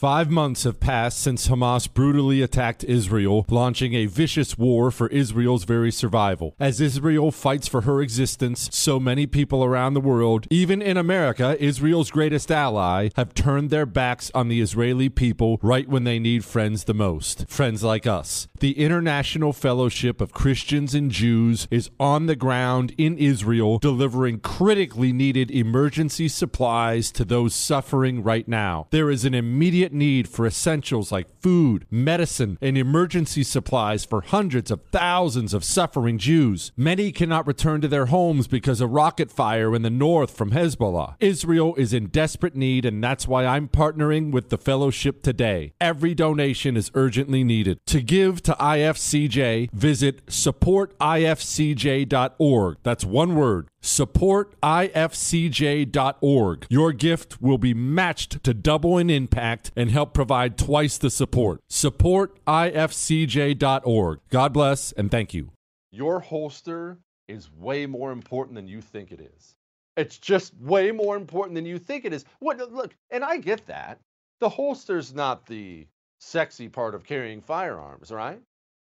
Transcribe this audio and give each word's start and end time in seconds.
Five 0.00 0.30
months 0.30 0.64
have 0.64 0.80
passed 0.80 1.20
since 1.20 1.48
Hamas 1.48 1.86
brutally 1.92 2.40
attacked 2.40 2.84
Israel, 2.84 3.44
launching 3.50 3.92
a 3.92 4.06
vicious 4.06 4.56
war 4.56 4.90
for 4.90 5.08
Israel's 5.08 5.64
very 5.64 5.92
survival. 5.92 6.54
As 6.58 6.80
Israel 6.80 7.30
fights 7.30 7.68
for 7.68 7.82
her 7.82 8.00
existence, 8.00 8.70
so 8.72 8.98
many 8.98 9.26
people 9.26 9.62
around 9.62 9.92
the 9.92 10.00
world, 10.00 10.46
even 10.48 10.80
in 10.80 10.96
America, 10.96 11.54
Israel's 11.62 12.10
greatest 12.10 12.50
ally, 12.50 13.10
have 13.14 13.34
turned 13.34 13.68
their 13.68 13.84
backs 13.84 14.30
on 14.34 14.48
the 14.48 14.62
Israeli 14.62 15.10
people 15.10 15.58
right 15.60 15.86
when 15.86 16.04
they 16.04 16.18
need 16.18 16.46
friends 16.46 16.84
the 16.84 16.94
most. 16.94 17.44
Friends 17.50 17.82
like 17.82 18.06
us. 18.06 18.48
The 18.60 18.78
International 18.78 19.52
Fellowship 19.52 20.22
of 20.22 20.32
Christians 20.32 20.94
and 20.94 21.10
Jews 21.10 21.68
is 21.70 21.90
on 22.00 22.24
the 22.24 22.36
ground 22.36 22.94
in 22.96 23.18
Israel, 23.18 23.76
delivering 23.78 24.40
critically 24.40 25.12
needed 25.12 25.50
emergency 25.50 26.28
supplies 26.28 27.12
to 27.12 27.26
those 27.26 27.54
suffering 27.54 28.22
right 28.22 28.48
now. 28.48 28.86
There 28.92 29.10
is 29.10 29.26
an 29.26 29.34
immediate 29.34 29.89
need 29.92 30.28
for 30.28 30.46
essentials 30.46 31.10
like 31.10 31.40
food, 31.40 31.86
medicine, 31.90 32.58
and 32.60 32.76
emergency 32.76 33.42
supplies 33.42 34.04
for 34.04 34.20
hundreds 34.20 34.70
of 34.70 34.82
thousands 34.92 35.54
of 35.54 35.64
suffering 35.64 36.18
Jews. 36.18 36.72
Many 36.76 37.12
cannot 37.12 37.46
return 37.46 37.80
to 37.80 37.88
their 37.88 38.06
homes 38.06 38.46
because 38.46 38.80
of 38.80 38.90
rocket 38.90 39.30
fire 39.30 39.74
in 39.74 39.82
the 39.82 39.90
north 39.90 40.36
from 40.36 40.50
Hezbollah. 40.50 41.14
Israel 41.20 41.74
is 41.76 41.92
in 41.92 42.06
desperate 42.06 42.54
need, 42.54 42.84
and 42.84 43.02
that's 43.02 43.26
why 43.26 43.46
I'm 43.46 43.68
partnering 43.68 44.32
with 44.32 44.50
the 44.50 44.58
fellowship 44.58 45.22
today. 45.22 45.72
Every 45.80 46.14
donation 46.14 46.76
is 46.76 46.90
urgently 46.94 47.44
needed. 47.44 47.78
To 47.86 48.02
give 48.02 48.42
to 48.42 48.52
IFCJ, 48.52 49.70
visit 49.72 50.26
supportifcj.org. 50.26 52.76
That's 52.82 53.04
one 53.04 53.34
word 53.34 53.69
supportifcj.org. 53.82 56.66
Your 56.68 56.92
gift 56.92 57.42
will 57.42 57.58
be 57.58 57.74
matched 57.74 58.44
to 58.44 58.54
double 58.54 58.96
in 58.98 59.10
impact 59.10 59.72
and 59.76 59.90
help 59.90 60.14
provide 60.14 60.56
twice 60.58 60.98
the 60.98 61.10
support. 61.10 61.60
Supportifcj.org. 61.70 64.20
God 64.28 64.52
bless 64.52 64.92
and 64.92 65.10
thank 65.10 65.34
you. 65.34 65.50
Your 65.90 66.20
holster 66.20 66.98
is 67.28 67.50
way 67.52 67.86
more 67.86 68.12
important 68.12 68.54
than 68.56 68.68
you 68.68 68.80
think 68.80 69.12
it 69.12 69.20
is. 69.20 69.54
It's 69.96 70.18
just 70.18 70.56
way 70.58 70.92
more 70.92 71.16
important 71.16 71.54
than 71.54 71.66
you 71.66 71.78
think 71.78 72.04
it 72.04 72.12
is. 72.12 72.24
What 72.38 72.58
look, 72.72 72.94
and 73.10 73.24
I 73.24 73.38
get 73.38 73.66
that. 73.66 73.98
The 74.40 74.48
holster's 74.48 75.14
not 75.14 75.46
the 75.46 75.86
sexy 76.20 76.68
part 76.68 76.94
of 76.94 77.04
carrying 77.04 77.40
firearms, 77.40 78.10
right? 78.10 78.40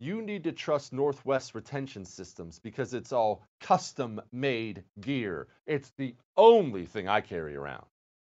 you 0.00 0.22
need 0.22 0.44
to 0.44 0.52
trust 0.52 0.92
Northwest 0.92 1.54
Retention 1.54 2.04
Systems 2.04 2.58
because 2.58 2.92
it's 2.94 3.12
all 3.12 3.42
custom 3.60 4.20
made 4.32 4.82
gear. 5.00 5.46
It's 5.66 5.92
the 5.96 6.14
only 6.36 6.84
thing 6.86 7.08
I 7.08 7.20
carry 7.20 7.56
around. 7.56 7.84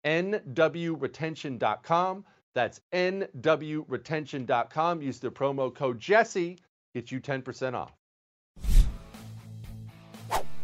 NWRetention.com. 0.05 2.25
That's 2.55 2.81
NWRetention.com. 2.93 5.03
Use 5.03 5.21
the 5.21 5.31
promo 5.31 5.75
code 5.75 5.99
Jesse, 5.99 6.59
get 6.95 7.11
you 7.11 7.19
10% 7.21 7.75
off. 7.75 7.95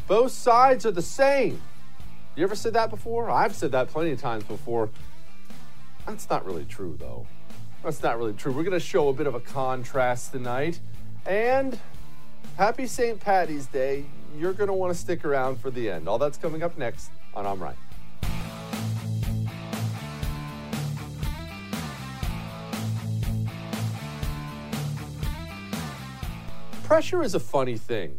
Both 0.06 0.32
sides 0.32 0.84
are 0.86 0.90
the 0.90 1.02
same. 1.02 1.60
You 2.34 2.44
ever 2.44 2.56
said 2.56 2.74
that 2.74 2.90
before? 2.90 3.30
I've 3.30 3.54
said 3.54 3.72
that 3.72 3.88
plenty 3.88 4.10
of 4.12 4.20
times 4.20 4.44
before. 4.44 4.90
That's 6.06 6.28
not 6.30 6.46
really 6.46 6.64
true, 6.64 6.96
though. 6.98 7.26
That's 7.82 8.02
not 8.02 8.18
really 8.18 8.32
true. 8.32 8.52
We're 8.52 8.64
going 8.64 8.72
to 8.72 8.80
show 8.80 9.08
a 9.08 9.12
bit 9.12 9.26
of 9.26 9.34
a 9.34 9.40
contrast 9.40 10.32
tonight. 10.32 10.80
And 11.26 11.78
happy 12.56 12.86
St. 12.86 13.20
Patty's 13.20 13.66
Day. 13.66 14.04
You're 14.36 14.52
going 14.52 14.68
to 14.68 14.74
want 14.74 14.92
to 14.92 14.98
stick 14.98 15.24
around 15.24 15.60
for 15.60 15.70
the 15.70 15.90
end. 15.90 16.08
All 16.08 16.18
that's 16.18 16.36
coming 16.36 16.62
up 16.62 16.76
next 16.76 17.10
on 17.34 17.46
I'm 17.46 17.62
Right. 17.62 17.76
Pressure 26.82 27.22
is 27.22 27.34
a 27.34 27.40
funny 27.40 27.76
thing. 27.76 28.18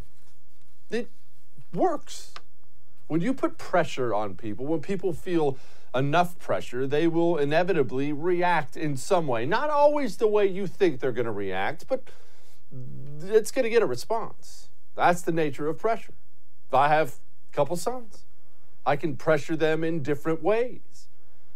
It 0.91 1.09
works. 1.73 2.33
When 3.07 3.19
you 3.19 3.33
put 3.33 3.57
pressure 3.57 4.13
on 4.13 4.35
people, 4.35 4.67
when 4.67 4.81
people 4.81 5.11
feel 5.11 5.57
enough 5.93 6.37
pressure, 6.39 6.85
they 6.85 7.07
will 7.07 7.37
inevitably 7.37 8.13
react 8.13 8.77
in 8.77 8.97
some 8.97 9.27
way. 9.27 9.45
Not 9.45 9.69
always 9.69 10.17
the 10.17 10.27
way 10.27 10.45
you 10.45 10.67
think 10.67 10.99
they're 10.99 11.11
going 11.11 11.25
to 11.25 11.31
react, 11.31 11.87
but 11.87 12.03
it's 13.23 13.51
going 13.51 13.63
to 13.63 13.69
get 13.69 13.81
a 13.81 13.87
response. 13.87 14.69
That's 14.95 15.21
the 15.21 15.31
nature 15.31 15.67
of 15.67 15.79
pressure. 15.79 16.13
If 16.67 16.73
I 16.73 16.89
have 16.89 17.15
a 17.51 17.55
couple 17.55 17.75
sons, 17.75 18.23
I 18.85 18.95
can 18.95 19.15
pressure 19.15 19.55
them 19.55 19.83
in 19.83 20.03
different 20.03 20.43
ways. 20.43 21.07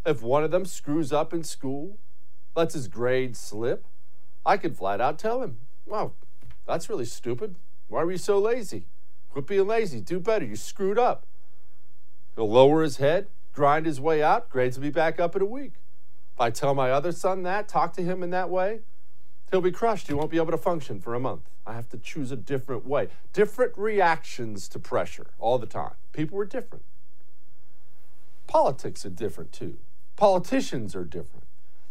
If 0.05 0.21
one 0.21 0.43
of 0.43 0.51
them 0.51 0.65
screws 0.65 1.13
up 1.13 1.33
in 1.33 1.43
school, 1.43 1.97
lets 2.55 2.73
his 2.73 2.87
grade 2.87 3.35
slip, 3.35 3.85
I 4.45 4.57
could 4.57 4.75
flat 4.75 4.99
out 4.99 5.17
tell 5.17 5.41
him, 5.41 5.59
wow, 5.85 6.13
that's 6.67 6.89
really 6.89 7.05
stupid. 7.05 7.55
Why 7.87 8.03
were 8.03 8.11
you 8.11 8.17
so 8.17 8.39
lazy? 8.39 8.85
Quit 9.29 9.47
being 9.47 9.67
lazy. 9.67 10.01
Do 10.01 10.19
better. 10.19 10.45
You 10.45 10.55
screwed 10.55 10.99
up. 10.99 11.25
He'll 12.35 12.49
lower 12.49 12.81
his 12.81 12.97
head, 12.97 13.27
grind 13.53 13.85
his 13.85 14.01
way 14.01 14.21
out. 14.21 14.49
Grades 14.49 14.77
will 14.77 14.83
be 14.83 14.89
back 14.89 15.19
up 15.19 15.35
in 15.35 15.41
a 15.41 15.45
week. 15.45 15.73
If 16.35 16.41
I 16.41 16.49
tell 16.49 16.73
my 16.73 16.91
other 16.91 17.11
son 17.11 17.43
that, 17.43 17.67
talk 17.67 17.93
to 17.93 18.01
him 18.01 18.23
in 18.23 18.31
that 18.31 18.49
way, 18.49 18.79
he'll 19.51 19.61
be 19.61 19.71
crushed. 19.71 20.07
He 20.07 20.13
won't 20.13 20.31
be 20.31 20.37
able 20.37 20.51
to 20.51 20.57
function 20.57 20.99
for 20.99 21.13
a 21.13 21.19
month. 21.19 21.49
I 21.65 21.73
have 21.73 21.87
to 21.89 21.97
choose 21.97 22.31
a 22.31 22.35
different 22.35 22.85
way. 22.85 23.09
Different 23.31 23.77
reactions 23.77 24.67
to 24.69 24.79
pressure 24.79 25.27
all 25.39 25.57
the 25.57 25.67
time. 25.67 25.93
People 26.11 26.39
are 26.39 26.45
different. 26.45 26.83
Politics 28.47 29.05
are 29.05 29.09
different 29.09 29.51
too. 29.51 29.77
Politicians 30.15 30.95
are 30.95 31.05
different. 31.05 31.45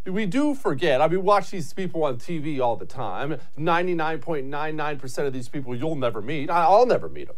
We 0.04 0.26
do 0.26 0.54
forget. 0.54 1.00
I 1.00 1.06
mean, 1.06 1.22
watch 1.22 1.50
these 1.50 1.72
people 1.72 2.02
on 2.04 2.16
TV 2.16 2.60
all 2.60 2.74
the 2.76 2.86
time. 2.86 3.38
99.99% 3.56 5.18
of 5.26 5.32
these 5.32 5.48
people 5.48 5.76
you'll 5.76 5.94
never 5.94 6.20
meet. 6.20 6.50
I'll 6.50 6.86
never 6.86 7.08
meet 7.08 7.28
them. 7.28 7.36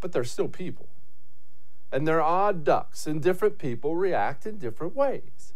But 0.00 0.10
they're 0.10 0.24
still 0.24 0.48
people. 0.48 0.88
And 1.92 2.08
they're 2.08 2.22
odd 2.22 2.64
ducks, 2.64 3.06
and 3.06 3.22
different 3.22 3.58
people 3.58 3.94
react 3.94 4.46
in 4.46 4.56
different 4.56 4.96
ways. 4.96 5.52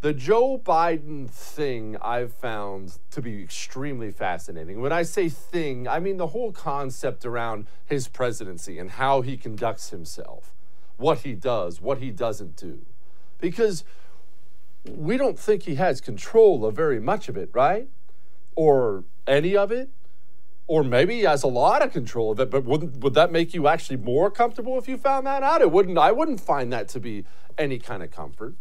The 0.00 0.12
Joe 0.12 0.58
Biden 0.62 1.30
thing 1.30 1.96
I've 2.02 2.32
found 2.32 2.98
to 3.10 3.22
be 3.22 3.42
extremely 3.42 4.10
fascinating. 4.10 4.80
When 4.80 4.92
I 4.92 5.02
say 5.02 5.28
thing, 5.28 5.88
I 5.88 5.98
mean 5.98 6.16
the 6.18 6.28
whole 6.28 6.52
concept 6.52 7.24
around 7.24 7.66
his 7.86 8.08
presidency 8.08 8.78
and 8.78 8.90
how 8.90 9.22
he 9.22 9.36
conducts 9.36 9.90
himself, 9.90 10.52
what 10.96 11.20
he 11.20 11.32
does, 11.34 11.80
what 11.80 11.98
he 11.98 12.10
doesn't 12.10 12.56
do. 12.56 12.80
Because 13.40 13.84
we 14.86 15.16
don't 15.16 15.38
think 15.38 15.62
he 15.62 15.76
has 15.76 16.00
control 16.00 16.66
of 16.66 16.76
very 16.76 17.00
much 17.00 17.28
of 17.28 17.36
it, 17.36 17.48
right? 17.54 17.88
Or 18.56 19.04
any 19.26 19.56
of 19.56 19.72
it? 19.72 19.88
Or 20.66 20.82
maybe 20.82 21.16
he 21.16 21.22
has 21.22 21.42
a 21.42 21.48
lot 21.48 21.82
of 21.82 21.92
control 21.92 22.32
of 22.32 22.40
it, 22.40 22.50
but 22.50 22.64
wouldn't 22.64 22.98
would 22.98 23.14
that 23.14 23.30
make 23.30 23.52
you 23.52 23.68
actually 23.68 23.98
more 23.98 24.30
comfortable 24.30 24.78
if 24.78 24.88
you 24.88 24.96
found 24.96 25.26
that 25.26 25.42
out? 25.42 25.60
It 25.60 25.70
wouldn't. 25.70 25.98
I 25.98 26.10
wouldn't 26.10 26.40
find 26.40 26.72
that 26.72 26.88
to 26.90 27.00
be 27.00 27.24
any 27.58 27.78
kind 27.78 28.02
of 28.02 28.10
comfort. 28.10 28.54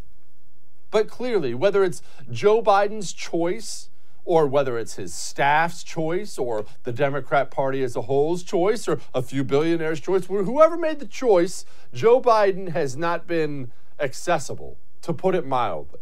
But 0.91 1.07
clearly, 1.07 1.53
whether 1.53 1.83
it's 1.83 2.01
Joe 2.29 2.61
Biden's 2.61 3.13
choice, 3.13 3.89
or 4.25 4.45
whether 4.47 4.77
it's 4.77 4.95
his 4.95 5.13
staff's 5.13 5.83
choice, 5.83 6.37
or 6.37 6.65
the 6.83 6.91
Democrat 6.91 7.49
Party 7.49 7.81
as 7.83 7.95
a 7.95 8.01
whole's 8.03 8.43
choice, 8.43 8.87
or 8.87 8.99
a 9.13 9.21
few 9.21 9.43
billionaires' 9.43 9.99
choice, 9.99 10.25
whoever 10.25 10.77
made 10.77 10.99
the 10.99 11.07
choice, 11.07 11.65
Joe 11.93 12.21
Biden 12.21 12.69
has 12.69 12.95
not 12.95 13.27
been 13.27 13.71
accessible, 13.99 14.77
to 15.01 15.13
put 15.13 15.35
it 15.35 15.45
mildly. 15.45 15.99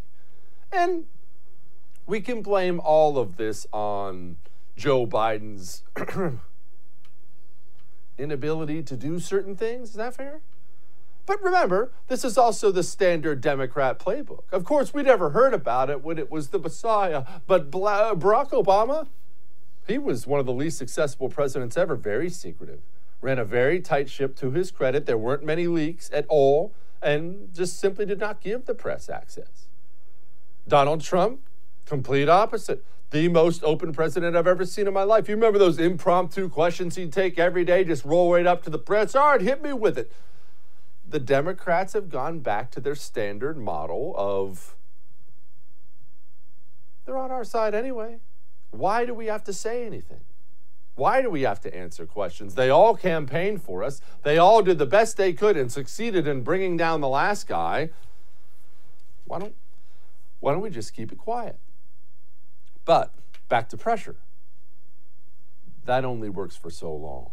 And 0.72 1.06
we 2.06 2.22
can 2.22 2.42
blame 2.42 2.82
all 2.84 3.18
of 3.18 3.38
this 3.38 3.66
on 3.72 4.38
Joe 4.82 5.06
Biden's 5.06 5.84
inability 8.18 8.82
to 8.82 8.98
do 8.98 9.20
certain 9.20 9.56
things. 9.56 9.90
Is 9.90 9.96
that 9.98 10.16
fair? 10.16 10.42
But 11.28 11.40
remember, 11.44 11.92
this 12.08 12.26
is 12.26 12.36
also 12.36 12.72
the 12.72 12.82
standard 12.82 13.42
Democrat 13.42 14.00
playbook. 14.00 14.42
Of 14.52 14.64
course, 14.64 14.92
we 14.92 15.04
never 15.04 15.30
heard 15.30 15.54
about 15.54 15.92
it 15.92 16.04
when 16.04 16.18
it 16.18 16.32
was 16.32 16.50
the 16.50 16.58
Messiah, 16.58 17.26
but 17.46 17.70
Barack 17.70 18.50
Obama, 18.50 19.06
he 19.86 20.00
was 20.00 20.26
one 20.26 20.40
of 20.40 20.48
the 20.48 20.52
least 20.52 20.80
successful 20.80 21.30
presidents 21.30 21.78
ever, 21.78 21.96
very 21.96 22.32
secretive. 22.32 22.80
Ran 23.22 23.38
a 23.38 23.46
very 23.46 23.82
tight 23.82 24.10
ship 24.10 24.36
to 24.38 24.50
his 24.50 24.72
credit. 24.72 25.06
There 25.06 25.16
weren't 25.16 25.44
many 25.44 25.68
leaks 25.68 26.10
at 26.12 26.26
all, 26.28 26.74
and 27.04 27.54
just 27.54 27.80
simply 27.80 28.08
did 28.08 28.20
not 28.20 28.42
give 28.42 28.66
the 28.66 28.74
press 28.74 29.10
access. 29.10 29.68
Donald 30.68 31.02
Trump, 31.02 31.42
complete 31.86 32.28
opposite. 32.28 32.84
The 33.12 33.28
most 33.28 33.64
open 33.64 33.94
president 33.94 34.36
I've 34.36 34.48
ever 34.48 34.66
seen 34.66 34.88
in 34.88 34.94
my 34.94 35.04
life. 35.04 35.28
You 35.28 35.36
remember 35.36 35.60
those 35.60 35.78
impromptu 35.78 36.50
questions 36.50 36.96
he'd 36.96 37.14
take 37.14 37.38
every 37.38 37.66
day, 37.66 37.84
just 37.84 38.06
roll 38.06 38.34
right 38.34 38.48
up 38.48 38.64
to 38.64 38.70
the 38.70 38.80
press? 38.80 39.16
All 39.16 39.32
right, 39.32 39.42
hit 39.42 39.62
me 39.62 39.74
with 39.74 39.98
it. 39.98 40.12
The 41.08 41.20
Democrats 41.20 41.92
have 41.92 42.10
gone 42.10 42.40
back 42.40 42.72
to 42.72 42.80
their 42.80 42.96
standard 42.96 43.58
model 43.58 44.14
of 44.18 44.76
they're 47.06 47.18
on 47.18 47.32
our 47.32 47.44
side 47.44 47.76
anyway. 47.76 48.20
Why 48.72 49.06
do 49.06 49.14
we 49.14 49.26
have 49.26 49.44
to 49.46 49.54
say 49.54 49.86
anything? 49.86 50.22
Why 50.96 51.22
do 51.22 51.30
we 51.30 51.42
have 51.42 51.60
to 51.62 51.76
answer 51.76 52.06
questions? 52.06 52.56
They 52.56 52.70
all 52.70 52.96
campaigned 52.96 53.62
for 53.62 53.84
us. 53.84 54.00
They 54.24 54.38
all 54.38 54.62
did 54.62 54.78
the 54.78 54.86
best 54.86 55.18
they 55.18 55.34
could 55.34 55.58
and 55.58 55.72
succeeded 55.72 56.28
in 56.28 56.44
bringing 56.44 56.78
down 56.78 57.02
the 57.02 57.10
last 57.10 57.48
guy. 57.48 57.90
Why 59.26 59.40
don't 59.40 59.56
why 60.40 60.54
don't 60.54 60.62
we 60.62 60.70
just 60.70 60.94
keep 60.94 61.12
it 61.12 61.18
quiet? 61.18 61.60
But 62.86 63.14
back 63.50 63.70
to 63.70 63.78
pressure. 63.78 64.16
That 65.86 66.06
only 66.06 66.30
works 66.30 66.56
for 66.56 66.70
so 66.70 66.94
long. 66.94 67.32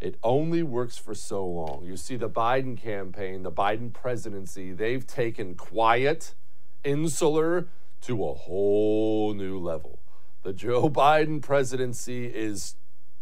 It 0.00 0.18
only 0.22 0.62
works 0.62 0.98
for 0.98 1.14
so 1.14 1.46
long. 1.46 1.84
You 1.84 1.96
see, 1.96 2.16
the 2.16 2.28
Biden 2.28 2.76
campaign, 2.76 3.42
the 3.42 3.52
Biden 3.52 3.92
presidency, 3.92 4.72
they've 4.72 5.06
taken 5.06 5.54
quiet, 5.54 6.34
insular 6.82 7.68
to 8.02 8.24
a 8.24 8.34
whole 8.34 9.32
new 9.32 9.58
level. 9.58 10.00
The 10.42 10.52
Joe 10.52 10.90
Biden 10.90 11.40
presidency 11.40 12.26
is 12.26 12.74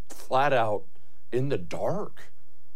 flat 0.08 0.52
out 0.52 0.84
in 1.30 1.50
the 1.50 1.58
dark. 1.58 2.31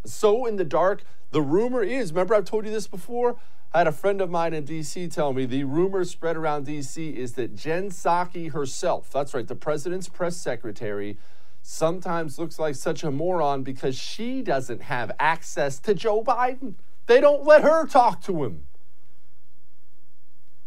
So 0.07 0.47
in 0.47 0.57
the 0.57 0.65
dark, 0.65 1.03
the 1.31 1.43
rumor 1.43 1.83
is 1.83 2.13
remember, 2.13 2.35
I've 2.35 2.45
told 2.45 2.65
you 2.65 2.71
this 2.71 2.87
before? 2.87 3.37
I 3.75 3.79
had 3.79 3.87
a 3.87 3.93
friend 3.93 4.21
of 4.21 4.31
mine 4.31 4.55
in 4.55 4.65
DC 4.65 5.13
tell 5.13 5.33
me 5.33 5.45
the 5.45 5.65
rumor 5.65 6.05
spread 6.05 6.37
around 6.37 6.67
DC 6.67 7.15
is 7.15 7.35
that 7.35 7.55
Jen 7.55 7.91
Psaki 7.91 8.53
herself, 8.53 9.11
that's 9.11 9.35
right, 9.35 9.47
the 9.47 9.57
president's 9.57 10.09
press 10.09 10.37
secretary, 10.37 11.19
sometimes 11.63 12.39
looks 12.39 12.59
like 12.59 12.75
such 12.75 13.03
a 13.03 13.11
moron 13.11 13.63
because 13.63 13.99
she 13.99 14.41
doesn't 14.41 14.83
have 14.83 15.11
access 15.19 15.79
to 15.81 15.95
Joe 15.95 16.23
Biden. 16.23 16.75
They 17.07 17.21
don't 17.21 17.45
let 17.45 17.63
her 17.63 17.87
talk 17.87 18.23
to 18.23 18.45
him. 18.45 18.67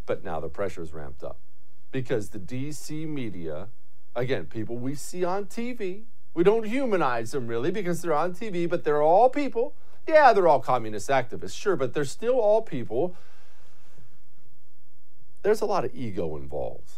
But 0.06 0.24
now 0.24 0.40
the 0.40 0.50
pressure's 0.50 0.94
ramped 0.94 1.24
up 1.24 1.40
because 1.92 2.30
the 2.30 2.40
DC 2.40 3.08
media, 3.08 3.70
again, 4.16 4.46
people 4.46 4.78
we 4.78 4.94
see 4.96 5.24
on 5.24 5.46
TV, 5.46 6.04
we 6.34 6.44
don't 6.44 6.66
humanize 6.66 7.32
them 7.32 7.48
really 7.48 7.72
because 7.72 8.02
they're 8.02 8.14
on 8.14 8.34
TV, 8.34 8.70
but 8.70 8.84
they're 8.84 9.02
all 9.02 9.30
people 9.30 9.74
yeah, 10.10 10.34
they're 10.34 10.48
all 10.48 10.60
communist 10.60 11.10
activists, 11.10 11.56
sure, 11.56 11.76
but 11.76 11.94
they're 11.94 12.06
still 12.06 12.40
all 12.40 12.62
people. 12.62 13.16
There's 15.44 15.62
a 15.62 15.66
lot 15.66 15.86
of 15.86 15.96
ego 15.96 16.36
involved. 16.36 16.94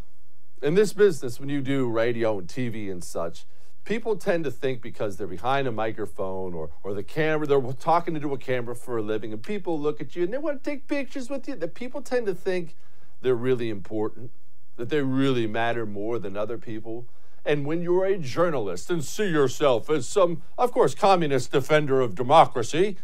In 0.61 0.75
this 0.75 0.93
business, 0.93 1.39
when 1.39 1.49
you 1.49 1.61
do 1.61 1.89
radio 1.89 2.39
and 2.39 2.47
TV 2.47 2.91
and 2.91 3.03
such, 3.03 3.45
people 3.83 4.15
tend 4.15 4.43
to 4.45 4.51
think 4.51 4.81
because 4.81 5.17
they're 5.17 5.27
behind 5.27 5.67
a 5.67 5.71
microphone 5.71 6.53
or, 6.53 6.69
or 6.83 6.93
the 6.93 7.03
camera, 7.03 7.45
they're 7.45 7.61
talking 7.73 8.15
into 8.15 8.33
a 8.33 8.37
camera 8.37 8.75
for 8.75 8.97
a 8.97 9.01
living, 9.01 9.33
and 9.33 9.43
people 9.43 9.79
look 9.79 9.99
at 9.99 10.15
you 10.15 10.23
and 10.23 10.33
they 10.33 10.37
want 10.37 10.63
to 10.63 10.69
take 10.69 10.87
pictures 10.87 11.29
with 11.29 11.47
you, 11.47 11.55
that 11.55 11.75
people 11.75 12.01
tend 12.01 12.25
to 12.27 12.33
think 12.33 12.75
they're 13.21 13.35
really 13.35 13.69
important, 13.69 14.31
that 14.77 14.89
they 14.89 15.01
really 15.01 15.47
matter 15.47 15.85
more 15.85 16.17
than 16.17 16.37
other 16.37 16.57
people. 16.57 17.07
And 17.45 17.65
when 17.65 17.81
you're 17.81 18.05
a 18.05 18.17
journalist 18.17 18.89
and 18.89 19.03
see 19.03 19.29
yourself 19.29 19.89
as 19.89 20.07
some, 20.07 20.43
of 20.57 20.71
course, 20.71 20.93
communist 20.93 21.51
defender 21.51 21.99
of 22.01 22.15
democracy, 22.15 22.97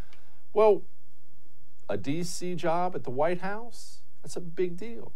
well, 0.54 0.84
a 1.90 1.98
DC 1.98 2.56
job 2.56 2.96
at 2.96 3.04
the 3.04 3.10
White 3.10 3.42
House, 3.42 4.02
that's 4.22 4.36
a 4.36 4.42
big 4.42 4.78
deal. 4.78 5.12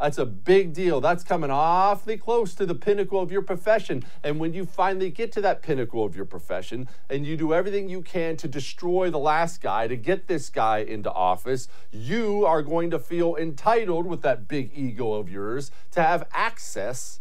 That's 0.00 0.18
a 0.18 0.26
big 0.26 0.72
deal. 0.72 1.00
That's 1.00 1.22
coming 1.22 1.50
awfully 1.50 2.16
close 2.16 2.54
to 2.56 2.66
the 2.66 2.74
pinnacle 2.74 3.20
of 3.20 3.30
your 3.30 3.42
profession. 3.42 4.04
And 4.24 4.40
when 4.40 4.52
you 4.52 4.66
finally 4.66 5.08
get 5.08 5.30
to 5.32 5.40
that 5.42 5.62
pinnacle 5.62 6.04
of 6.04 6.16
your 6.16 6.24
profession 6.24 6.88
and 7.08 7.24
you 7.24 7.36
do 7.36 7.54
everything 7.54 7.88
you 7.88 8.02
can 8.02 8.36
to 8.38 8.48
destroy 8.48 9.08
the 9.10 9.18
last 9.18 9.60
guy, 9.62 9.86
to 9.86 9.96
get 9.96 10.26
this 10.26 10.50
guy 10.50 10.78
into 10.78 11.12
office, 11.12 11.68
you 11.92 12.44
are 12.44 12.60
going 12.60 12.90
to 12.90 12.98
feel 12.98 13.36
entitled 13.36 14.06
with 14.06 14.22
that 14.22 14.48
big 14.48 14.72
ego 14.74 15.12
of 15.12 15.30
yours 15.30 15.70
to 15.92 16.02
have 16.02 16.26
access 16.32 17.20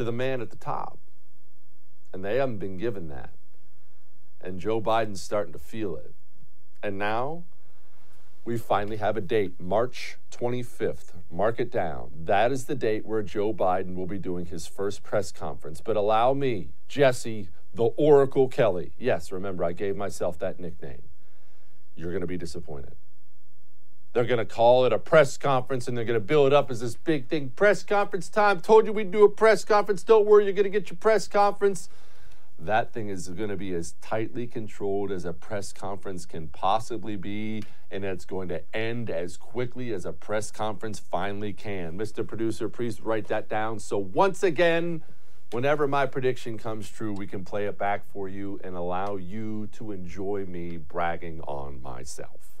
to 0.00 0.04
the 0.04 0.10
man 0.10 0.40
at 0.40 0.48
the 0.48 0.56
top. 0.56 0.98
And 2.10 2.24
they 2.24 2.36
haven't 2.36 2.56
been 2.56 2.78
given 2.78 3.08
that. 3.08 3.34
And 4.40 4.58
Joe 4.58 4.80
Biden's 4.80 5.20
starting 5.20 5.52
to 5.52 5.58
feel 5.58 5.94
it. 5.94 6.14
And 6.82 6.98
now 6.98 7.44
we 8.46 8.56
finally 8.56 8.96
have 8.96 9.18
a 9.18 9.20
date, 9.20 9.60
March 9.60 10.16
25th. 10.32 11.12
Mark 11.30 11.60
it 11.60 11.70
down. 11.70 12.12
That 12.18 12.50
is 12.50 12.64
the 12.64 12.74
date 12.74 13.04
where 13.04 13.22
Joe 13.22 13.52
Biden 13.52 13.94
will 13.94 14.06
be 14.06 14.18
doing 14.18 14.46
his 14.46 14.66
first 14.66 15.02
press 15.02 15.30
conference. 15.30 15.82
But 15.82 15.98
allow 15.98 16.32
me, 16.32 16.70
Jesse, 16.88 17.50
the 17.74 17.84
Oracle 17.84 18.48
Kelly. 18.48 18.92
Yes, 18.98 19.30
remember, 19.30 19.64
I 19.64 19.72
gave 19.72 19.96
myself 19.96 20.38
that 20.38 20.58
nickname. 20.58 21.02
You're 21.94 22.10
going 22.10 22.22
to 22.22 22.26
be 22.26 22.38
disappointed. 22.38 22.94
They're 24.12 24.24
going 24.24 24.38
to 24.38 24.44
call 24.44 24.84
it 24.86 24.92
a 24.92 24.98
press 24.98 25.36
conference 25.36 25.86
and 25.86 25.96
they're 25.96 26.04
going 26.04 26.18
to 26.18 26.24
build 26.24 26.48
it 26.48 26.52
up 26.52 26.70
as 26.70 26.80
this 26.80 26.96
big 26.96 27.28
thing. 27.28 27.50
Press 27.50 27.84
conference 27.84 28.28
time. 28.28 28.60
Told 28.60 28.86
you 28.86 28.92
we'd 28.92 29.12
do 29.12 29.24
a 29.24 29.28
press 29.28 29.64
conference. 29.64 30.02
Don't 30.02 30.26
worry, 30.26 30.44
you're 30.44 30.52
going 30.52 30.64
to 30.64 30.70
get 30.70 30.90
your 30.90 30.96
press 30.96 31.28
conference. 31.28 31.88
That 32.58 32.92
thing 32.92 33.08
is 33.08 33.28
going 33.28 33.48
to 33.48 33.56
be 33.56 33.72
as 33.72 33.94
tightly 34.02 34.46
controlled 34.46 35.12
as 35.12 35.24
a 35.24 35.32
press 35.32 35.72
conference 35.72 36.26
can 36.26 36.48
possibly 36.48 37.16
be, 37.16 37.62
and 37.90 38.04
it's 38.04 38.26
going 38.26 38.48
to 38.48 38.62
end 38.76 39.08
as 39.08 39.38
quickly 39.38 39.94
as 39.94 40.04
a 40.04 40.12
press 40.12 40.50
conference 40.50 40.98
finally 40.98 41.54
can. 41.54 41.96
Mr. 41.96 42.26
Producer, 42.26 42.68
please 42.68 43.00
write 43.00 43.28
that 43.28 43.48
down. 43.48 43.78
So, 43.78 43.96
once 43.96 44.42
again, 44.42 45.02
whenever 45.52 45.88
my 45.88 46.04
prediction 46.04 46.58
comes 46.58 46.90
true, 46.90 47.14
we 47.14 47.26
can 47.26 47.46
play 47.46 47.64
it 47.64 47.78
back 47.78 48.04
for 48.12 48.28
you 48.28 48.60
and 48.62 48.76
allow 48.76 49.16
you 49.16 49.68
to 49.68 49.92
enjoy 49.92 50.44
me 50.46 50.76
bragging 50.76 51.40
on 51.42 51.80
myself. 51.80 52.59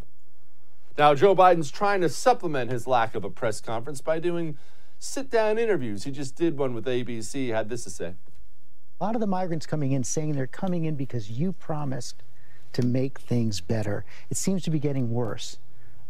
Now, 1.00 1.14
Joe 1.14 1.34
Biden's 1.34 1.70
trying 1.70 2.02
to 2.02 2.10
supplement 2.10 2.70
his 2.70 2.86
lack 2.86 3.14
of 3.14 3.24
a 3.24 3.30
press 3.30 3.62
conference 3.62 4.02
by 4.02 4.18
doing 4.18 4.58
sit 4.98 5.30
down 5.30 5.56
interviews. 5.56 6.04
He 6.04 6.10
just 6.10 6.36
did 6.36 6.58
one 6.58 6.74
with 6.74 6.84
ABC, 6.84 7.54
had 7.54 7.70
this 7.70 7.84
to 7.84 7.90
say. 7.90 8.12
A 9.00 9.04
lot 9.04 9.14
of 9.14 9.22
the 9.22 9.26
migrants 9.26 9.64
coming 9.64 9.92
in 9.92 10.04
saying 10.04 10.32
they're 10.32 10.46
coming 10.46 10.84
in 10.84 10.96
because 10.96 11.30
you 11.30 11.52
promised 11.52 12.22
to 12.74 12.82
make 12.82 13.18
things 13.18 13.62
better. 13.62 14.04
It 14.28 14.36
seems 14.36 14.62
to 14.64 14.70
be 14.70 14.78
getting 14.78 15.10
worse 15.10 15.56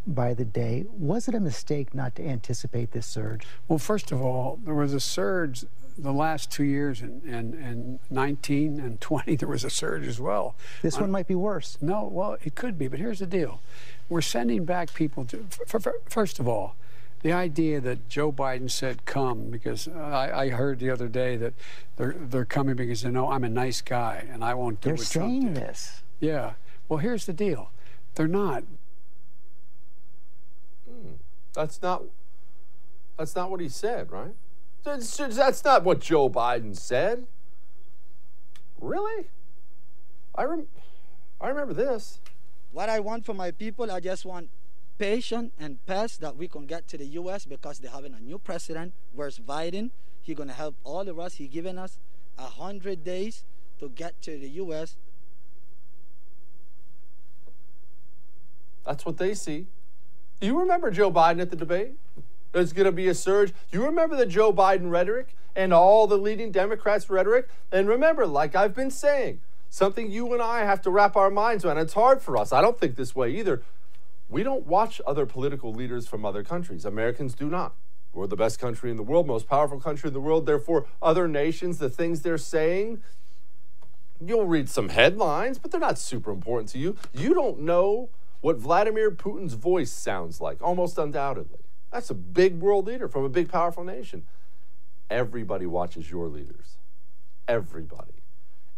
by 0.08 0.34
the 0.34 0.44
day. 0.44 0.86
Was 0.90 1.28
it 1.28 1.36
a 1.36 1.40
mistake 1.40 1.94
not 1.94 2.16
to 2.16 2.26
anticipate 2.26 2.90
this 2.90 3.06
surge? 3.06 3.46
Well, 3.68 3.78
first 3.78 4.10
of 4.10 4.20
all, 4.20 4.58
there 4.64 4.74
was 4.74 4.92
a 4.92 4.98
surge 4.98 5.66
the 5.98 6.12
last 6.12 6.50
two 6.50 6.64
years, 6.64 7.00
and 7.00 7.22
in, 7.22 7.54
in, 7.54 7.62
in, 7.62 8.00
19 8.10 8.80
and 8.80 9.00
20, 9.00 9.36
there 9.36 9.48
was 9.48 9.62
a 9.62 9.70
surge 9.70 10.08
as 10.08 10.20
well. 10.20 10.56
This 10.82 10.98
one 10.98 11.12
might 11.12 11.28
be 11.28 11.36
worse. 11.36 11.78
No, 11.80 12.08
well, 12.10 12.36
it 12.42 12.56
could 12.56 12.76
be, 12.76 12.88
but 12.88 12.98
here's 12.98 13.20
the 13.20 13.26
deal. 13.26 13.60
We're 14.10 14.20
sending 14.20 14.66
back 14.66 14.92
people 14.92 15.24
to, 15.26 15.46
first 16.08 16.38
of 16.38 16.46
all, 16.46 16.74
the 17.22 17.32
idea 17.32 17.80
that 17.80 18.08
Joe 18.08 18.32
Biden 18.32 18.70
said 18.70 19.04
come 19.04 19.50
because 19.50 19.88
I, 19.88 20.30
I, 20.32 20.48
heard 20.50 20.78
the 20.78 20.90
other 20.90 21.06
day 21.06 21.36
that 21.36 21.54
they're 21.96 22.16
they're 22.18 22.44
coming 22.46 22.76
because 22.76 23.02
they 23.02 23.10
know 23.10 23.30
I'm 23.30 23.44
a 23.44 23.48
nice 23.48 23.82
guy 23.82 24.26
and 24.30 24.42
I 24.42 24.54
won't 24.54 24.80
do 24.80 24.88
they're 24.88 24.96
what 24.96 25.06
saying 25.06 25.42
Trump 25.42 25.54
did. 25.54 25.64
this. 25.64 26.02
Yeah. 26.18 26.54
Well, 26.88 26.98
here's 26.98 27.26
the 27.26 27.32
deal. 27.32 27.70
They're 28.14 28.26
not. 28.26 28.64
Hmm. 30.88 31.12
That's 31.54 31.80
not. 31.82 32.04
That's 33.18 33.36
not 33.36 33.50
what 33.50 33.60
he 33.60 33.68
said, 33.68 34.10
right? 34.10 34.34
That's, 34.82 35.18
that's 35.18 35.62
not 35.62 35.84
what 35.84 36.00
Joe 36.00 36.30
Biden 36.30 36.74
said. 36.74 37.26
Really? 38.80 39.28
I 40.34 40.44
rem- 40.44 40.68
I 41.38 41.48
remember 41.48 41.74
this. 41.74 42.20
What 42.72 42.88
I 42.88 43.00
want 43.00 43.26
for 43.26 43.34
my 43.34 43.50
people, 43.50 43.90
I 43.90 44.00
just 44.00 44.24
want 44.24 44.48
patience 44.98 45.52
and 45.58 45.78
fast 45.86 46.20
that 46.20 46.36
we 46.36 46.46
can 46.46 46.66
get 46.66 46.86
to 46.88 46.98
the 46.98 47.06
U.S. 47.06 47.46
because 47.46 47.78
they're 47.78 47.90
having 47.90 48.14
a 48.14 48.20
new 48.20 48.38
president. 48.38 48.92
Where's 49.12 49.38
Biden? 49.38 49.90
He's 50.22 50.36
gonna 50.36 50.52
help 50.52 50.76
all 50.84 51.08
of 51.08 51.18
us. 51.18 51.34
He 51.34 51.48
given 51.48 51.78
us 51.78 51.98
a 52.38 52.44
hundred 52.44 53.02
days 53.02 53.44
to 53.78 53.88
get 53.88 54.20
to 54.22 54.38
the 54.38 54.48
U.S. 54.48 54.96
That's 58.84 59.04
what 59.04 59.18
they 59.18 59.34
see. 59.34 59.66
You 60.40 60.58
remember 60.58 60.90
Joe 60.90 61.10
Biden 61.10 61.40
at 61.40 61.50
the 61.50 61.56
debate? 61.56 61.96
There's 62.52 62.72
going 62.72 62.86
to 62.86 62.92
be 62.92 63.08
a 63.08 63.14
surge. 63.14 63.52
You 63.70 63.84
remember 63.84 64.16
the 64.16 64.26
Joe 64.26 64.52
Biden 64.52 64.90
rhetoric 64.90 65.36
and 65.54 65.72
all 65.72 66.06
the 66.06 66.16
leading 66.16 66.50
Democrats' 66.50 67.08
rhetoric? 67.08 67.48
And 67.70 67.88
remember, 67.88 68.26
like 68.26 68.56
I've 68.56 68.74
been 68.74 68.90
saying, 68.90 69.40
something 69.70 70.10
you 70.10 70.32
and 70.34 70.42
I 70.42 70.64
have 70.64 70.82
to 70.82 70.90
wrap 70.90 71.16
our 71.16 71.30
minds 71.30 71.64
around. 71.64 71.78
It's 71.78 71.94
hard 71.94 72.20
for 72.20 72.36
us. 72.36 72.52
I 72.52 72.60
don't 72.60 72.78
think 72.78 72.96
this 72.96 73.14
way 73.14 73.30
either. 73.30 73.62
We 74.28 74.42
don't 74.42 74.66
watch 74.66 75.00
other 75.06 75.24
political 75.24 75.72
leaders 75.72 76.06
from 76.06 76.24
other 76.24 76.44
countries. 76.44 76.84
Americans 76.84 77.34
do 77.34 77.48
not. 77.48 77.74
We're 78.12 78.26
the 78.26 78.36
best 78.36 78.58
country 78.58 78.90
in 78.90 78.96
the 78.96 79.02
world, 79.02 79.26
most 79.26 79.48
powerful 79.48 79.80
country 79.80 80.08
in 80.08 80.14
the 80.14 80.20
world. 80.20 80.44
Therefore, 80.44 80.86
other 81.00 81.28
nations, 81.28 81.78
the 81.78 81.88
things 81.88 82.22
they're 82.22 82.38
saying, 82.38 83.00
you'll 84.20 84.46
read 84.46 84.68
some 84.68 84.88
headlines, 84.88 85.58
but 85.58 85.70
they're 85.70 85.80
not 85.80 85.98
super 85.98 86.30
important 86.32 86.68
to 86.70 86.78
you. 86.78 86.96
You 87.14 87.34
don't 87.34 87.60
know 87.60 88.10
what 88.40 88.56
Vladimir 88.56 89.10
Putin's 89.10 89.54
voice 89.54 89.92
sounds 89.92 90.40
like, 90.40 90.60
almost 90.60 90.98
undoubtedly. 90.98 91.60
That's 91.92 92.10
a 92.10 92.14
big 92.14 92.60
world 92.60 92.86
leader 92.86 93.08
from 93.08 93.24
a 93.24 93.28
big, 93.28 93.48
powerful 93.48 93.84
nation. 93.84 94.24
Everybody 95.08 95.66
watches 95.66 96.10
your 96.10 96.28
leaders. 96.28 96.76
Everybody. 97.48 98.09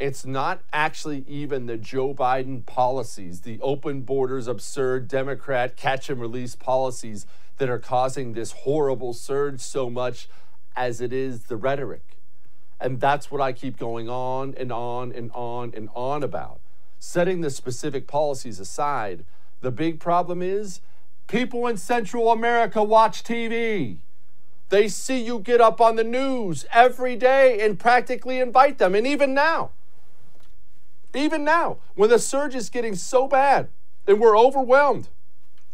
It's 0.03 0.27
not 0.27 0.65
actually 0.73 1.25
even 1.29 1.67
the 1.67 1.77
Joe 1.77 2.13
Biden 2.13 2.67
policies, 2.67 3.43
the 3.43 3.61
open 3.61 4.01
borders, 4.01 4.49
absurd 4.49 5.07
Democrat 5.07 5.77
catch 5.77 6.11
and 6.11 6.21
release 6.21 6.57
policies 6.57 7.25
that 7.59 7.69
are 7.69 7.79
causing 7.79 8.33
this 8.33 8.51
horrible 8.51 9.13
surge 9.13 9.61
so 9.61 9.89
much 9.89 10.29
as 10.75 11.01
it 11.01 11.13
is 11.13 11.45
the 11.45 11.57
rhetoric. 11.57 12.19
And 12.81 13.01
that's 13.01 13.31
what 13.31 13.41
I 13.41 13.53
keep 13.53 13.79
going 13.79 14.09
on 14.09 14.57
and 14.59 14.73
on 14.73 15.13
and 15.13 15.31
on 15.35 15.73
and 15.73 15.89
on 15.95 16.25
about. 16.25 16.59
Setting 16.99 17.41
the 17.41 17.49
specific 17.49 18.09
policies 18.09 18.59
aside, 18.59 19.25
the 19.61 19.71
big 19.71 20.01
problem 20.01 20.43
is 20.43 20.81
people 21.29 21.69
in 21.69 21.77
Central 21.77 22.33
America 22.33 22.83
watch 22.83 23.23
TV. 23.23 23.99
They 24.69 24.89
see 24.89 25.23
you 25.23 25.39
get 25.39 25.61
up 25.61 25.81
on 25.81 25.95
the 25.95 26.03
news 26.03 26.67
every 26.73 27.15
day 27.15 27.65
and 27.65 27.79
practically 27.79 28.41
invite 28.41 28.79
them. 28.79 28.97
And 28.97 29.07
even 29.07 29.33
now, 29.33 29.71
even 31.15 31.45
now, 31.45 31.79
when 31.95 32.11
the 32.11 32.19
surge 32.19 32.55
is 32.55 32.71
getting 32.71 32.95
so 32.95 33.29
bad 33.29 33.69
and 34.07 34.21
we're 34.21 34.39
overwhelmed, 34.39 35.09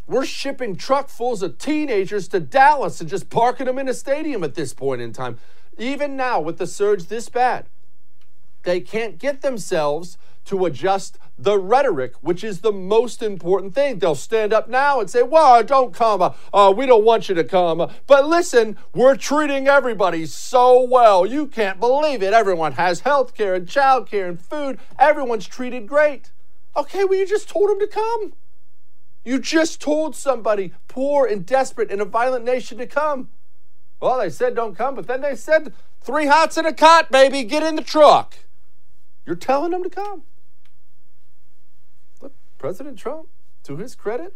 we're 0.07 0.25
shipping 0.25 0.75
truckfuls 0.75 1.43
of 1.43 1.59
teenagers 1.59 2.29
to 2.29 2.41
Dallas 2.41 3.01
and 3.01 3.09
just 3.09 3.29
parking 3.31 3.67
them 3.67 3.79
in 3.79 3.89
a 3.89 3.95
stadium 3.95 4.43
at 4.43 4.55
this 4.55 4.73
point 4.73 5.01
in 5.01 5.13
time. 5.13 5.39
Even 5.77 6.17
now, 6.17 6.41
with 6.41 6.59
the 6.59 6.67
surge 6.67 7.05
this 7.05 7.29
bad, 7.29 7.67
they 8.69 8.81
can't 8.81 9.19
get 9.19 9.41
themselves 9.41 10.19
to 10.45 10.67
adjust 10.67 11.19
the 11.39 11.59
rhetoric, 11.59 12.15
which 12.21 12.43
is 12.43 12.61
the 12.61 12.73
most 12.73 13.23
important 13.23 13.75
thing. 13.75 13.99
They'll 13.99 14.15
stand 14.15 14.53
up 14.53 14.69
now 14.69 15.01
and 15.01 15.09
say, 15.09 15.23
Well, 15.23 15.63
don't 15.63 15.95
come. 15.95 16.35
Uh, 16.53 16.75
we 16.77 16.87
don't 16.87 17.05
want 17.05 17.29
you 17.29 17.35
to 17.35 17.45
come. 17.45 17.91
But 18.07 18.27
listen, 18.27 18.77
we're 18.95 19.17
treating 19.17 19.69
everybody 19.69 20.27
so 20.27 20.83
well. 20.83 21.25
You 21.25 21.47
can't 21.47 21.81
believe 21.81 22.23
it. 22.23 22.33
Everyone 22.33 22.73
has 22.73 23.01
health 23.01 23.35
care 23.35 23.55
and 23.55 23.69
child 23.69 24.09
care 24.09 24.29
and 24.29 24.41
food. 24.41 24.79
Everyone's 24.99 25.47
treated 25.47 25.87
great. 25.87 26.31
Okay, 26.77 27.05
well, 27.05 27.19
you 27.19 27.27
just 27.27 27.49
told 27.49 27.71
them 27.71 27.79
to 27.81 27.87
come. 27.87 28.33
You 29.25 29.39
just 29.39 29.81
told 29.81 30.17
somebody 30.17 30.73
poor 30.89 31.27
and 31.27 31.45
desperate 31.45 31.91
in 31.91 32.01
a 32.01 32.05
violent 32.05 32.45
nation 32.45 32.79
to 32.79 32.87
come. 32.87 33.29
Well, 34.01 34.19
they 34.19 34.31
said 34.31 34.55
don't 34.55 34.77
come, 34.77 34.95
but 34.95 35.07
then 35.07 35.21
they 35.21 35.35
said 35.37 35.73
three 36.01 36.27
hots 36.27 36.57
in 36.57 36.65
a 36.65 36.73
cot, 36.73 37.11
baby, 37.11 37.45
get 37.45 37.63
in 37.63 37.77
the 37.77 37.83
truck. 37.83 38.39
You're 39.29 39.37
telling 39.37 39.73
them 39.73 39.83
to 39.83 39.91
come. 39.91 40.23
Look, 42.23 42.33
President 42.57 42.99
Trump, 42.99 43.29
to 43.65 43.77
his 43.77 43.95
credit, 43.95 44.35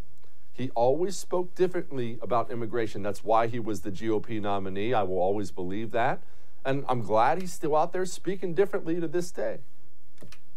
he 0.52 0.68
always 0.74 1.16
spoke 1.16 1.54
differently 1.54 2.18
about 2.20 2.50
immigration. 2.50 3.02
That's 3.02 3.24
why 3.24 3.46
he 3.46 3.58
was 3.58 3.80
the 3.80 3.90
GOP 3.90 4.38
nominee. 4.38 4.92
I 4.92 5.02
will 5.04 5.16
always 5.16 5.50
believe 5.50 5.92
that. 5.92 6.20
And 6.62 6.84
I'm 6.90 7.00
glad 7.00 7.40
he's 7.40 7.54
still 7.54 7.74
out 7.74 7.94
there 7.94 8.04
speaking 8.04 8.52
differently 8.52 9.00
to 9.00 9.08
this 9.08 9.30
day. 9.30 9.60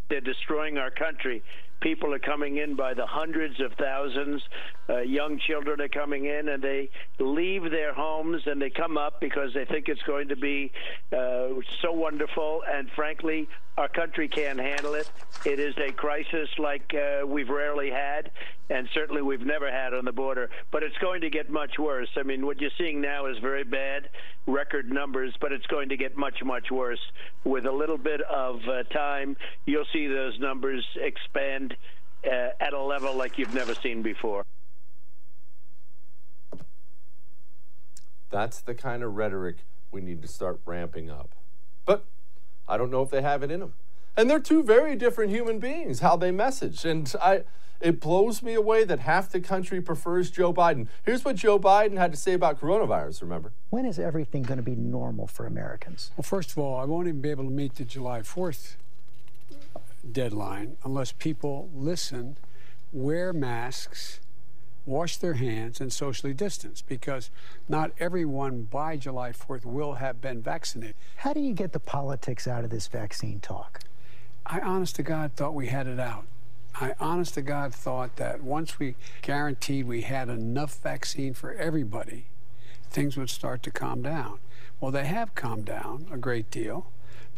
They're 0.10 0.20
destroying 0.20 0.78
our 0.78 0.92
country. 0.92 1.42
People 1.82 2.14
are 2.14 2.20
coming 2.20 2.58
in 2.58 2.76
by 2.76 2.94
the 2.94 3.06
hundreds 3.06 3.60
of 3.62 3.74
thousands. 3.74 4.42
Uh, 4.90 5.00
young 5.00 5.40
children 5.40 5.82
are 5.82 5.88
coming 5.88 6.26
in, 6.26 6.50
and 6.50 6.64
they 6.64 6.90
leave 7.20 7.70
their 7.70 7.94
homes 7.94 8.42
and 8.46 8.62
they 8.62 8.70
come 8.70 8.98
up 8.98 9.20
because 9.20 9.54
they 9.54 9.66
think 9.66 9.88
it's 9.88 10.02
going 10.04 10.28
to 10.28 10.36
be 10.36 10.72
uh, 11.12 11.50
so 11.82 11.92
wonderful. 11.92 12.64
And 12.68 12.90
frankly, 12.96 13.48
our 13.78 13.90
country 13.90 14.28
can't 14.28 14.60
handle 14.60 14.94
it. 14.94 15.12
It 15.44 15.60
is 15.60 15.76
a 15.78 15.92
crisis 15.92 16.48
like 16.58 16.94
uh, 16.94 17.26
we've 17.28 17.50
rarely 17.50 17.92
had, 17.92 18.32
and 18.70 18.88
certainly 18.94 19.22
we've 19.22 19.46
never 19.46 19.70
had 19.70 19.94
on 19.94 20.06
the 20.06 20.14
border. 20.14 20.50
But 20.72 20.82
it's 20.82 20.98
going 21.00 21.22
to 21.22 21.30
get 21.30 21.50
much 21.50 21.78
worse. 21.78 22.10
I 22.16 22.24
mean, 22.24 22.46
what 22.46 22.62
you're 22.62 22.72
seeing 22.78 23.02
now 23.02 23.26
is 23.26 23.38
very 23.40 23.66
bad, 23.66 24.10
record 24.48 24.92
numbers, 24.92 25.34
but 25.42 25.52
it's 25.52 25.66
going 25.68 25.90
to 25.90 25.98
get 25.98 26.16
much, 26.16 26.42
much 26.44 26.72
worse. 26.72 27.00
With 27.44 27.66
a 27.66 27.72
little 27.72 27.98
bit 27.98 28.22
of 28.22 28.62
uh, 28.68 28.84
time, 28.94 29.36
you'll 29.66 29.86
see 29.92 30.08
those 30.08 30.40
numbers 30.40 30.86
expand 30.96 31.65
uh, 32.26 32.50
at 32.60 32.74
a 32.74 32.82
level 32.82 33.16
like 33.16 33.38
you've 33.38 33.54
never 33.54 33.74
seen 33.74 34.02
before. 34.02 34.46
That's 38.30 38.60
the 38.60 38.74
kind 38.74 39.04
of 39.04 39.16
rhetoric 39.16 39.58
we 39.92 40.02
need 40.02 40.22
to 40.22 40.28
start 40.28 40.60
ramping 40.66 41.10
up. 41.10 41.36
But 41.86 42.06
I 42.68 42.78
don't 42.78 42.92
know 42.92 43.02
if 43.02 43.10
they 43.10 43.22
have 43.22 43.44
it 43.44 43.52
in 43.52 43.62
them. 43.62 43.74
And 44.18 44.30
they're 44.30 44.40
two 44.40 44.64
very 44.64 44.96
different 44.96 45.32
human 45.32 45.60
beings, 45.60 46.00
how 46.00 46.16
they 46.16 46.32
message. 46.32 46.86
And 46.86 47.14
I, 47.22 47.44
it 47.82 48.00
blows 48.00 48.42
me 48.42 48.54
away 48.54 48.84
that 48.86 49.00
half 49.00 49.30
the 49.30 49.42
country 49.42 49.82
prefers 49.82 50.32
Joe 50.32 50.54
Biden. 50.54 50.88
Here's 51.04 51.26
what 51.26 51.36
Joe 51.36 51.60
Biden 51.60 51.98
had 51.98 52.12
to 52.12 52.18
say 52.18 52.34
about 52.34 52.60
coronavirus, 52.60 53.22
remember? 53.22 53.52
When 53.70 53.86
is 53.86 54.00
everything 54.00 54.44
going 54.44 54.58
to 54.58 54.64
be 54.64 54.76
normal 54.76 55.28
for 55.28 55.46
Americans? 55.46 56.12
Well, 56.16 56.24
first 56.24 56.52
of 56.52 56.58
all, 56.58 56.78
I 56.78 56.86
won't 56.86 57.08
even 57.08 57.22
be 57.22 57.30
able 57.30 57.44
to 57.44 57.50
meet 57.50 57.76
the 57.76 57.84
July 57.84 58.22
4th 58.22 58.76
deadline 60.12 60.78
unless 60.84 61.12
people 61.12 61.70
listen, 61.74 62.38
wear 62.92 63.34
masks, 63.34 64.20
wash 64.86 65.18
their 65.18 65.34
hands, 65.34 65.82
and 65.82 65.92
socially 65.92 66.34
distance 66.34 66.82
because 66.82 67.32
not 67.68 67.92
everyone 68.00 68.64
by 68.64 68.98
July 68.98 69.32
4th 69.32 69.66
will 69.66 69.96
have 69.96 70.22
been 70.22 70.42
vaccinated. 70.42 70.96
How 71.18 71.34
do 71.34 71.40
you 71.40 71.54
get 71.54 71.74
the 71.74 71.80
politics 71.80 72.48
out 72.48 72.64
of 72.64 72.70
this 72.70 72.88
vaccine 72.88 73.40
talk? 73.40 73.80
I 74.46 74.60
honest 74.60 74.96
to 74.98 75.04
God 75.04 75.32
thought 75.36 75.56
we 75.56 75.68
had 75.68 75.88
it 75.88 76.00
out. 76.00 76.26
I 76.80 76.94
honest 77.00 77.34
to 77.36 77.42
God 77.42 77.74
thought 77.74 78.18
that 78.18 78.44
once 78.44 78.78
we 78.78 78.96
guaranteed 79.22 79.88
we 79.88 80.02
had 80.02 80.30
enough 80.30 80.78
vaccine 80.80 81.34
for 81.34 81.54
everybody, 81.54 82.26
things 82.90 83.18
would 83.18 83.30
start 83.30 83.64
to 83.64 83.72
calm 83.72 84.02
down. 84.02 84.40
Well, 84.80 84.92
they 84.92 85.06
have 85.06 85.34
calmed 85.36 85.66
down 85.66 86.06
a 86.12 86.18
great 86.18 86.52
deal, 86.52 86.88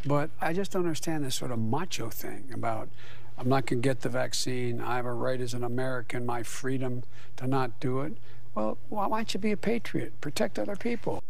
but 0.05 0.29
I 0.39 0.53
just 0.53 0.71
don't 0.71 0.83
understand 0.83 1.23
this 1.23 1.35
sort 1.35 1.51
of 1.51 1.59
macho 1.59 2.09
thing 2.09 2.49
about 2.53 2.89
I'm 3.37 3.49
not 3.49 3.67
going 3.67 3.81
to 3.81 3.87
get 3.87 4.01
the 4.01 4.09
vaccine. 4.09 4.81
I 4.81 4.95
have 4.95 5.05
a 5.05 5.13
right 5.13 5.39
as 5.39 5.53
an 5.53 5.63
American, 5.63 6.25
my 6.25 6.41
freedom 6.41 7.03
to 7.35 7.45
not 7.45 7.79
do 7.79 8.01
it. 8.01 8.13
Well, 8.55 8.79
why 8.89 9.07
don't 9.07 9.33
you 9.33 9.39
be 9.39 9.51
a 9.51 9.57
patriot? 9.57 10.19
Protect 10.21 10.57
other 10.57 10.75
people. 10.75 11.23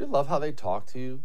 You 0.00 0.06
love 0.06 0.26
how 0.26 0.38
they 0.40 0.52
talk 0.52 0.86
to 0.86 0.98
you? 0.98 1.20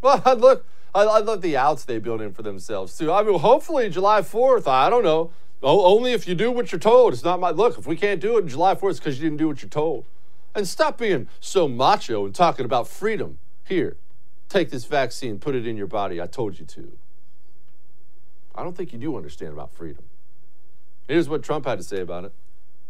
Well, 0.00 0.22
look, 0.38 0.64
I, 0.94 1.02
I 1.02 1.18
love 1.18 1.42
the 1.42 1.56
outs 1.56 1.84
they 1.84 1.98
build 1.98 2.22
in 2.22 2.32
for 2.32 2.42
themselves 2.42 2.96
too. 2.96 3.12
I 3.12 3.22
mean, 3.22 3.38
hopefully 3.40 3.90
July 3.90 4.20
4th, 4.22 4.66
I 4.66 4.88
don't 4.88 5.04
know. 5.04 5.32
only 5.62 6.12
if 6.12 6.26
you 6.26 6.34
do 6.34 6.50
what 6.50 6.72
you're 6.72 6.78
told. 6.78 7.12
It's 7.12 7.24
not 7.24 7.40
my 7.40 7.50
look. 7.50 7.76
If 7.76 7.86
we 7.86 7.96
can't 7.96 8.20
do 8.20 8.38
it 8.38 8.46
July 8.46 8.74
4th, 8.74 8.90
it's 8.90 8.98
because 9.00 9.18
you 9.18 9.24
didn't 9.24 9.38
do 9.38 9.48
what 9.48 9.60
you're 9.60 9.68
told. 9.68 10.04
And 10.54 10.66
stop 10.66 10.98
being 10.98 11.28
so 11.40 11.68
macho 11.68 12.24
and 12.24 12.34
talking 12.34 12.64
about 12.64 12.88
freedom. 12.88 13.38
Here, 13.68 13.98
take 14.48 14.70
this 14.70 14.86
vaccine, 14.86 15.38
put 15.38 15.54
it 15.54 15.66
in 15.66 15.76
your 15.76 15.86
body. 15.86 16.22
I 16.22 16.26
told 16.26 16.58
you 16.58 16.64
to. 16.64 16.92
I 18.54 18.62
don't 18.62 18.74
think 18.74 18.94
you 18.94 18.98
do 18.98 19.14
understand 19.14 19.52
about 19.52 19.74
freedom. 19.74 20.04
Here's 21.06 21.28
what 21.28 21.42
Trump 21.42 21.66
had 21.66 21.76
to 21.76 21.84
say 21.84 22.00
about 22.00 22.24
it. 22.24 22.32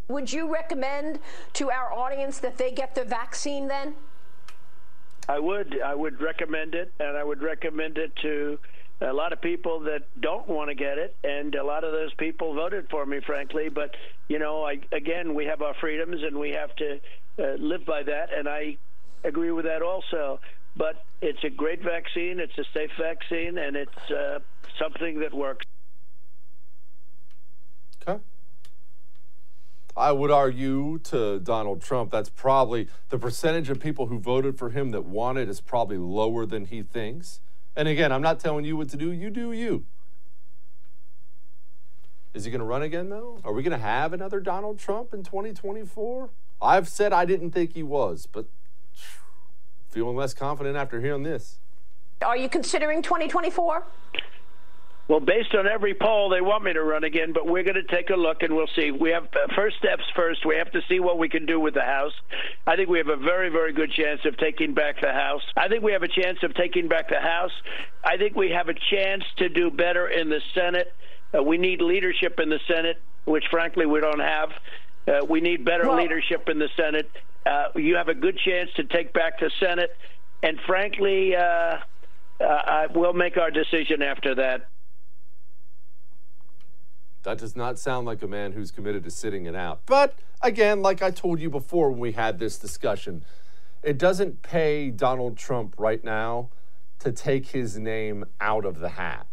Would 0.07 0.33
you 0.33 0.53
recommend 0.53 1.19
to 1.55 1.71
our 1.73 1.93
audience 1.93 2.39
that 2.39 2.59
they 2.59 2.71
get 2.71 2.95
the 2.95 3.05
vaccine 3.05 3.67
then? 3.67 3.95
I 5.29 5.41
would. 5.41 5.81
I 5.85 5.97
would 5.97 6.21
recommend 6.23 6.77
it, 6.77 6.93
and 7.01 7.17
I 7.17 7.25
would 7.25 7.43
recommend 7.43 7.99
it 7.99 8.15
to 8.23 8.59
a 9.01 9.13
lot 9.13 9.33
of 9.33 9.43
people 9.43 9.81
that 9.81 10.03
don't 10.21 10.49
want 10.49 10.71
to 10.71 10.75
get 10.77 10.97
it, 10.97 11.17
and 11.25 11.57
a 11.57 11.65
lot 11.65 11.83
of 11.83 11.91
those 11.91 12.15
people 12.15 12.55
voted 12.55 12.89
for 12.89 13.05
me, 13.05 13.21
frankly. 13.27 13.69
But 13.69 13.97
you 14.29 14.39
know, 14.39 14.65
I, 14.65 14.79
again, 14.93 15.35
we 15.35 15.45
have 15.47 15.61
our 15.61 15.75
freedoms, 15.81 16.23
and 16.23 16.39
we 16.39 16.51
have 16.51 16.75
to 16.77 17.01
uh, 17.39 17.43
live 17.59 17.85
by 17.85 18.05
that, 18.05 18.33
and 18.33 18.49
I 18.49 18.77
agree 19.25 19.51
with 19.51 19.65
that 19.65 19.83
also. 19.83 20.41
But 20.77 21.05
it's 21.21 21.43
a 21.45 21.51
great 21.51 21.83
vaccine. 21.83 22.41
It's 22.41 22.57
a 22.59 22.65
safe 22.73 22.91
vaccine, 22.99 23.59
and 23.59 23.77
it's 23.77 24.11
uh, 24.11 24.39
something 24.79 25.21
that 25.21 25.35
works. 25.35 25.67
Okay. 28.07 28.23
I 29.97 30.13
would 30.13 30.31
argue 30.31 31.01
to 31.05 31.41
Donald 31.41 31.83
Trump 31.83 32.13
that's 32.13 32.29
probably 32.29 32.87
the 33.09 33.19
percentage 33.19 33.69
of 33.69 33.81
people 33.81 34.07
who 34.07 34.21
voted 34.21 34.57
for 34.57 34.71
him 34.71 34.91
that 34.93 35.05
want 35.05 35.39
it 35.39 35.49
is 35.49 35.61
probably 35.61 35.99
lower 35.99 36.47
than 36.47 36.67
he 36.67 36.83
thinks. 36.83 37.41
And 37.75 37.89
again, 37.89 38.13
I'm 38.13 38.23
not 38.23 38.39
telling 38.39 38.65
you 38.65 38.77
what 38.77 38.89
to 38.91 38.97
do. 38.97 39.11
You 39.11 39.31
do 39.31 39.53
you. 39.53 39.85
Is 42.35 42.45
he 42.45 42.51
going 42.53 42.61
to 42.61 42.65
run 42.65 42.83
again, 42.83 43.09
though? 43.09 43.41
Are 43.43 43.53
we 43.53 43.63
going 43.63 43.73
to 43.73 43.85
have 43.85 44.13
another 44.13 44.39
Donald 44.39 44.79
Trump 44.79 45.13
in 45.13 45.25
2024? 45.25 46.31
I've 46.61 46.89
said 46.89 47.13
I 47.13 47.25
didn't 47.25 47.51
think 47.51 47.75
he 47.75 47.83
was, 47.83 48.27
but 48.31 48.47
feeling 49.89 50.17
less 50.17 50.35
confident 50.35 50.77
after 50.77 51.01
hearing 51.01 51.23
this. 51.23 51.59
Are 52.23 52.37
you 52.37 52.49
considering 52.49 53.03
2024? 53.03 53.85
Well, 55.09 55.21
based 55.21 55.55
on 55.55 55.67
every 55.67 55.95
poll, 55.95 56.29
they 56.29 56.43
want 56.43 56.65
me 56.65 56.75
to 56.75 56.83
run 56.83 57.03
again, 57.03 57.33
but 57.33 57.47
we're 57.47 57.63
going 57.63 57.77
to 57.77 57.83
take 57.85 58.11
a 58.11 58.15
look 58.15 58.43
and 58.43 58.55
we'll 58.55 58.69
see. 58.77 58.91
We 58.91 59.09
have 59.11 59.25
uh, 59.25 59.55
first 59.57 59.79
steps 59.79 60.03
first. 60.15 60.45
We 60.45 60.57
have 60.57 60.71
to 60.73 60.83
see 60.87 61.01
what 61.01 61.19
we 61.19 61.31
can 61.31 61.47
do 61.47 61.59
with 61.59 61.73
the 61.73 61.83
House. 61.83 62.13
I 62.67 62.77
think 62.77 62.91
we 62.91 62.99
have 62.99 63.09
a 63.09 63.17
very, 63.17 63.49
very 63.49 63.73
good 63.73 63.91
chance 63.91 64.21
of 64.27 64.37
taking 64.37 64.75
back 64.75 65.01
the 65.01 65.13
House. 65.13 65.41
I 65.57 65.69
think 65.69 65.83
we 65.83 65.93
have 65.93 66.03
a 66.03 66.09
chance 66.09 66.39
of 66.43 66.53
taking 66.55 66.89
back 66.89 67.09
the 67.09 67.21
House. 67.21 67.53
I 68.05 68.19
think 68.19 68.37
we 68.37 68.51
have 68.51 68.69
a 68.69 68.75
chance 68.75 69.25
to 69.39 69.49
do 69.49 69.71
better 69.71 70.09
in 70.09 70.29
the 70.29 70.43
Senate. 70.55 70.93
Uh, 71.35 71.43
we 71.43 71.57
need 71.57 71.81
leadership 71.81 72.39
in 72.39 72.51
the 72.51 72.61
Senate, 72.69 73.01
which 73.25 73.45
frankly 73.51 73.87
we 73.87 74.01
don't 74.01 74.21
have. 74.21 74.51
Uh, 75.07 75.25
we 75.25 75.41
need 75.41 75.65
better 75.65 75.89
well, 75.89 75.97
leadership 75.97 76.51
in 76.51 76.59
the 76.59 76.69
Senate. 76.77 77.11
Uh, 77.47 77.69
you 77.77 77.97
have 77.97 78.09
a 78.09 78.15
good 78.15 78.39
chance 78.39 78.71
to 78.77 78.85
take 78.85 79.13
back 79.13 79.41
the 79.41 79.51
Senate, 79.61 79.91
and 80.43 80.59
frankly, 80.67 81.35
uh, 81.35 81.79
uh 82.41 82.89
we'll 82.95 83.13
make 83.13 83.37
our 83.37 83.51
decision 83.51 84.03
after 84.03 84.35
that. 84.35 84.69
That 87.23 87.39
does 87.39 87.57
not 87.57 87.79
sound 87.79 88.07
like 88.07 88.23
a 88.23 88.29
man 88.29 88.53
who's 88.53 88.71
committed 88.71 89.05
to 89.05 89.11
sitting 89.11 89.47
it 89.47 89.55
out. 89.55 89.81
But 89.87 90.15
again, 90.41 90.83
like 90.83 91.03
I 91.03 91.11
told 91.11 91.41
you 91.41 91.51
before 91.51 91.91
when 91.91 92.01
we 92.01 92.13
had 92.13 92.39
this 92.39 92.59
discussion, 92.59 93.25
it 93.83 93.99
doesn't 93.99 94.43
pay 94.43 94.91
Donald 94.91 95.37
Trump 95.37 95.75
right 95.79 96.03
now 96.03 96.51
to 97.01 97.13
take 97.13 97.49
his 97.49 97.79
name 97.79 98.25
out 98.41 98.65
of 98.65 98.79
the 98.79 98.91
hat. 98.91 99.27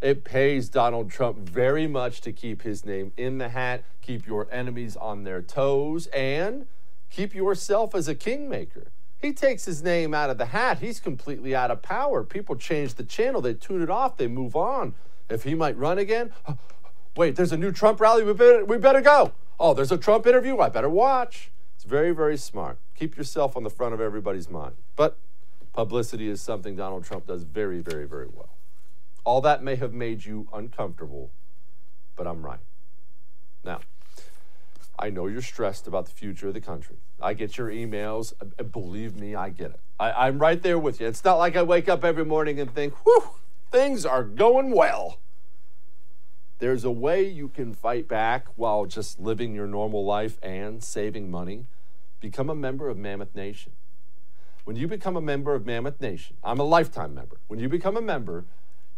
It 0.00 0.24
pays 0.24 0.68
Donald 0.68 1.10
Trump 1.10 1.38
very 1.38 1.86
much 1.86 2.20
to 2.22 2.32
keep 2.32 2.62
his 2.62 2.84
name 2.84 3.12
in 3.16 3.38
the 3.38 3.50
hat, 3.50 3.84
keep 4.00 4.26
your 4.26 4.48
enemies 4.50 4.96
on 4.96 5.22
their 5.22 5.40
toes, 5.40 6.08
and 6.08 6.66
keep 7.12 7.34
yourself 7.34 7.94
as 7.94 8.08
a 8.08 8.14
kingmaker. 8.14 8.90
He 9.20 9.32
takes 9.32 9.64
his 9.64 9.82
name 9.84 10.14
out 10.14 10.30
of 10.30 10.38
the 10.38 10.46
hat, 10.46 10.80
he's 10.80 10.98
completely 10.98 11.54
out 11.54 11.70
of 11.70 11.82
power. 11.82 12.24
People 12.24 12.56
change 12.56 12.94
the 12.94 13.04
channel, 13.04 13.40
they 13.40 13.54
tune 13.54 13.82
it 13.82 13.90
off, 13.90 14.16
they 14.16 14.26
move 14.26 14.56
on. 14.56 14.94
If 15.28 15.44
he 15.44 15.54
might 15.54 15.76
run 15.76 15.98
again, 15.98 16.32
Wait, 17.16 17.36
there's 17.36 17.52
a 17.52 17.58
new 17.58 17.72
Trump 17.72 18.00
rally. 18.00 18.24
We 18.24 18.32
better, 18.32 18.64
we 18.64 18.78
better 18.78 19.00
go. 19.00 19.32
Oh, 19.60 19.74
there's 19.74 19.92
a 19.92 19.98
Trump 19.98 20.26
interview. 20.26 20.58
I 20.58 20.68
better 20.68 20.88
watch. 20.88 21.50
It's 21.74 21.84
very, 21.84 22.12
very 22.12 22.38
smart. 22.38 22.78
Keep 22.94 23.16
yourself 23.16 23.56
on 23.56 23.64
the 23.64 23.70
front 23.70 23.92
of 23.92 24.00
everybody's 24.00 24.48
mind. 24.48 24.76
But 24.96 25.18
publicity 25.72 26.28
is 26.28 26.40
something 26.40 26.74
Donald 26.74 27.04
Trump 27.04 27.26
does 27.26 27.42
very, 27.42 27.80
very, 27.80 28.06
very 28.06 28.28
well. 28.32 28.56
All 29.24 29.40
that 29.42 29.62
may 29.62 29.76
have 29.76 29.92
made 29.92 30.24
you 30.24 30.48
uncomfortable, 30.52 31.30
but 32.16 32.26
I'm 32.26 32.44
right. 32.44 32.60
Now, 33.62 33.80
I 35.02 35.10
know 35.10 35.26
you're 35.26 35.42
stressed 35.42 35.88
about 35.88 36.06
the 36.06 36.12
future 36.12 36.46
of 36.46 36.54
the 36.54 36.60
country. 36.60 36.94
I 37.20 37.34
get 37.34 37.58
your 37.58 37.68
emails. 37.68 38.34
Uh, 38.40 38.44
uh, 38.60 38.62
believe 38.62 39.16
me, 39.16 39.34
I 39.34 39.48
get 39.48 39.72
it. 39.72 39.80
I, 39.98 40.28
am 40.28 40.38
right 40.38 40.62
there 40.62 40.78
with 40.78 41.00
you. 41.00 41.08
It's 41.08 41.24
not 41.24 41.38
like 41.38 41.56
I 41.56 41.64
wake 41.64 41.88
up 41.88 42.04
every 42.04 42.24
morning 42.24 42.60
and 42.60 42.72
think, 42.72 42.94
whew, 43.04 43.30
things 43.72 44.06
are 44.06 44.22
going 44.22 44.70
well. 44.70 45.18
There's 46.60 46.84
a 46.84 46.90
way 46.92 47.28
you 47.28 47.48
can 47.48 47.74
fight 47.74 48.06
back 48.06 48.46
while 48.54 48.86
just 48.86 49.18
living 49.18 49.56
your 49.56 49.66
normal 49.66 50.04
life 50.04 50.38
and 50.40 50.80
saving 50.84 51.32
money. 51.32 51.66
Become 52.20 52.48
a 52.48 52.54
member 52.54 52.88
of 52.88 52.96
Mammoth 52.96 53.34
Nation. 53.34 53.72
When 54.62 54.76
you 54.76 54.86
become 54.86 55.16
a 55.16 55.20
member 55.20 55.56
of 55.56 55.66
Mammoth 55.66 56.00
Nation, 56.00 56.36
I'm 56.44 56.60
a 56.60 56.64
lifetime 56.64 57.12
member. 57.12 57.38
When 57.48 57.58
you 57.58 57.68
become 57.68 57.96
a 57.96 58.00
member, 58.00 58.44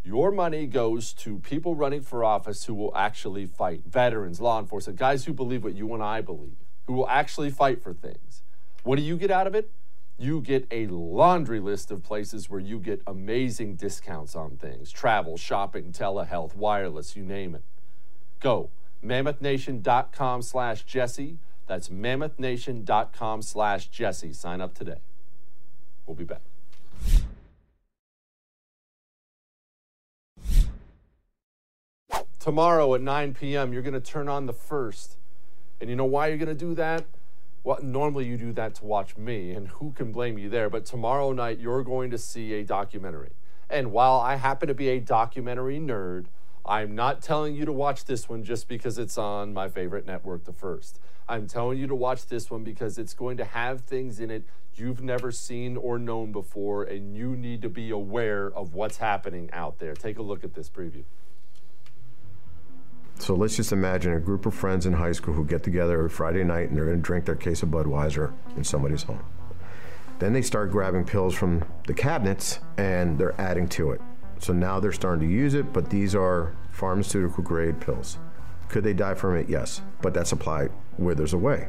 your 0.04 0.30
money 0.30 0.66
goes 0.66 1.12
to 1.14 1.38
people 1.38 1.74
running 1.74 2.02
for 2.02 2.22
office 2.22 2.64
who 2.64 2.74
will 2.74 2.94
actually 2.96 3.46
fight 3.46 3.82
veterans, 3.86 4.40
law 4.40 4.60
enforcement, 4.60 4.98
guys 4.98 5.24
who 5.24 5.32
believe 5.32 5.64
what 5.64 5.74
you 5.74 5.92
and 5.94 6.02
I 6.02 6.20
believe, 6.20 6.56
who 6.86 6.92
will 6.92 7.08
actually 7.08 7.50
fight 7.50 7.82
for 7.82 7.94
things. 7.94 8.42
What 8.82 8.96
do 8.96 9.02
you 9.02 9.16
get 9.16 9.30
out 9.30 9.46
of 9.46 9.54
it? 9.54 9.70
you 10.18 10.40
get 10.40 10.66
a 10.70 10.86
laundry 10.86 11.60
list 11.60 11.90
of 11.90 12.02
places 12.02 12.48
where 12.48 12.60
you 12.60 12.78
get 12.78 13.02
amazing 13.06 13.76
discounts 13.76 14.36
on 14.36 14.56
things 14.56 14.92
travel, 14.92 15.36
shopping, 15.36 15.92
telehealth, 15.92 16.54
wireless, 16.54 17.16
you 17.16 17.24
name 17.24 17.54
it. 17.54 17.62
Go 18.40 18.70
mammothnation.com 19.04 20.42
slash 20.42 20.84
Jesse. 20.84 21.38
That's 21.66 21.88
mammothnation.com 21.88 23.42
slash 23.42 23.88
Jesse. 23.88 24.32
Sign 24.32 24.60
up 24.60 24.74
today. 24.74 24.98
We'll 26.06 26.16
be 26.16 26.24
back. 26.24 26.42
Tomorrow 32.44 32.92
at 32.94 33.00
9 33.00 33.33
p.m., 33.33 33.72
you're 33.72 33.80
going 33.80 33.94
to 33.94 34.00
turn 34.00 34.28
on 34.28 34.44
the 34.44 34.52
first. 34.52 35.16
And 35.80 35.88
you 35.88 35.96
know 35.96 36.04
why 36.04 36.26
you're 36.28 36.37
going 36.37 36.46
to 36.48 36.54
do 36.54 36.74
that? 36.74 37.07
well, 37.62 37.78
normally 37.83 38.26
you 38.26 38.37
do 38.37 38.52
that 38.52 38.74
to 38.74 38.85
watch 38.85 39.16
me, 39.16 39.52
and 39.52 39.68
who 39.68 39.92
can 39.92 40.12
blame 40.12 40.37
you 40.37 40.50
there? 40.50 40.68
But 40.68 40.85
tomorrow 40.85 41.33
night, 41.33 41.59
you're 41.59 41.83
going 41.83 42.11
to 42.11 42.18
see 42.18 42.52
a 42.52 42.62
documentary. 42.62 43.30
And 43.70 43.92
while 43.92 44.20
I 44.20 44.37
happen 44.37 44.68
to 44.68 44.74
be 44.74 44.90
a 44.90 45.00
documentary 45.00 45.80
nerd, 45.80 46.26
I'm 46.66 46.94
not 46.94 47.22
telling 47.22 47.54
you 47.54 47.64
to 47.64 47.72
watch 47.72 48.04
this 48.04 48.28
one 48.28 48.44
just 48.44 48.68
because 48.68 48.98
it's 48.98 49.16
on 49.16 49.54
my 49.54 49.70
favorite 49.70 50.04
network, 50.04 50.44
The 50.44 50.52
First. 50.52 51.00
I'm 51.26 51.46
telling 51.46 51.78
you 51.78 51.87
to 51.87 51.94
watch 51.94 52.26
this 52.26 52.50
one 52.50 52.62
because 52.62 52.98
it's 52.98 53.14
going 53.14 53.38
to 53.38 53.44
have 53.46 53.80
things 53.80 54.20
in 54.20 54.30
it 54.30 54.44
you've 54.74 55.02
never 55.02 55.33
seen 55.33 55.78
or 55.78 55.98
known 55.98 56.30
before, 56.30 56.83
and 56.85 57.16
you 57.16 57.37
need 57.37 57.62
to 57.62 57.70
be 57.70 57.88
aware 57.88 58.52
of 58.52 58.74
what's 58.74 58.98
happening 58.98 59.48
out 59.54 59.78
there. 59.78 59.94
Take 59.94 60.18
a 60.18 60.22
look 60.22 60.44
at 60.44 60.52
this 60.52 60.68
preview. 60.68 61.04
So 63.18 63.35
let's 63.35 63.57
just 63.57 63.72
imagine 63.72 64.12
a 64.12 64.20
group 64.20 64.44
of 64.44 64.55
friends 64.55 64.87
in 64.87 64.92
high 64.92 65.12
school 65.12 65.35
who 65.35 65.44
get 65.44 65.62
together 65.62 65.94
every 65.96 66.11
Friday 66.11 66.44
night 66.44 66.68
and 66.68 66.77
they're 66.77 66.85
going 66.85 66.96
to 66.96 67.03
drink 67.03 67.24
their 67.24 67.37
case 67.37 67.62
of 67.62 67.70
Budweiser 67.70 68.33
in 68.57 68.64
somebody's 68.64 69.05
home. 69.05 69.24
Then 70.18 70.33
they 70.33 70.42
start 70.42 70.70
grabbing 70.70 71.05
pills 71.05 71.35
from 71.35 71.64
the 71.87 71.94
cabinets 71.94 72.61
and 72.77 73.18
they're 73.18 73.40
adding 73.40 73.68
to 73.70 73.92
it. 73.92 74.00
So 74.38 74.53
now 74.53 74.79
they're 74.81 74.92
starting 74.92 75.27
to 75.27 75.35
use 75.35 75.55
it, 75.55 75.72
but 75.72 75.90
these 75.90 76.14
are 76.14 76.55
pharmaceutical 76.70 77.42
grade 77.42 77.81
pills. 77.81 78.18
Could 78.68 78.85
they 78.85 78.92
die 78.92 79.14
from 79.14 79.37
it? 79.37 79.48
Yes, 79.48 79.81
but 80.03 80.12
that 80.14 80.27
supply 80.27 80.68
withers 80.98 81.33
away. 81.33 81.68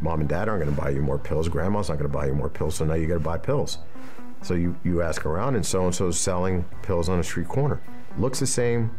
Mom 0.00 0.20
and 0.20 0.28
dad 0.28 0.48
aren't 0.48 0.64
going 0.64 0.74
to 0.74 0.80
buy 0.80 0.90
you 0.90 1.02
more 1.02 1.18
pills. 1.18 1.48
Grandma's 1.48 1.90
not 1.90 1.98
going 1.98 2.10
to 2.10 2.16
buy 2.16 2.26
you 2.26 2.34
more 2.34 2.48
pills, 2.48 2.76
so 2.76 2.84
now 2.84 2.94
you 2.94 3.06
got 3.06 3.14
to 3.14 3.20
buy 3.20 3.36
pills. 3.36 3.78
So 4.42 4.54
you, 4.54 4.74
you 4.82 5.02
ask 5.02 5.26
around, 5.26 5.56
and 5.56 5.64
so 5.64 5.84
and 5.84 5.94
so's 5.94 6.18
selling 6.18 6.64
pills 6.82 7.10
on 7.10 7.18
a 7.18 7.22
street 7.22 7.48
corner. 7.48 7.80
Looks 8.16 8.40
the 8.40 8.46
same, 8.46 8.90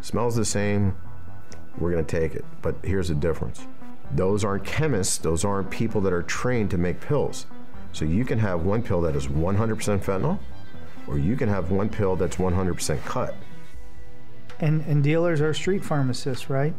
smells 0.00 0.36
the 0.36 0.44
same. 0.44 0.96
We're 1.78 1.92
to 1.94 2.02
take 2.04 2.34
it. 2.34 2.44
But 2.62 2.76
here's 2.82 3.08
the 3.08 3.14
difference 3.14 3.66
those 4.12 4.44
aren't 4.44 4.64
chemists, 4.64 5.18
those 5.18 5.44
aren't 5.44 5.70
people 5.70 6.00
that 6.02 6.12
are 6.12 6.22
trained 6.22 6.70
to 6.70 6.78
make 6.78 7.00
pills. 7.00 7.46
So 7.92 8.04
you 8.04 8.24
can 8.24 8.38
have 8.38 8.62
one 8.64 8.82
pill 8.82 9.00
that 9.02 9.16
is 9.16 9.26
100% 9.26 9.56
fentanyl, 10.00 10.38
or 11.06 11.18
you 11.18 11.36
can 11.36 11.48
have 11.48 11.70
one 11.70 11.88
pill 11.88 12.16
that's 12.16 12.36
100% 12.36 13.04
cut. 13.04 13.34
And, 14.60 14.82
and 14.82 15.02
dealers 15.02 15.40
are 15.40 15.54
street 15.54 15.84
pharmacists, 15.84 16.50
right? 16.50 16.74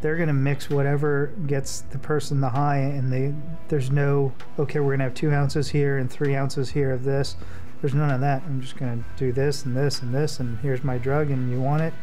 They're 0.00 0.16
going 0.16 0.28
to 0.28 0.34
mix 0.34 0.68
whatever 0.68 1.32
gets 1.46 1.82
the 1.82 1.98
person 1.98 2.40
the 2.40 2.48
high, 2.48 2.78
and 2.78 3.12
they 3.12 3.34
there's 3.68 3.92
no 3.92 4.32
okay. 4.58 4.80
We're 4.80 4.96
going 4.96 4.98
to 4.98 5.04
have 5.04 5.14
two 5.14 5.32
ounces 5.32 5.68
here 5.68 5.98
and 5.98 6.10
three 6.10 6.34
ounces 6.34 6.70
here 6.70 6.90
of 6.90 7.04
this. 7.04 7.36
There's 7.80 7.94
none 7.94 8.10
of 8.10 8.20
that. 8.20 8.42
I'm 8.44 8.60
just 8.60 8.76
going 8.76 8.98
to 8.98 9.08
do 9.16 9.32
this 9.32 9.64
and 9.64 9.76
this 9.76 10.02
and 10.02 10.12
this, 10.12 10.40
and 10.40 10.58
here's 10.58 10.82
my 10.82 10.98
drug, 10.98 11.30
and 11.30 11.50
you 11.52 11.60
want 11.60 11.82
it. 11.82 11.94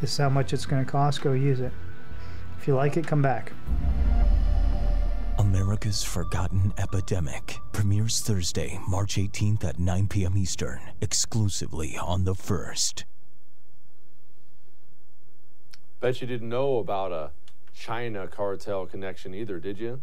This 0.00 0.12
is 0.12 0.18
how 0.18 0.28
much 0.28 0.52
it's 0.52 0.66
going 0.66 0.84
to 0.84 0.90
cost. 0.90 1.22
Go 1.22 1.32
use 1.32 1.60
it. 1.60 1.72
If 2.58 2.68
you 2.68 2.74
like 2.74 2.96
it, 2.96 3.06
come 3.06 3.22
back. 3.22 3.52
America's 5.38 6.02
Forgotten 6.02 6.72
Epidemic 6.78 7.58
premieres 7.72 8.20
Thursday, 8.20 8.78
March 8.88 9.16
18th 9.16 9.64
at 9.64 9.78
9 9.78 10.08
p.m. 10.08 10.36
Eastern, 10.36 10.80
exclusively 11.00 11.96
on 11.96 12.24
The 12.24 12.34
First. 12.34 13.04
Bet 16.00 16.20
you 16.20 16.26
didn't 16.26 16.48
know 16.48 16.78
about 16.78 17.12
a 17.12 17.30
China 17.74 18.26
cartel 18.26 18.86
connection 18.86 19.34
either, 19.34 19.58
did 19.58 19.78
you? 19.78 20.00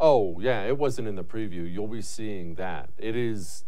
Oh, 0.00 0.38
yeah, 0.40 0.64
it 0.64 0.78
wasn't 0.78 1.08
in 1.08 1.16
the 1.16 1.24
preview. 1.24 1.70
You'll 1.70 1.86
be 1.86 2.02
seeing 2.02 2.54
that. 2.56 2.90
It 2.98 3.16
is 3.16 3.64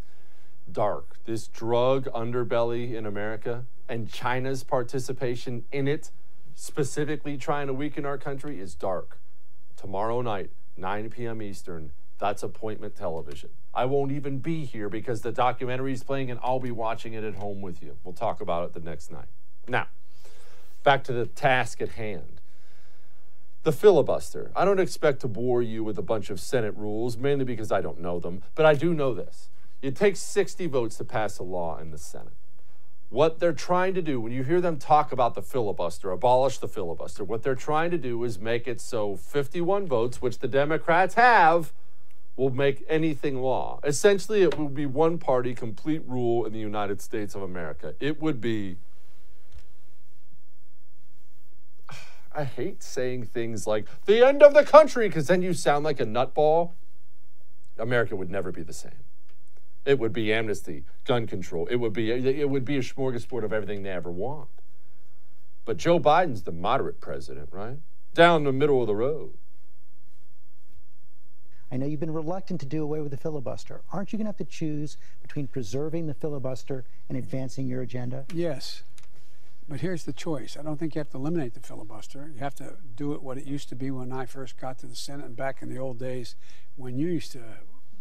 dark. 0.70 1.16
This 1.24 1.48
drug 1.48 2.06
underbelly 2.06 2.94
in 2.94 3.06
America 3.06 3.64
and 3.88 4.10
China's 4.10 4.64
participation 4.64 5.64
in 5.72 5.86
it, 5.88 6.10
specifically 6.54 7.36
trying 7.36 7.66
to 7.66 7.72
weaken 7.72 8.04
our 8.04 8.18
country, 8.18 8.60
is 8.60 8.74
dark. 8.74 9.18
Tomorrow 9.76 10.22
night, 10.22 10.50
9 10.76 11.10
p.m. 11.10 11.42
Eastern, 11.42 11.92
that's 12.18 12.42
appointment 12.42 12.96
television. 12.96 13.50
I 13.74 13.84
won't 13.84 14.12
even 14.12 14.38
be 14.38 14.64
here 14.64 14.88
because 14.88 15.20
the 15.20 15.32
documentary 15.32 15.92
is 15.92 16.02
playing 16.02 16.30
and 16.30 16.40
I'll 16.42 16.60
be 16.60 16.70
watching 16.70 17.12
it 17.12 17.24
at 17.24 17.34
home 17.34 17.60
with 17.60 17.82
you. 17.82 17.96
We'll 18.04 18.14
talk 18.14 18.40
about 18.40 18.64
it 18.64 18.72
the 18.72 18.80
next 18.80 19.12
night. 19.12 19.28
Now, 19.68 19.88
back 20.82 21.04
to 21.04 21.12
the 21.12 21.26
task 21.26 21.82
at 21.82 21.90
hand. 21.90 22.40
The 23.64 23.72
filibuster. 23.72 24.52
I 24.54 24.64
don't 24.64 24.78
expect 24.78 25.20
to 25.20 25.28
bore 25.28 25.60
you 25.60 25.82
with 25.82 25.98
a 25.98 26.02
bunch 26.02 26.30
of 26.30 26.40
Senate 26.40 26.76
rules, 26.76 27.16
mainly 27.16 27.44
because 27.44 27.72
I 27.72 27.80
don't 27.80 28.00
know 28.00 28.20
them, 28.20 28.42
but 28.54 28.64
I 28.64 28.74
do 28.74 28.94
know 28.94 29.12
this. 29.12 29.48
It 29.82 29.94
takes 29.94 30.20
60 30.20 30.66
votes 30.66 30.96
to 30.96 31.04
pass 31.04 31.38
a 31.38 31.42
law 31.42 31.78
in 31.78 31.90
the 31.90 31.98
Senate. 31.98 32.32
What 33.08 33.38
they're 33.38 33.52
trying 33.52 33.94
to 33.94 34.02
do, 34.02 34.20
when 34.20 34.32
you 34.32 34.42
hear 34.42 34.60
them 34.60 34.78
talk 34.78 35.12
about 35.12 35.34
the 35.34 35.42
filibuster, 35.42 36.10
abolish 36.10 36.58
the 36.58 36.66
filibuster, 36.66 37.22
what 37.22 37.42
they're 37.42 37.54
trying 37.54 37.90
to 37.92 37.98
do 37.98 38.24
is 38.24 38.38
make 38.38 38.66
it 38.66 38.80
so 38.80 39.16
51 39.16 39.86
votes, 39.86 40.20
which 40.20 40.40
the 40.40 40.48
Democrats 40.48 41.14
have, 41.14 41.72
will 42.36 42.50
make 42.50 42.84
anything 42.88 43.40
law. 43.40 43.80
Essentially, 43.84 44.42
it 44.42 44.58
will 44.58 44.68
be 44.68 44.86
one 44.86 45.18
party 45.18 45.54
complete 45.54 46.02
rule 46.06 46.44
in 46.44 46.52
the 46.52 46.58
United 46.58 47.00
States 47.00 47.34
of 47.34 47.42
America. 47.42 47.94
It 48.00 48.20
would 48.20 48.40
be. 48.40 48.76
I 52.34 52.44
hate 52.44 52.82
saying 52.82 53.26
things 53.26 53.66
like 53.66 53.86
the 54.04 54.26
end 54.26 54.42
of 54.42 54.52
the 54.52 54.64
country 54.64 55.08
because 55.08 55.28
then 55.28 55.42
you 55.42 55.54
sound 55.54 55.84
like 55.84 56.00
a 56.00 56.04
nutball. 56.04 56.72
America 57.78 58.16
would 58.16 58.30
never 58.30 58.50
be 58.52 58.62
the 58.62 58.72
same. 58.72 59.05
It 59.86 60.00
would 60.00 60.12
be 60.12 60.32
amnesty, 60.32 60.82
gun 61.04 61.28
control. 61.28 61.68
It 61.70 61.76
would 61.76 61.92
be 61.92 62.10
it 62.10 62.50
would 62.50 62.64
be 62.64 62.76
a 62.76 62.80
smorgasbord 62.80 63.44
of 63.44 63.52
everything 63.52 63.84
they 63.84 63.90
ever 63.90 64.10
want. 64.10 64.48
But 65.64 65.76
Joe 65.76 66.00
Biden's 66.00 66.42
the 66.42 66.52
moderate 66.52 67.00
president, 67.00 67.48
right? 67.52 67.78
Down 68.12 68.42
the 68.42 68.52
middle 68.52 68.80
of 68.80 68.88
the 68.88 68.96
road. 68.96 69.34
I 71.70 71.76
know 71.76 71.86
you've 71.86 72.00
been 72.00 72.12
reluctant 72.12 72.60
to 72.60 72.66
do 72.66 72.82
away 72.82 73.00
with 73.00 73.10
the 73.10 73.16
filibuster. 73.16 73.82
Aren't 73.92 74.12
you 74.12 74.18
going 74.18 74.26
to 74.26 74.28
have 74.28 74.36
to 74.36 74.44
choose 74.44 74.96
between 75.22 75.48
preserving 75.48 76.06
the 76.06 76.14
filibuster 76.14 76.84
and 77.08 77.18
advancing 77.18 77.66
your 77.66 77.82
agenda? 77.82 78.24
Yes. 78.32 78.82
But 79.68 79.80
here's 79.80 80.04
the 80.04 80.12
choice. 80.12 80.56
I 80.56 80.62
don't 80.62 80.78
think 80.78 80.94
you 80.94 81.00
have 81.00 81.10
to 81.10 81.16
eliminate 81.16 81.54
the 81.54 81.60
filibuster. 81.60 82.30
You 82.32 82.38
have 82.38 82.54
to 82.56 82.76
do 82.94 83.14
it 83.14 83.22
what 83.22 83.36
it 83.36 83.46
used 83.46 83.68
to 83.70 83.74
be 83.74 83.90
when 83.90 84.12
I 84.12 84.26
first 84.26 84.56
got 84.56 84.78
to 84.78 84.86
the 84.86 84.94
Senate 84.94 85.26
and 85.26 85.36
back 85.36 85.60
in 85.60 85.68
the 85.68 85.78
old 85.78 85.98
days 85.98 86.36
when 86.76 86.98
you 86.98 87.08
used 87.08 87.32
to 87.32 87.42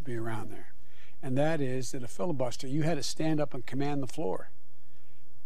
be 0.03 0.15
around 0.15 0.51
there 0.51 0.74
and 1.25 1.35
that 1.39 1.59
is 1.59 1.91
that 1.91 2.03
a 2.03 2.07
filibuster, 2.07 2.67
you 2.67 2.83
had 2.83 2.97
to 2.97 3.03
stand 3.03 3.41
up 3.41 3.55
and 3.55 3.65
command 3.65 4.03
the 4.03 4.07
floor, 4.07 4.51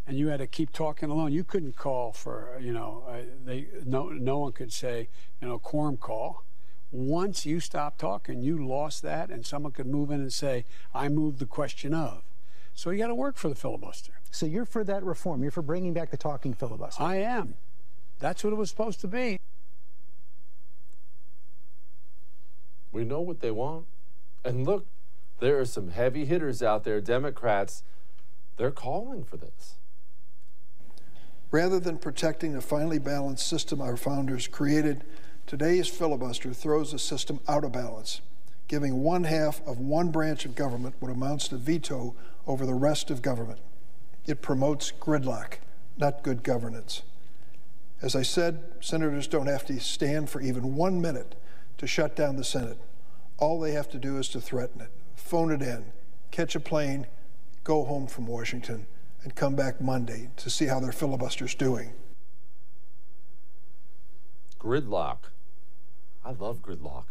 and 0.05 0.17
you 0.17 0.27
had 0.27 0.39
to 0.39 0.47
keep 0.47 0.73
talking 0.73 1.09
alone. 1.09 1.31
You 1.31 1.45
couldn't 1.45 1.77
call 1.77 2.11
for, 2.11 2.59
you 2.59 2.73
know, 2.73 3.05
uh, 3.07 3.21
they 3.45 3.67
no 3.85 4.09
no 4.09 4.39
one 4.39 4.51
could 4.51 4.73
say, 4.73 5.07
you 5.41 5.47
know, 5.47 5.57
quorum 5.57 5.95
call. 5.95 6.43
Once 6.91 7.45
you 7.45 7.61
stopped 7.61 7.97
talking, 7.97 8.41
you 8.41 8.67
lost 8.67 9.03
that, 9.03 9.29
and 9.29 9.45
someone 9.45 9.71
could 9.71 9.87
move 9.87 10.11
in 10.11 10.19
and 10.19 10.33
say, 10.33 10.65
"I 10.93 11.07
move 11.07 11.39
the 11.39 11.45
question 11.45 11.93
of." 11.93 12.23
So 12.73 12.89
you 12.89 12.97
got 12.97 13.07
to 13.07 13.15
work 13.15 13.37
for 13.37 13.47
the 13.47 13.55
filibuster. 13.55 14.19
So 14.31 14.45
you're 14.45 14.65
for 14.65 14.83
that 14.83 15.01
reform. 15.01 15.43
You're 15.43 15.51
for 15.51 15.61
bringing 15.61 15.93
back 15.93 16.11
the 16.11 16.17
talking 16.17 16.53
filibuster. 16.53 17.01
I 17.01 17.17
am. 17.17 17.53
That's 18.19 18.43
what 18.43 18.51
it 18.51 18.57
was 18.57 18.69
supposed 18.69 18.99
to 18.99 19.07
be. 19.07 19.39
We 22.91 23.05
know 23.05 23.21
what 23.21 23.39
they 23.39 23.51
want. 23.51 23.85
And 24.43 24.65
look, 24.65 24.85
there 25.39 25.59
are 25.59 25.65
some 25.65 25.89
heavy 25.89 26.25
hitters 26.25 26.61
out 26.61 26.83
there, 26.83 27.01
Democrats, 27.01 27.83
they're 28.57 28.71
calling 28.71 29.23
for 29.23 29.37
this. 29.37 29.75
Rather 31.51 31.79
than 31.79 31.97
protecting 31.97 32.53
the 32.53 32.61
finely 32.61 32.99
balanced 32.99 33.47
system 33.47 33.81
our 33.81 33.97
founders 33.97 34.47
created, 34.47 35.03
today's 35.47 35.87
filibuster 35.87 36.53
throws 36.53 36.91
the 36.91 36.99
system 36.99 37.39
out 37.47 37.63
of 37.63 37.71
balance, 37.71 38.21
giving 38.67 39.01
one 39.01 39.23
half 39.23 39.65
of 39.65 39.79
one 39.79 40.11
branch 40.11 40.45
of 40.45 40.55
government 40.55 40.93
what 40.99 41.11
amounts 41.11 41.47
to 41.47 41.57
veto 41.57 42.13
over 42.45 42.65
the 42.65 42.73
rest 42.73 43.09
of 43.09 43.21
government. 43.21 43.59
It 44.27 44.41
promotes 44.41 44.91
gridlock, 44.91 45.55
not 45.97 46.21
good 46.21 46.43
governance. 46.43 47.01
As 48.01 48.15
I 48.15 48.21
said, 48.21 48.61
senators 48.79 49.27
don't 49.27 49.47
have 49.47 49.65
to 49.65 49.79
stand 49.79 50.29
for 50.29 50.39
even 50.41 50.75
one 50.75 51.01
minute 51.01 51.35
to 51.79 51.87
shut 51.87 52.15
down 52.15 52.35
the 52.35 52.43
Senate. 52.43 52.77
All 53.37 53.59
they 53.59 53.71
have 53.71 53.89
to 53.89 53.97
do 53.97 54.17
is 54.17 54.29
to 54.29 54.41
threaten 54.41 54.81
it 54.81 54.91
phone 55.29 55.51
it 55.51 55.61
in, 55.61 55.85
catch 56.31 56.55
a 56.55 56.59
plane, 56.59 57.05
go 57.63 57.85
home 57.85 58.07
from 58.07 58.25
Washington, 58.25 58.87
and 59.23 59.35
come 59.35 59.55
back 59.55 59.79
Monday 59.79 60.31
to 60.37 60.49
see 60.49 60.65
how 60.65 60.79
their 60.79 60.91
filibuster's 60.91 61.53
doing. 61.53 61.93
Gridlock. 64.59 65.17
I 66.25 66.31
love 66.31 66.63
gridlock. 66.63 67.05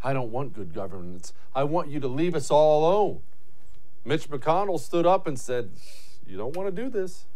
I 0.00 0.12
don't 0.12 0.30
want 0.30 0.52
good 0.52 0.72
governance. 0.72 1.32
I 1.56 1.64
want 1.64 1.90
you 1.90 1.98
to 1.98 2.06
leave 2.06 2.36
us 2.36 2.52
all 2.52 2.84
alone. 2.84 3.22
Mitch 4.04 4.30
McConnell 4.30 4.78
stood 4.78 5.04
up 5.04 5.26
and 5.26 5.36
said, 5.36 5.70
You 6.24 6.36
don't 6.36 6.54
want 6.54 6.74
to 6.74 6.82
do 6.82 6.88
this. 6.88 7.26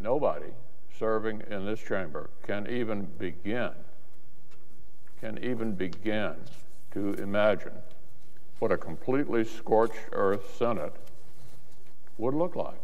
Nobody 0.00 0.52
serving 0.98 1.42
in 1.50 1.66
this 1.66 1.80
chamber 1.80 2.30
can 2.46 2.66
even 2.66 3.04
begin, 3.18 3.72
can 5.20 5.36
even 5.44 5.74
begin 5.74 6.34
to 6.92 7.12
imagine 7.14 7.72
what 8.58 8.72
a 8.72 8.76
completely 8.76 9.44
scorched 9.44 10.00
earth 10.12 10.56
Senate 10.56 10.94
would 12.16 12.34
look 12.34 12.56
like. 12.56 12.80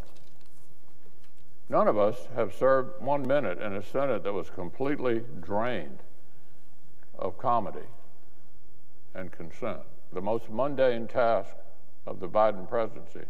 None 1.68 1.88
of 1.88 1.98
us 1.98 2.28
have 2.34 2.54
served 2.54 3.00
one 3.00 3.26
minute 3.26 3.60
in 3.60 3.74
a 3.74 3.82
Senate 3.82 4.22
that 4.22 4.32
was 4.32 4.50
completely 4.50 5.22
drained 5.40 5.98
of 7.18 7.38
comity 7.38 7.88
and 9.14 9.32
consent. 9.32 9.80
The 10.12 10.20
most 10.20 10.50
mundane 10.50 11.08
task 11.08 11.50
of 12.06 12.20
the 12.20 12.28
Biden 12.28 12.68
presidency 12.68 13.26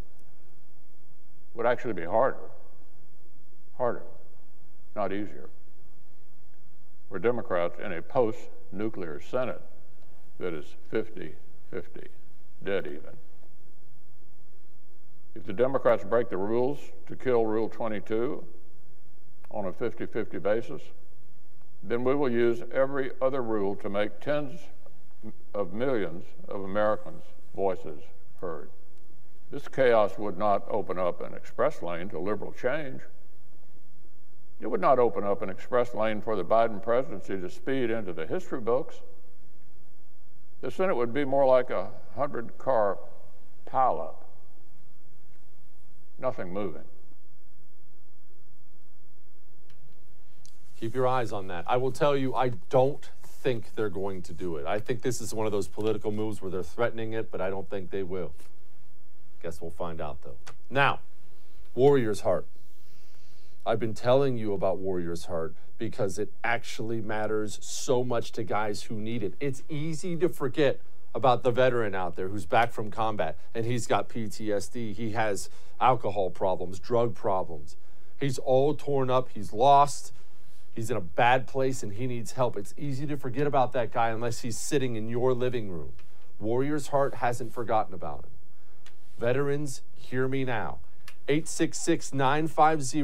would 1.54 1.66
actually 1.66 1.94
be 1.94 2.04
harder, 2.04 2.50
harder, 3.78 4.02
not 4.96 5.12
easier. 5.12 5.48
For 7.08 7.18
Democrats 7.18 7.78
in 7.82 7.92
a 7.92 8.02
post 8.02 8.38
nuclear 8.72 9.20
Senate 9.20 9.62
that 10.38 10.52
is 10.52 10.66
50 10.90 11.34
50 11.70 12.08
dead 12.64 12.86
even. 12.86 13.16
If 15.34 15.44
the 15.44 15.52
Democrats 15.52 16.04
break 16.04 16.30
the 16.30 16.36
rules 16.36 16.78
to 17.08 17.16
kill 17.16 17.44
Rule 17.44 17.68
22 17.68 18.44
on 19.50 19.66
a 19.66 19.72
50 19.72 20.06
50 20.06 20.38
basis, 20.38 20.82
then 21.82 22.04
we 22.04 22.14
will 22.14 22.30
use 22.30 22.62
every 22.72 23.10
other 23.20 23.42
rule 23.42 23.76
to 23.76 23.88
make 23.90 24.20
tens 24.20 24.60
of 25.54 25.72
millions 25.72 26.24
of 26.48 26.62
Americans' 26.62 27.24
voices 27.54 28.00
heard. 28.40 28.70
This 29.50 29.68
chaos 29.68 30.18
would 30.18 30.38
not 30.38 30.64
open 30.68 30.98
up 30.98 31.20
an 31.20 31.34
express 31.34 31.82
lane 31.82 32.08
to 32.08 32.18
liberal 32.18 32.52
change. 32.52 33.02
It 34.60 34.66
would 34.66 34.80
not 34.80 34.98
open 34.98 35.24
up 35.24 35.42
an 35.42 35.50
express 35.50 35.94
lane 35.94 36.20
for 36.20 36.36
the 36.36 36.44
Biden 36.44 36.82
presidency 36.82 37.38
to 37.38 37.50
speed 37.50 37.90
into 37.90 38.12
the 38.12 38.26
history 38.26 38.60
books. 38.60 39.00
The 40.64 40.70
Senate 40.70 40.96
would 40.96 41.12
be 41.12 41.26
more 41.26 41.44
like 41.44 41.68
a 41.68 41.90
100 42.14 42.56
car 42.56 42.96
pileup 43.70 44.14
nothing 46.18 46.54
moving. 46.54 46.84
Keep 50.80 50.94
your 50.94 51.06
eyes 51.06 51.32
on 51.32 51.48
that. 51.48 51.66
I 51.66 51.76
will 51.76 51.92
tell 51.92 52.16
you, 52.16 52.34
I 52.34 52.52
don't 52.70 53.10
think 53.22 53.74
they're 53.74 53.90
going 53.90 54.22
to 54.22 54.32
do 54.32 54.56
it. 54.56 54.64
I 54.64 54.78
think 54.78 55.02
this 55.02 55.20
is 55.20 55.34
one 55.34 55.44
of 55.44 55.52
those 55.52 55.68
political 55.68 56.10
moves 56.10 56.40
where 56.40 56.50
they're 56.50 56.62
threatening 56.62 57.12
it, 57.12 57.30
but 57.30 57.42
I 57.42 57.50
don't 57.50 57.68
think 57.68 57.90
they 57.90 58.02
will. 58.02 58.32
Guess 59.42 59.60
we'll 59.60 59.70
find 59.70 60.00
out, 60.00 60.22
though. 60.22 60.38
Now, 60.70 61.00
Warrior's 61.74 62.20
Heart. 62.20 62.46
I've 63.66 63.80
been 63.80 63.94
telling 63.94 64.36
you 64.36 64.52
about 64.52 64.78
Warrior's 64.78 65.24
Heart 65.24 65.54
because 65.78 66.18
it 66.18 66.32
actually 66.42 67.00
matters 67.00 67.58
so 67.62 68.04
much 68.04 68.32
to 68.32 68.44
guys 68.44 68.84
who 68.84 68.96
need 68.96 69.22
it. 69.22 69.34
It's 69.40 69.62
easy 69.68 70.16
to 70.16 70.28
forget 70.28 70.80
about 71.14 71.42
the 71.44 71.50
veteran 71.50 71.94
out 71.94 72.16
there 72.16 72.28
who's 72.28 72.44
back 72.44 72.72
from 72.72 72.90
combat 72.90 73.38
and 73.54 73.64
he's 73.64 73.86
got 73.86 74.08
PTSD. 74.08 74.94
He 74.94 75.12
has 75.12 75.48
alcohol 75.80 76.30
problems, 76.30 76.78
drug 76.78 77.14
problems. 77.14 77.76
He's 78.20 78.38
all 78.38 78.74
torn 78.74 79.10
up, 79.10 79.30
he's 79.34 79.52
lost, 79.52 80.12
he's 80.74 80.90
in 80.90 80.96
a 80.96 81.00
bad 81.00 81.46
place, 81.46 81.82
and 81.82 81.94
he 81.94 82.06
needs 82.06 82.32
help. 82.32 82.56
It's 82.56 82.74
easy 82.76 83.06
to 83.06 83.16
forget 83.16 83.46
about 83.46 83.72
that 83.72 83.92
guy 83.92 84.10
unless 84.10 84.40
he's 84.40 84.56
sitting 84.56 84.96
in 84.96 85.08
your 85.08 85.32
living 85.32 85.70
room. 85.70 85.92
Warrior's 86.38 86.88
Heart 86.88 87.16
hasn't 87.16 87.52
forgotten 87.52 87.94
about 87.94 88.24
him. 88.24 88.30
Veterans, 89.18 89.82
hear 89.94 90.28
me 90.28 90.44
now. 90.44 90.78
866 91.28 92.12
950 92.12 93.00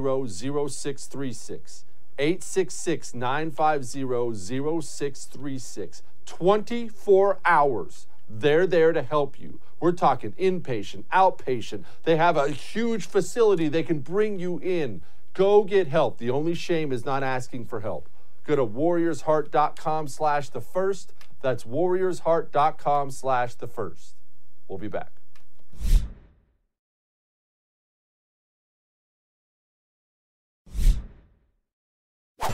0636. 0.68 1.84
866 2.18 3.14
950 3.14 4.82
0636. 4.82 6.02
24 6.26 7.38
hours. 7.44 8.06
They're 8.28 8.66
there 8.66 8.92
to 8.92 9.02
help 9.02 9.40
you. 9.40 9.58
We're 9.80 9.92
talking 9.92 10.32
inpatient, 10.32 11.04
outpatient. 11.12 11.84
They 12.04 12.16
have 12.16 12.36
a 12.36 12.50
huge 12.50 13.06
facility 13.06 13.68
they 13.68 13.82
can 13.82 14.00
bring 14.00 14.38
you 14.38 14.58
in. 14.58 15.00
Go 15.32 15.64
get 15.64 15.88
help. 15.88 16.18
The 16.18 16.30
only 16.30 16.54
shame 16.54 16.92
is 16.92 17.04
not 17.04 17.22
asking 17.22 17.64
for 17.64 17.80
help. 17.80 18.08
Go 18.44 18.56
to 18.56 18.66
warriorsheart.com 18.66 20.08
slash 20.08 20.50
the 20.50 20.60
first. 20.60 21.14
That's 21.40 21.64
warriorsheart.com 21.64 23.10
slash 23.10 23.54
the 23.54 23.66
first. 23.66 24.14
We'll 24.68 24.78
be 24.78 24.88
back. 24.88 25.12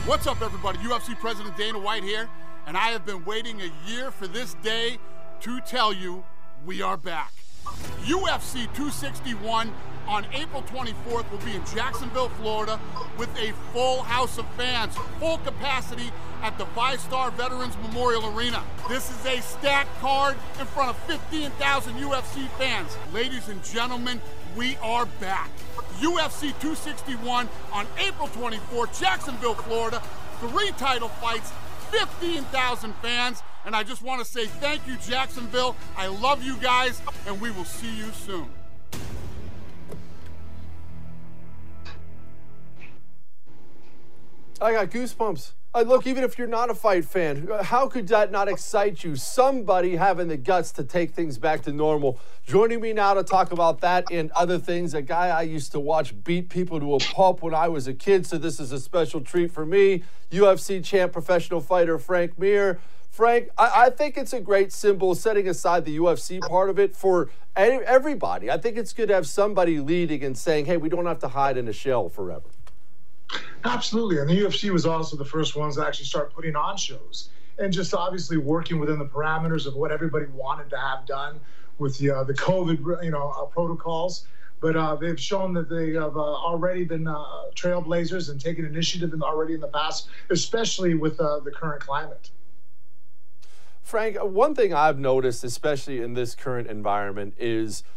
What's 0.05 0.25
up, 0.27 0.41
everybody? 0.41 0.77
UFC 0.79 1.17
President 1.19 1.57
Dana 1.57 1.79
White 1.79 2.03
here, 2.03 2.29
and 2.65 2.77
I 2.77 2.89
have 2.89 3.05
been 3.05 3.25
waiting 3.25 3.61
a 3.61 3.71
year 3.89 4.11
for 4.11 4.27
this 4.27 4.53
day 4.55 4.99
to 5.41 5.61
tell 5.61 5.93
you 5.93 6.23
we 6.65 6.81
are 6.81 6.97
back. 6.97 7.33
UFC 8.03 8.65
261 8.73 9.73
on 10.07 10.25
April 10.33 10.63
24th 10.63 11.29
will 11.29 11.37
be 11.39 11.53
in 11.53 11.65
Jacksonville, 11.65 12.29
Florida, 12.29 12.79
with 13.17 13.29
a 13.37 13.53
full 13.73 14.03
house 14.03 14.37
of 14.37 14.45
fans, 14.55 14.95
full 15.19 15.37
capacity 15.39 16.11
at 16.41 16.57
the 16.57 16.65
VyStar 16.67 17.33
Veterans 17.33 17.75
Memorial 17.81 18.25
Arena. 18.35 18.63
This 18.87 19.09
is 19.09 19.25
a 19.25 19.41
stacked 19.41 19.93
card 19.99 20.37
in 20.59 20.65
front 20.67 20.89
of 20.89 20.97
15,000 21.03 21.93
UFC 21.95 22.47
fans. 22.57 22.95
Ladies 23.13 23.49
and 23.49 23.63
gentlemen, 23.63 24.21
we 24.57 24.75
are 24.77 25.05
back. 25.21 25.51
UFC 25.99 26.49
261 26.59 27.47
on 27.71 27.85
April 27.99 28.27
24th, 28.29 28.99
Jacksonville, 28.99 29.53
Florida. 29.53 30.01
Three 30.39 30.71
title 30.71 31.09
fights, 31.09 31.51
15,000 31.91 32.93
fans. 32.95 33.43
And 33.65 33.75
I 33.75 33.83
just 33.83 34.01
want 34.01 34.19
to 34.19 34.25
say 34.25 34.47
thank 34.47 34.87
you, 34.87 34.97
Jacksonville. 34.97 35.75
I 35.95 36.07
love 36.07 36.43
you 36.43 36.57
guys, 36.57 37.01
and 37.27 37.39
we 37.39 37.51
will 37.51 37.65
see 37.65 37.95
you 37.95 38.11
soon. 38.11 38.49
I 44.59 44.71
got 44.71 44.89
goosebumps. 44.89 45.51
Uh, 45.77 45.81
look, 45.81 46.07
even 46.07 46.23
if 46.23 46.39
you're 46.39 46.47
not 46.47 46.71
a 46.71 46.73
fight 46.73 47.05
fan, 47.05 47.47
how 47.61 47.87
could 47.87 48.07
that 48.07 48.31
not 48.31 48.47
excite 48.47 49.03
you? 49.03 49.15
Somebody 49.15 49.95
having 49.95 50.27
the 50.27 50.35
guts 50.35 50.71
to 50.71 50.83
take 50.83 51.11
things 51.11 51.37
back 51.37 51.61
to 51.63 51.71
normal. 51.71 52.19
Joining 52.47 52.81
me 52.81 52.93
now 52.93 53.13
to 53.13 53.21
talk 53.21 53.51
about 53.51 53.81
that 53.81 54.05
and 54.09 54.31
other 54.31 54.57
things, 54.57 54.95
a 54.95 55.03
guy 55.03 55.27
I 55.27 55.43
used 55.43 55.71
to 55.73 55.79
watch 55.79 56.15
beat 56.23 56.49
people 56.49 56.79
to 56.79 56.95
a 56.95 56.99
pulp 56.99 57.43
when 57.43 57.53
I 57.53 57.67
was 57.67 57.87
a 57.87 57.93
kid, 57.93 58.25
so 58.25 58.39
this 58.39 58.59
is 58.59 58.71
a 58.71 58.79
special 58.79 59.21
treat 59.21 59.51
for 59.51 59.67
me. 59.67 60.01
UFC 60.31 60.83
champ, 60.83 61.13
professional 61.13 61.61
fighter 61.61 61.99
Frank 61.99 62.39
Mir. 62.39 62.79
Frank, 63.11 63.49
I, 63.55 63.83
I 63.85 63.89
think 63.91 64.17
it's 64.17 64.33
a 64.33 64.41
great 64.41 64.73
symbol, 64.73 65.13
setting 65.13 65.47
aside 65.47 65.85
the 65.85 65.99
UFC 65.99 66.41
part 66.41 66.71
of 66.71 66.79
it, 66.79 66.95
for 66.95 67.29
everybody. 67.55 68.49
I 68.49 68.57
think 68.57 68.77
it's 68.77 68.93
good 68.93 69.09
to 69.09 69.13
have 69.13 69.27
somebody 69.27 69.79
leading 69.79 70.23
and 70.23 70.35
saying, 70.35 70.65
hey, 70.65 70.77
we 70.77 70.89
don't 70.89 71.05
have 71.05 71.19
to 71.19 71.27
hide 71.27 71.55
in 71.55 71.67
a 71.67 71.73
shell 71.73 72.09
forever. 72.09 72.49
Absolutely. 73.63 74.19
And 74.19 74.29
the 74.29 74.39
UFC 74.41 74.71
was 74.71 74.85
also 74.85 75.17
the 75.17 75.25
first 75.25 75.55
ones 75.55 75.75
to 75.75 75.85
actually 75.85 76.05
start 76.05 76.33
putting 76.33 76.55
on 76.55 76.77
shows 76.77 77.29
and 77.59 77.73
just 77.73 77.93
obviously 77.93 78.37
working 78.37 78.79
within 78.79 78.99
the 78.99 79.05
parameters 79.05 79.65
of 79.65 79.75
what 79.75 79.91
everybody 79.91 80.25
wanted 80.27 80.69
to 80.69 80.77
have 80.77 81.05
done 81.05 81.39
with 81.77 81.97
the, 81.97 82.11
uh, 82.11 82.23
the 82.23 82.33
COVID, 82.33 83.03
you 83.03 83.11
know, 83.11 83.29
uh, 83.29 83.45
protocols. 83.45 84.27
But 84.59 84.75
uh, 84.75 84.95
they've 84.95 85.19
shown 85.19 85.53
that 85.53 85.69
they 85.69 85.91
have 85.93 86.17
uh, 86.17 86.19
already 86.19 86.83
been 86.83 87.07
uh, 87.07 87.23
trailblazers 87.55 88.31
and 88.31 88.41
taken 88.41 88.65
initiative 88.65 89.13
in, 89.13 89.21
already 89.21 89.53
in 89.53 89.59
the 89.59 89.67
past, 89.67 90.09
especially 90.31 90.95
with 90.95 91.19
uh, 91.19 91.39
the 91.39 91.51
current 91.51 91.81
climate. 91.81 92.31
Frank, 93.83 94.17
one 94.21 94.55
thing 94.55 94.73
I've 94.73 94.97
noticed, 94.97 95.43
especially 95.43 96.01
in 96.01 96.13
this 96.13 96.35
current 96.35 96.67
environment, 96.67 97.35
is– 97.37 97.83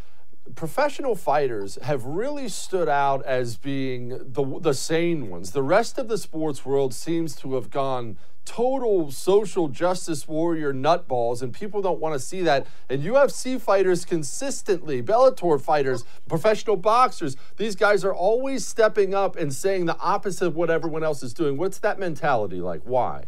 professional 0.55 1.15
fighters 1.15 1.79
have 1.83 2.05
really 2.05 2.49
stood 2.49 2.89
out 2.89 3.25
as 3.25 3.57
being 3.57 4.09
the 4.09 4.45
the 4.61 4.75
sane 4.75 5.29
ones. 5.29 5.53
The 5.53 5.63
rest 5.63 5.99
of 5.99 6.09
the 6.09 6.19
sports 6.19 6.65
world 6.65 6.95
seems 6.95 7.35
to 7.37 7.55
have 7.55 7.71
gone 7.71 8.19
total 8.45 9.11
social 9.11 9.69
justice 9.69 10.27
warrior 10.27 10.73
nutballs, 10.73 11.43
and 11.43 11.53
people 11.53 11.83
don't 11.83 12.01
want 12.01 12.15
to 12.15 12.19
see 12.19 12.43
that. 12.43 12.67
And 12.89 13.03
UFC 13.03 13.61
fighters 13.61 14.05
consistently, 14.05 15.03
Bellator 15.03 15.61
fighters, 15.61 16.05
professional 16.29 16.77
boxers, 16.77 17.37
these 17.57 17.77
guys 17.77 18.05
are 18.05 18.15
always 18.15 18.67
stepping 18.67 19.15
up 19.15 19.37
and 19.37 19.53
saying 19.55 19.87
the 19.87 19.99
opposite 19.99 20.47
of 20.47 20.57
what 20.57 20.71
everyone 20.71 21.05
else 21.05 21.23
is 21.23 21.33
doing. 21.33 21.57
What's 21.57 21.79
that 21.79 21.99
mentality 21.99 22.61
like? 22.61 22.83
Why? 22.83 23.25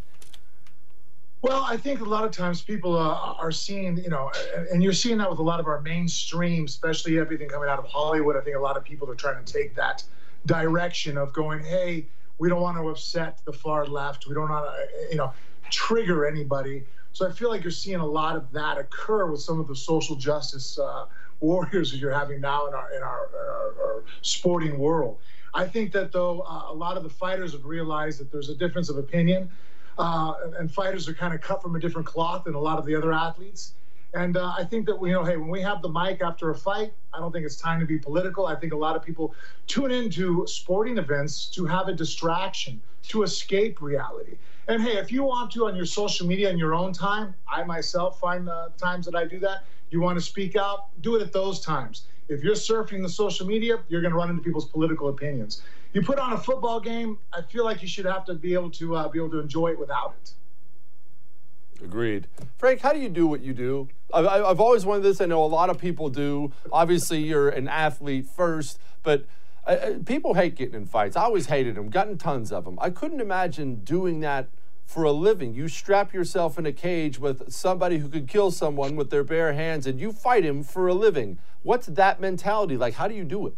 Well, 1.42 1.64
I 1.68 1.76
think 1.76 2.00
a 2.00 2.05
lot 2.05 2.24
of 2.24 2.31
times 2.31 2.62
people 2.62 2.96
uh, 2.96 3.35
are 3.35 3.50
seeing, 3.50 3.96
you 3.96 4.11
know, 4.11 4.31
and 4.70 4.81
you're 4.81 4.92
seeing 4.92 5.18
that 5.18 5.28
with 5.28 5.40
a 5.40 5.42
lot 5.42 5.59
of 5.59 5.66
our 5.66 5.81
mainstream, 5.81 6.66
especially 6.66 7.18
everything 7.18 7.48
coming 7.48 7.68
out 7.68 7.81
of 7.81 7.85
Hollywood. 7.85 8.37
I 8.37 8.42
think 8.42 8.57
a 8.57 8.61
lot 8.61 8.76
of 8.76 8.85
people 8.85 9.11
are 9.11 9.16
trying 9.16 9.44
to 9.44 9.52
take 9.52 9.74
that 9.74 10.05
direction 10.46 11.18
of 11.18 11.33
going, 11.33 11.64
hey, 11.64 12.07
we 12.38 12.48
don't 12.48 12.61
want 12.61 12.76
to 12.76 12.88
upset 12.88 13.40
the 13.44 13.52
far 13.52 13.87
left. 13.87 14.28
We 14.28 14.35
don't 14.35 14.48
want 14.48 14.66
to, 14.66 15.11
you 15.11 15.16
know, 15.16 15.33
trigger 15.68 16.26
anybody. 16.26 16.85
So 17.12 17.28
I 17.28 17.33
feel 17.33 17.50
like 17.50 17.64
you're 17.64 17.72
seeing 17.72 17.98
a 17.98 18.07
lot 18.07 18.37
of 18.37 18.52
that 18.52 18.78
occur 18.78 19.26
with 19.26 19.40
some 19.40 19.59
of 19.59 19.66
the 19.66 19.74
social 19.74 20.14
justice 20.14 20.78
uh, 20.78 21.07
warriors 21.40 21.90
that 21.90 21.98
you're 21.98 22.12
having 22.12 22.40
now 22.40 22.68
in 22.68 22.74
our 22.74 22.92
in 22.94 23.02
our, 23.02 23.28
our, 23.35 23.85
our 23.85 24.05
sporting 24.22 24.78
world. 24.78 25.18
I 25.55 25.66
think 25.66 25.90
that 25.92 26.12
though 26.12 26.40
uh, 26.40 26.70
a 26.70 26.74
lot 26.74 26.96
of 26.96 27.02
the 27.02 27.11
fighters 27.11 27.52
have 27.52 27.64
realized 27.64 28.20
that 28.20 28.31
there's 28.31 28.48
a 28.48 28.55
difference 28.55 28.88
of 28.88 28.96
opinion 28.96 29.50
uh, 29.98 30.35
and 30.59 30.70
fighters 30.70 31.09
are 31.09 31.14
kind 31.14 31.35
of 31.35 31.40
cut 31.40 31.62
from 31.62 31.76
a 31.76 31.81
different 31.81 32.07
cloth 32.07 32.44
than 32.44 32.55
a 32.55 32.61
lot 32.61 32.78
of 32.78 32.87
the 32.87 32.94
other 32.94 33.12
athletes. 33.12 33.74
And 34.14 34.37
uh, 34.37 34.52
I 34.57 34.64
think 34.64 34.87
that 34.87 34.98
you 35.00 35.12
know, 35.12 35.24
hey, 35.24 35.37
when 35.37 35.48
we 35.48 35.62
have 35.62 35.81
the 35.81 35.88
mic 35.88 36.20
after 36.20 36.50
a 36.50 36.55
fight, 36.55 36.92
I 37.14 37.18
don't 37.18 37.33
think 37.33 37.46
it's 37.46 37.57
time 37.57 37.81
to 37.81 37.87
be 37.87 37.98
political. 37.98 38.46
I 38.46 38.55
think 38.55 38.72
a 38.72 38.76
lot 38.76 38.94
of 38.94 39.02
people 39.02 39.35
tune 39.66 39.90
into 39.90 40.46
sporting 40.46 40.98
events 40.98 41.46
to 41.46 41.64
have 41.64 41.88
a 41.88 41.94
distraction, 41.94 42.81
to 43.09 43.22
escape 43.22 43.81
reality. 43.81 44.37
And 44.68 44.83
hey, 44.83 44.98
if 44.98 45.11
you 45.11 45.24
want 45.24 45.50
to 45.52 45.66
on 45.66 45.74
your 45.74 45.87
social 45.87 46.26
media 46.26 46.50
in 46.50 46.59
your 46.59 46.74
own 46.74 46.92
time, 46.92 47.35
I 47.48 47.64
myself 47.64 48.20
find 48.20 48.46
the 48.46 48.70
times 48.76 49.07
that 49.07 49.14
I 49.14 49.24
do 49.24 49.38
that. 49.40 49.64
You 49.90 50.00
want 50.00 50.18
to 50.18 50.24
speak 50.24 50.57
out, 50.57 50.88
do 51.02 51.16
it 51.16 51.22
at 51.22 51.33
those 51.33 51.61
times. 51.61 52.07
If 52.29 52.43
you're 52.43 52.55
surfing 52.55 53.03
the 53.03 53.09
social 53.09 53.47
media, 53.47 53.79
you're 53.89 54.01
going 54.01 54.13
to 54.13 54.17
run 54.17 54.31
into 54.31 54.43
people's 54.43 54.69
political 54.69 55.09
opinions 55.09 55.63
you 55.93 56.03
put 56.03 56.19
on 56.19 56.33
a 56.33 56.39
football 56.39 56.81
game, 56.81 57.19
I 57.33 57.43
feel 57.43 57.65
like 57.65 57.83
you 57.83 57.89
should 57.89 58.07
have 58.07 58.25
to 58.27 58.35
be 58.35 58.55
able 58.55 58.71
to 58.73 58.97
uh, 58.97 59.09
be 59.09 59.19
able 59.19 59.31
to 59.31 59.41
enjoy 59.41 59.69
it 59.69 59.79
without 59.79 60.15
it. 60.23 60.33
Agreed. 61.85 62.29
Frank, 62.59 62.81
how 62.81 62.93
do 62.93 63.01
you 63.01 63.09
do 63.09 63.27
what 63.27 63.43
you 63.43 63.53
do? 63.53 63.89
I've, 64.15 64.27
I've 64.27 64.61
always 64.61 64.87
wanted 64.87 65.03
this. 65.03 65.21
I 65.21 65.27
know 65.27 65.45
a 65.45 65.47
lot 65.47 65.69
of 65.69 65.79
people 65.79 66.09
do. 66.09 66.53
Obviously, 66.71 67.21
you're 67.21 67.49
an 67.49 67.67
athlete 67.67 68.27
first, 68.27 68.79
but 69.03 69.25
uh, 69.67 69.71
uh, 69.71 69.95
people 70.05 70.35
hate 70.35 70.55
getting 70.55 70.75
in 70.75 70.87
fights. 70.87 71.17
I 71.17 71.25
always 71.25 71.47
hated 71.47 71.75
them, 71.75 71.91
gotten 71.91 72.19
tons 72.19 72.53
of 72.53 72.65
them. 72.65 72.79
I 72.81 72.91
couldn't 72.91 73.21
imagine 73.21 73.77
doing 73.85 74.21
that 74.21 74.49
for 74.85 75.05
a 75.05 75.12
living. 75.12 75.55
You 75.55 75.68
strap 75.68 76.12
yourself 76.12 76.59
in 76.59 76.66
a 76.66 76.73
cage 76.73 77.18
with 77.18 77.51
somebody 77.53 77.99
who 77.99 78.09
could 78.09 78.29
kill 78.29 78.51
someone 78.51 78.97
with 78.97 79.11
their 79.11 79.25
bare 79.25 79.53
hands 79.55 79.87
and 79.87 79.99
you 80.01 80.12
fight 80.12 80.45
him 80.45 80.62
for 80.62 80.88
a 80.88 80.95
living. 80.95 81.38
What's 81.62 81.87
that 81.87 82.21
mentality 82.21 82.77
like? 82.77 82.95
How 82.95 83.09
do 83.09 83.14
you 83.14 83.25
do 83.25 83.47
it? 83.47 83.55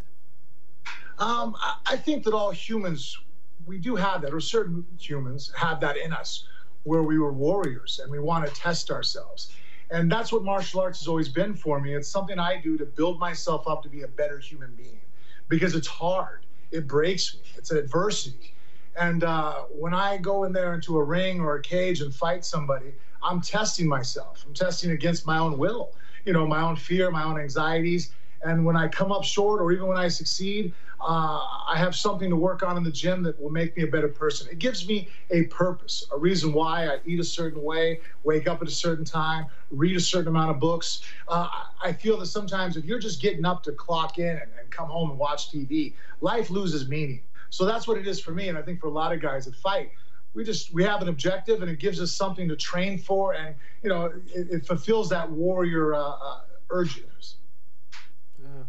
Um, 1.17 1.55
I 1.85 1.95
think 1.97 2.23
that 2.25 2.33
all 2.33 2.51
humans, 2.51 3.17
we 3.65 3.77
do 3.77 3.95
have 3.95 4.21
that, 4.21 4.33
or 4.33 4.39
certain 4.39 4.85
humans 4.99 5.51
have 5.55 5.79
that 5.81 5.97
in 5.97 6.13
us, 6.13 6.47
where 6.83 7.03
we 7.03 7.17
were 7.17 7.33
warriors 7.33 7.99
and 8.01 8.11
we 8.11 8.19
want 8.19 8.45
to 8.45 8.53
test 8.53 8.91
ourselves. 8.91 9.51
And 9.91 10.11
that's 10.11 10.31
what 10.31 10.43
martial 10.43 10.81
arts 10.81 10.99
has 10.99 11.07
always 11.07 11.29
been 11.29 11.53
for 11.53 11.79
me. 11.79 11.93
It's 11.95 12.09
something 12.09 12.39
I 12.39 12.59
do 12.59 12.77
to 12.77 12.85
build 12.85 13.19
myself 13.19 13.67
up 13.67 13.83
to 13.83 13.89
be 13.89 14.01
a 14.01 14.07
better 14.07 14.39
human 14.39 14.73
being. 14.75 14.99
because 15.47 15.75
it's 15.75 15.87
hard. 15.87 16.45
It 16.71 16.87
breaks 16.87 17.35
me. 17.35 17.41
It's 17.55 17.69
an 17.69 17.77
adversity. 17.77 18.54
And 18.97 19.23
uh, 19.23 19.63
when 19.63 19.93
I 19.93 20.17
go 20.17 20.45
in 20.45 20.53
there 20.53 20.73
into 20.73 20.97
a 20.97 21.03
ring 21.03 21.41
or 21.41 21.55
a 21.55 21.61
cage 21.61 22.01
and 22.01 22.13
fight 22.13 22.45
somebody, 22.45 22.93
I'm 23.21 23.41
testing 23.41 23.87
myself. 23.87 24.43
I'm 24.47 24.53
testing 24.53 24.91
against 24.91 25.25
my 25.25 25.37
own 25.37 25.57
will, 25.57 25.93
you 26.23 26.33
know, 26.33 26.47
my 26.47 26.61
own 26.61 26.75
fear, 26.75 27.11
my 27.11 27.23
own 27.23 27.39
anxieties. 27.39 28.13
And 28.43 28.63
when 28.63 28.75
I 28.75 28.87
come 28.87 29.11
up 29.11 29.23
short 29.23 29.61
or 29.61 29.71
even 29.71 29.87
when 29.87 29.97
I 29.97 30.07
succeed, 30.07 30.73
uh, 31.01 31.39
I 31.67 31.75
have 31.77 31.95
something 31.95 32.29
to 32.29 32.35
work 32.35 32.63
on 32.63 32.77
in 32.77 32.83
the 32.83 32.91
gym 32.91 33.21
that 33.23 33.39
will 33.41 33.49
make 33.49 33.75
me 33.75 33.83
a 33.83 33.87
better 33.87 34.07
person. 34.07 34.47
It 34.49 34.59
gives 34.59 34.87
me 34.87 35.09
a 35.29 35.43
purpose, 35.45 36.07
a 36.13 36.17
reason 36.17 36.53
why 36.53 36.87
I 36.87 36.99
eat 37.05 37.19
a 37.19 37.23
certain 37.23 37.61
way, 37.61 37.99
wake 38.23 38.47
up 38.47 38.61
at 38.61 38.67
a 38.67 38.71
certain 38.71 39.03
time, 39.03 39.47
read 39.71 39.95
a 39.97 39.99
certain 39.99 40.29
amount 40.29 40.51
of 40.51 40.59
books. 40.59 41.01
Uh, 41.27 41.49
I 41.83 41.91
feel 41.93 42.17
that 42.19 42.27
sometimes 42.27 42.77
if 42.77 42.85
you're 42.85 42.99
just 42.99 43.21
getting 43.21 43.45
up 43.45 43.63
to 43.63 43.71
clock 43.71 44.19
in 44.19 44.29
and, 44.29 44.51
and 44.59 44.69
come 44.71 44.87
home 44.87 45.09
and 45.09 45.19
watch 45.19 45.51
TV, 45.51 45.93
life 46.21 46.49
loses 46.49 46.87
meaning. 46.87 47.23
So 47.55 47.65
that's 47.65 47.87
what 47.87 47.97
it 47.97 48.07
is 48.07 48.19
for 48.19 48.31
me. 48.31 48.49
And 48.49 48.57
I 48.57 48.61
think 48.61 48.79
for 48.81 48.87
a 48.87 48.91
lot 48.91 49.13
of 49.13 49.21
guys 49.21 49.45
that 49.45 49.55
fight, 49.55 49.91
we 50.33 50.43
just 50.43 50.73
we 50.73 50.83
have 50.83 51.01
an 51.01 51.07
objective 51.07 51.61
and 51.61 51.71
it 51.71 51.79
gives 51.79 52.01
us 52.01 52.11
something 52.11 52.49
to 52.49 52.57
train 52.57 52.97
for 52.97 53.33
and 53.33 53.55
you 53.81 53.89
know 53.89 54.11
it, 54.33 54.47
it 54.51 54.67
fulfills 54.67 55.07
that 55.09 55.31
warrior 55.31 55.93
uh, 55.95 55.99
uh, 56.01 56.39
urges 56.69 57.37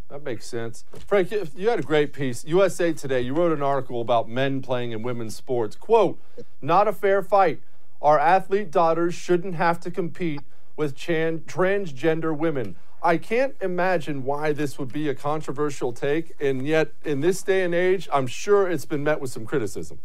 that 0.09 0.23
makes 0.23 0.47
sense. 0.47 0.85
Frank, 1.07 1.31
you 1.31 1.69
had 1.69 1.81
a 1.81 1.83
great 1.83 2.13
piece. 2.13 2.45
USA 2.45 2.93
Today, 2.93 3.21
you 3.21 3.35
wrote 3.35 3.53
an 3.53 3.63
article 3.63 4.01
about 4.01 4.29
men 4.29 4.63
playing 4.63 4.93
in 4.93 5.03
women's 5.03 5.35
sports. 5.35 5.75
Quote, 5.75 6.19
not 6.61 6.87
a 6.87 6.93
fair 6.93 7.23
fight. 7.23 7.61
Our 8.01 8.19
athlete 8.19 8.71
daughters 8.71 9.15
shouldn't 9.15 9.57
have 9.57 9.81
to 9.81 9.91
compete 9.91 10.41
with 10.77 10.95
transgender 10.95 12.37
women. 12.37 12.77
I 13.07 13.19
can't 13.19 13.55
imagine 13.61 14.25
why 14.25 14.53
this 14.53 14.81
would 14.81 14.93
be 14.93 15.09
a 15.09 15.15
controversial 15.15 15.93
take, 15.93 16.35
and 16.41 16.67
yet 16.67 16.91
in 17.05 17.21
this 17.21 17.41
day 17.41 17.63
and 17.63 17.73
age, 17.73 18.09
I'm 18.13 18.27
sure 18.27 18.69
it's 18.69 18.85
been 18.85 19.05
met 19.05 19.21
with 19.21 19.31
some 19.31 19.47
criticism. 19.47 20.01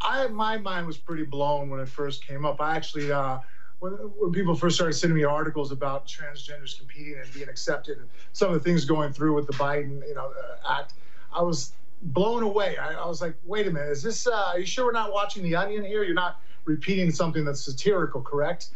I 0.00 0.26
my 0.26 0.58
mind 0.58 0.88
was 0.88 0.96
pretty 0.96 1.22
blown 1.22 1.70
when 1.70 1.78
it 1.78 1.88
first 1.88 2.26
came 2.26 2.44
up. 2.44 2.60
I 2.60 2.74
actually 2.74 3.12
uh, 3.12 3.38
when, 3.78 3.92
when 3.92 4.32
people 4.32 4.56
first 4.56 4.74
started 4.74 4.94
sending 4.94 5.16
me 5.16 5.22
articles 5.22 5.70
about 5.70 6.04
transgenders 6.04 6.76
competing 6.76 7.20
and 7.22 7.32
being 7.32 7.48
accepted, 7.48 7.98
and 7.98 8.08
some 8.32 8.48
of 8.48 8.54
the 8.54 8.68
things 8.68 8.84
going 8.84 9.12
through 9.12 9.36
with 9.36 9.46
the 9.46 9.52
Biden, 9.52 10.04
you 10.08 10.14
know, 10.14 10.32
uh, 10.32 10.80
act, 10.80 10.94
I 11.32 11.42
was 11.42 11.74
blown 12.02 12.42
away. 12.42 12.76
I, 12.76 12.94
I, 12.94 13.06
was 13.06 13.20
like, 13.20 13.36
wait 13.44 13.68
a 13.68 13.70
minute, 13.70 13.90
is 13.90 14.02
this? 14.02 14.26
Uh, 14.26 14.32
are 14.32 14.58
you 14.58 14.66
sure 14.66 14.86
we're 14.86 14.92
not 14.92 15.12
watching 15.12 15.44
The 15.44 15.54
Onion 15.54 15.84
here? 15.84 16.02
You're 16.02 16.12
not 16.12 16.40
repeating 16.64 17.12
something 17.12 17.44
that's 17.44 17.60
satirical, 17.60 18.20
correct? 18.20 18.70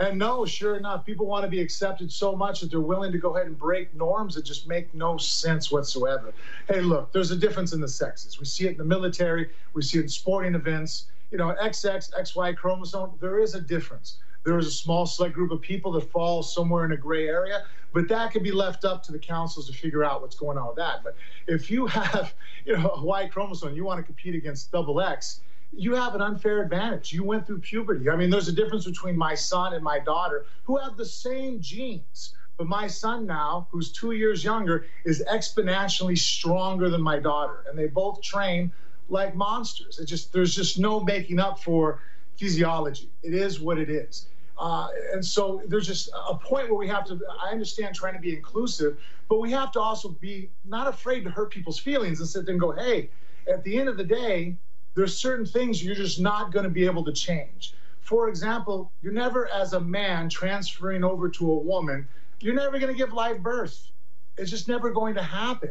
And 0.00 0.18
no, 0.18 0.44
sure 0.44 0.76
enough, 0.76 1.04
people 1.04 1.26
want 1.26 1.44
to 1.44 1.48
be 1.48 1.60
accepted 1.60 2.12
so 2.12 2.36
much 2.36 2.60
that 2.60 2.70
they're 2.70 2.80
willing 2.80 3.10
to 3.10 3.18
go 3.18 3.34
ahead 3.34 3.48
and 3.48 3.58
break 3.58 3.92
norms 3.94 4.34
that 4.36 4.44
just 4.44 4.68
make 4.68 4.94
no 4.94 5.16
sense 5.16 5.72
whatsoever. 5.72 6.32
Hey, 6.68 6.80
look, 6.80 7.12
there's 7.12 7.32
a 7.32 7.36
difference 7.36 7.72
in 7.72 7.80
the 7.80 7.88
sexes. 7.88 8.38
We 8.38 8.44
see 8.44 8.66
it 8.66 8.72
in 8.72 8.78
the 8.78 8.84
military, 8.84 9.50
we 9.74 9.82
see 9.82 9.98
it 9.98 10.02
in 10.02 10.08
sporting 10.08 10.54
events. 10.54 11.06
You 11.30 11.38
know, 11.38 11.54
XX, 11.60 12.14
XY 12.14 12.56
chromosome, 12.56 13.12
there 13.20 13.40
is 13.40 13.54
a 13.54 13.60
difference 13.60 14.18
there 14.48 14.58
is 14.58 14.66
a 14.66 14.70
small 14.70 15.06
select 15.06 15.34
group 15.34 15.50
of 15.50 15.60
people 15.60 15.92
that 15.92 16.10
fall 16.10 16.42
somewhere 16.42 16.84
in 16.84 16.92
a 16.92 16.96
gray 16.96 17.28
area, 17.28 17.64
but 17.92 18.08
that 18.08 18.32
could 18.32 18.42
be 18.42 18.50
left 18.50 18.84
up 18.84 19.02
to 19.02 19.12
the 19.12 19.18
councils 19.18 19.66
to 19.66 19.72
figure 19.72 20.04
out 20.04 20.22
what's 20.22 20.36
going 20.36 20.56
on 20.56 20.68
with 20.68 20.76
that. 20.76 21.02
But 21.04 21.16
if 21.46 21.70
you 21.70 21.86
have, 21.86 22.34
you 22.64 22.76
know, 22.76 22.92
a 22.96 23.04
Y 23.04 23.26
chromosome, 23.28 23.74
you 23.74 23.84
want 23.84 23.98
to 23.98 24.02
compete 24.02 24.34
against 24.34 24.72
double 24.72 25.00
X, 25.00 25.40
you 25.72 25.94
have 25.94 26.14
an 26.14 26.22
unfair 26.22 26.62
advantage. 26.62 27.12
You 27.12 27.24
went 27.24 27.46
through 27.46 27.60
puberty. 27.60 28.10
I 28.10 28.16
mean, 28.16 28.30
there's 28.30 28.48
a 28.48 28.52
difference 28.52 28.84
between 28.84 29.16
my 29.16 29.34
son 29.34 29.74
and 29.74 29.82
my 29.82 29.98
daughter 29.98 30.46
who 30.64 30.76
have 30.78 30.96
the 30.96 31.06
same 31.06 31.60
genes. 31.60 32.34
But 32.56 32.66
my 32.66 32.88
son 32.88 33.26
now, 33.26 33.68
who's 33.70 33.92
two 33.92 34.12
years 34.12 34.42
younger, 34.42 34.86
is 35.04 35.22
exponentially 35.30 36.18
stronger 36.18 36.90
than 36.90 37.00
my 37.00 37.18
daughter. 37.20 37.64
And 37.68 37.78
they 37.78 37.86
both 37.86 38.20
train 38.20 38.72
like 39.08 39.36
monsters. 39.36 39.98
It 40.00 40.06
just 40.06 40.32
there's 40.32 40.54
just 40.54 40.78
no 40.78 41.00
making 41.00 41.38
up 41.38 41.60
for 41.60 42.00
physiology. 42.36 43.10
It 43.22 43.34
is 43.34 43.60
what 43.60 43.78
it 43.78 43.90
is. 43.90 44.26
Uh, 44.58 44.88
and 45.12 45.24
so 45.24 45.62
there's 45.68 45.86
just 45.86 46.10
a 46.28 46.34
point 46.34 46.68
where 46.68 46.78
we 46.78 46.88
have 46.88 47.04
to, 47.06 47.20
I 47.40 47.50
understand 47.50 47.94
trying 47.94 48.14
to 48.14 48.20
be 48.20 48.34
inclusive, 48.34 48.98
but 49.28 49.38
we 49.38 49.52
have 49.52 49.70
to 49.72 49.80
also 49.80 50.08
be 50.08 50.50
not 50.64 50.88
afraid 50.88 51.22
to 51.24 51.30
hurt 51.30 51.50
people's 51.50 51.78
feelings 51.78 52.18
and 52.18 52.28
sit 52.28 52.44
there 52.44 52.54
and 52.54 52.60
go, 52.60 52.72
hey, 52.72 53.10
at 53.46 53.62
the 53.62 53.78
end 53.78 53.88
of 53.88 53.96
the 53.96 54.04
day, 54.04 54.56
there's 54.98 55.16
certain 55.16 55.46
things 55.46 55.82
you're 55.82 55.94
just 55.94 56.20
not 56.20 56.50
going 56.50 56.64
to 56.64 56.70
be 56.70 56.84
able 56.84 57.04
to 57.04 57.12
change. 57.12 57.74
For 58.00 58.28
example, 58.28 58.90
you're 59.00 59.12
never, 59.12 59.48
as 59.48 59.72
a 59.72 59.80
man, 59.80 60.28
transferring 60.28 61.04
over 61.04 61.28
to 61.28 61.52
a 61.52 61.58
woman, 61.58 62.08
you're 62.40 62.54
never 62.54 62.80
going 62.80 62.92
to 62.92 62.98
give 62.98 63.12
live 63.12 63.40
birth. 63.40 63.90
It's 64.38 64.50
just 64.50 64.66
never 64.66 64.90
going 64.90 65.14
to 65.14 65.22
happen. 65.22 65.70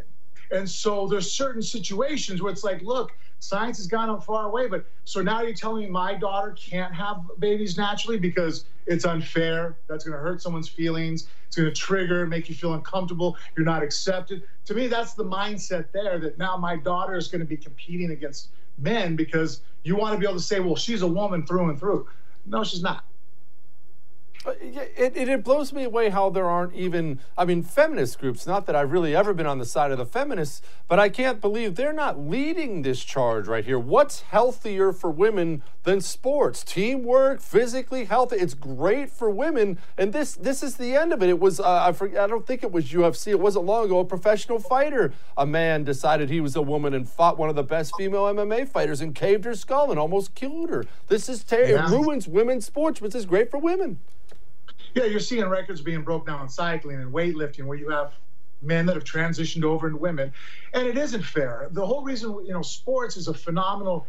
And 0.52 0.70
so 0.70 1.08
there's 1.08 1.30
certain 1.30 1.62
situations 1.62 2.42
where 2.42 2.54
it's 2.54 2.64
like, 2.64 2.82
look, 2.84 3.12
science 3.40 3.78
has 3.78 3.88
gone 3.88 4.22
far 4.22 4.46
away, 4.46 4.68
but 4.68 4.86
so 5.04 5.22
now 5.22 5.42
you're 5.42 5.54
telling 5.54 5.84
me 5.84 5.90
my 5.90 6.16
daughter 6.16 6.56
can't 6.58 6.94
have 6.94 7.18
babies 7.40 7.78
naturally 7.78 8.18
because 8.18 8.64
it's 8.86 9.04
unfair. 9.04 9.78
That's 9.90 10.06
going 10.06 10.18
to 10.18 10.24
hurt 10.24 10.42
someone's 10.42 10.70
feelings. 10.70 11.28
It's 11.48 11.58
going 11.58 11.68
to 11.68 11.76
trigger, 11.76 12.26
make 12.26 12.48
you 12.48 12.56
feel 12.56 12.76
uncomfortable. 12.76 13.36
You're 13.58 13.66
not 13.66 13.84
accepted. 13.84 14.44
To 14.66 14.74
me, 14.74 14.88
that's 14.88 15.16
the 15.16 15.26
mindset 15.26 15.92
there 15.92 16.18
that 16.20 16.38
now 16.38 16.56
my 16.56 16.78
daughter 16.78 17.18
is 17.18 17.28
going 17.28 17.42
to 17.42 17.46
be 17.46 17.58
competing 17.58 18.12
against 18.12 18.52
men 18.78 19.16
because 19.16 19.62
you 19.84 19.96
want 19.96 20.14
to 20.14 20.20
be 20.20 20.26
able 20.26 20.38
to 20.38 20.44
say, 20.44 20.60
well, 20.60 20.76
she's 20.76 21.02
a 21.02 21.08
woman 21.08 21.46
through 21.46 21.70
and 21.70 21.80
through. 21.80 22.08
No, 22.46 22.64
she's 22.64 22.82
not 22.82 23.04
it, 24.62 25.14
it, 25.16 25.30
it, 25.30 25.44
blows 25.44 25.74
me 25.74 25.84
away 25.84 26.10
how 26.10 26.30
there 26.30 26.46
aren't 26.46 26.74
even, 26.74 27.20
I 27.38 27.46
mean, 27.46 27.64
feminist 27.64 28.20
groups. 28.20 28.46
Not 28.46 28.66
that 28.66 28.76
I've 28.76 28.92
really 28.92 29.16
ever 29.16 29.34
been 29.34 29.46
on 29.46 29.58
the 29.58 29.66
side 29.66 29.92
of 29.92 29.98
the 29.98 30.06
feminists, 30.06 30.62
but 30.88 31.00
I 31.00 31.10
can't 31.10 31.42
believe 31.42 31.76
they're 31.76 31.94
not 31.94 32.20
leading 32.20 32.82
this 32.82 33.04
charge 33.04 33.48
right 33.48 33.66
here. 33.66 33.80
What's 33.80 34.22
healthier 34.22 34.92
for 34.94 35.10
women 35.10 35.64
than 35.84 36.02
sports? 36.02 36.64
Teamwork, 36.64 37.42
physically 37.42 38.06
healthy. 38.06 38.38
It's 38.38 38.54
great 38.54 39.10
for 39.10 39.30
women, 39.30 39.78
and 39.98 40.14
this 40.14 40.36
this 40.36 40.64
is 40.64 40.78
the 40.78 40.96
end 40.96 41.14
of 41.14 41.22
it. 41.24 41.30
It 41.30 41.40
was 41.40 41.60
uh, 41.60 41.86
I 41.88 41.92
forget, 41.92 42.22
I 42.22 42.28
don't 42.28 42.46
think 42.46 42.64
it 42.64 42.72
was 42.72 42.86
UFC. 42.86 43.28
It 43.28 43.40
wasn't 43.40 43.66
long 43.66 43.86
ago. 43.86 44.00
A 44.00 44.06
professional 44.06 44.60
fighter, 44.60 45.14
a 45.38 45.46
man 45.46 45.84
decided 45.84 46.30
he 46.30 46.42
was 46.42 46.56
a 46.56 46.62
woman 46.62 46.94
and 46.94 47.08
fought 47.08 47.38
one 47.38 47.50
of 47.50 47.56
the 47.56 47.64
best 47.64 47.94
female 47.98 48.24
MMA 48.24 48.68
fighters 48.68 49.02
and 49.02 49.16
caved 49.16 49.46
her 49.46 49.56
skull 49.56 49.90
and 49.92 50.00
almost 50.00 50.36
killed 50.36 50.70
her. 50.70 50.86
This 51.08 51.30
is 51.30 51.44
ter- 51.44 51.66
yeah. 51.66 51.86
it 51.86 51.90
ruins 51.90 52.28
women's 52.28 52.66
sports, 52.66 53.00
but 53.00 53.12
this 53.12 53.22
is 53.22 53.26
great 53.26 53.52
for 53.52 53.58
women 53.58 54.00
yeah, 54.98 55.06
you're 55.06 55.20
seeing 55.20 55.46
records 55.48 55.80
being 55.80 56.02
broke 56.02 56.26
down 56.26 56.42
in 56.42 56.50
cycling 56.50 57.00
and 57.00 57.14
weightlifting 57.14 57.66
where 57.66 57.78
you 57.78 57.90
have 57.90 58.14
men 58.64 58.88
that 58.88 58.96
have 58.96 59.04
transitioned 59.04 59.64
over 59.64 59.86
into 59.86 60.00
women. 60.00 60.34
And 60.74 60.88
it 60.88 60.98
isn't 60.98 61.22
fair. 61.22 61.68
The 61.72 61.86
whole 61.86 62.04
reason, 62.04 62.32
you 62.44 62.52
know, 62.52 62.64
sports 62.64 63.16
is 63.16 63.28
a 63.28 63.34
phenomenal 63.34 64.08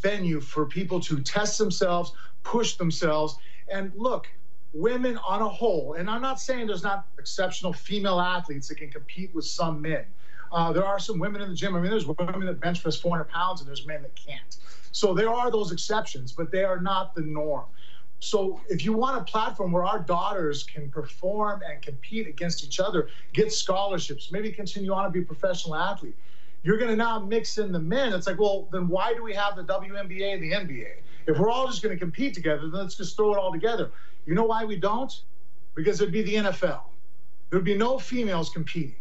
venue 0.00 0.40
for 0.40 0.64
people 0.64 0.98
to 1.00 1.20
test 1.20 1.58
themselves, 1.58 2.12
push 2.42 2.76
themselves. 2.76 3.36
And 3.70 3.92
look, 3.94 4.28
women 4.72 5.18
on 5.18 5.42
a 5.42 5.48
whole, 5.48 5.92
and 5.92 6.08
I'm 6.08 6.22
not 6.22 6.40
saying 6.40 6.68
there's 6.68 6.82
not 6.82 7.06
exceptional 7.18 7.74
female 7.74 8.18
athletes 8.18 8.66
that 8.68 8.76
can 8.76 8.90
compete 8.90 9.34
with 9.34 9.44
some 9.44 9.82
men. 9.82 10.06
Uh, 10.50 10.72
there 10.72 10.86
are 10.86 10.98
some 10.98 11.18
women 11.18 11.42
in 11.42 11.50
the 11.50 11.54
gym. 11.54 11.76
I 11.76 11.80
mean, 11.80 11.90
there's 11.90 12.06
women 12.06 12.46
that 12.46 12.60
bench 12.60 12.82
press 12.82 12.98
400 12.98 13.24
pounds, 13.24 13.60
and 13.60 13.68
there's 13.68 13.86
men 13.86 14.00
that 14.00 14.16
can't. 14.16 14.56
So 14.90 15.12
there 15.12 15.28
are 15.28 15.50
those 15.50 15.70
exceptions, 15.70 16.32
but 16.32 16.50
they 16.50 16.64
are 16.64 16.80
not 16.80 17.14
the 17.14 17.20
norm. 17.20 17.66
So 18.20 18.60
if 18.68 18.84
you 18.84 18.92
want 18.92 19.20
a 19.20 19.24
platform 19.24 19.70
where 19.70 19.84
our 19.84 20.00
daughters 20.00 20.64
can 20.64 20.90
perform 20.90 21.62
and 21.68 21.80
compete 21.80 22.26
against 22.26 22.64
each 22.64 22.80
other, 22.80 23.08
get 23.32 23.52
scholarships, 23.52 24.32
maybe 24.32 24.50
continue 24.50 24.92
on 24.92 25.04
to 25.04 25.10
be 25.10 25.20
a 25.20 25.24
professional 25.24 25.76
athlete, 25.76 26.16
you're 26.64 26.78
going 26.78 26.90
to 26.90 26.96
now 26.96 27.20
mix 27.20 27.58
in 27.58 27.70
the 27.70 27.78
men. 27.78 28.12
It's 28.12 28.26
like, 28.26 28.40
well, 28.40 28.68
then 28.72 28.88
why 28.88 29.14
do 29.14 29.22
we 29.22 29.34
have 29.34 29.54
the 29.54 29.62
WNBA 29.62 30.34
and 30.34 30.42
the 30.42 30.50
NBA? 30.50 31.02
If 31.26 31.38
we're 31.38 31.50
all 31.50 31.68
just 31.68 31.82
going 31.82 31.94
to 31.94 31.98
compete 31.98 32.34
together, 32.34 32.62
then 32.62 32.80
let's 32.80 32.96
just 32.96 33.16
throw 33.16 33.32
it 33.34 33.38
all 33.38 33.52
together. 33.52 33.92
You 34.26 34.34
know 34.34 34.44
why 34.44 34.64
we 34.64 34.76
don't? 34.76 35.12
Because 35.74 36.00
it'd 36.00 36.12
be 36.12 36.22
the 36.22 36.34
NFL. 36.34 36.80
There'd 37.50 37.64
be 37.64 37.76
no 37.76 37.98
females 37.98 38.50
competing. 38.50 38.96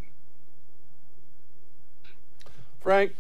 Frank, 2.82 3.14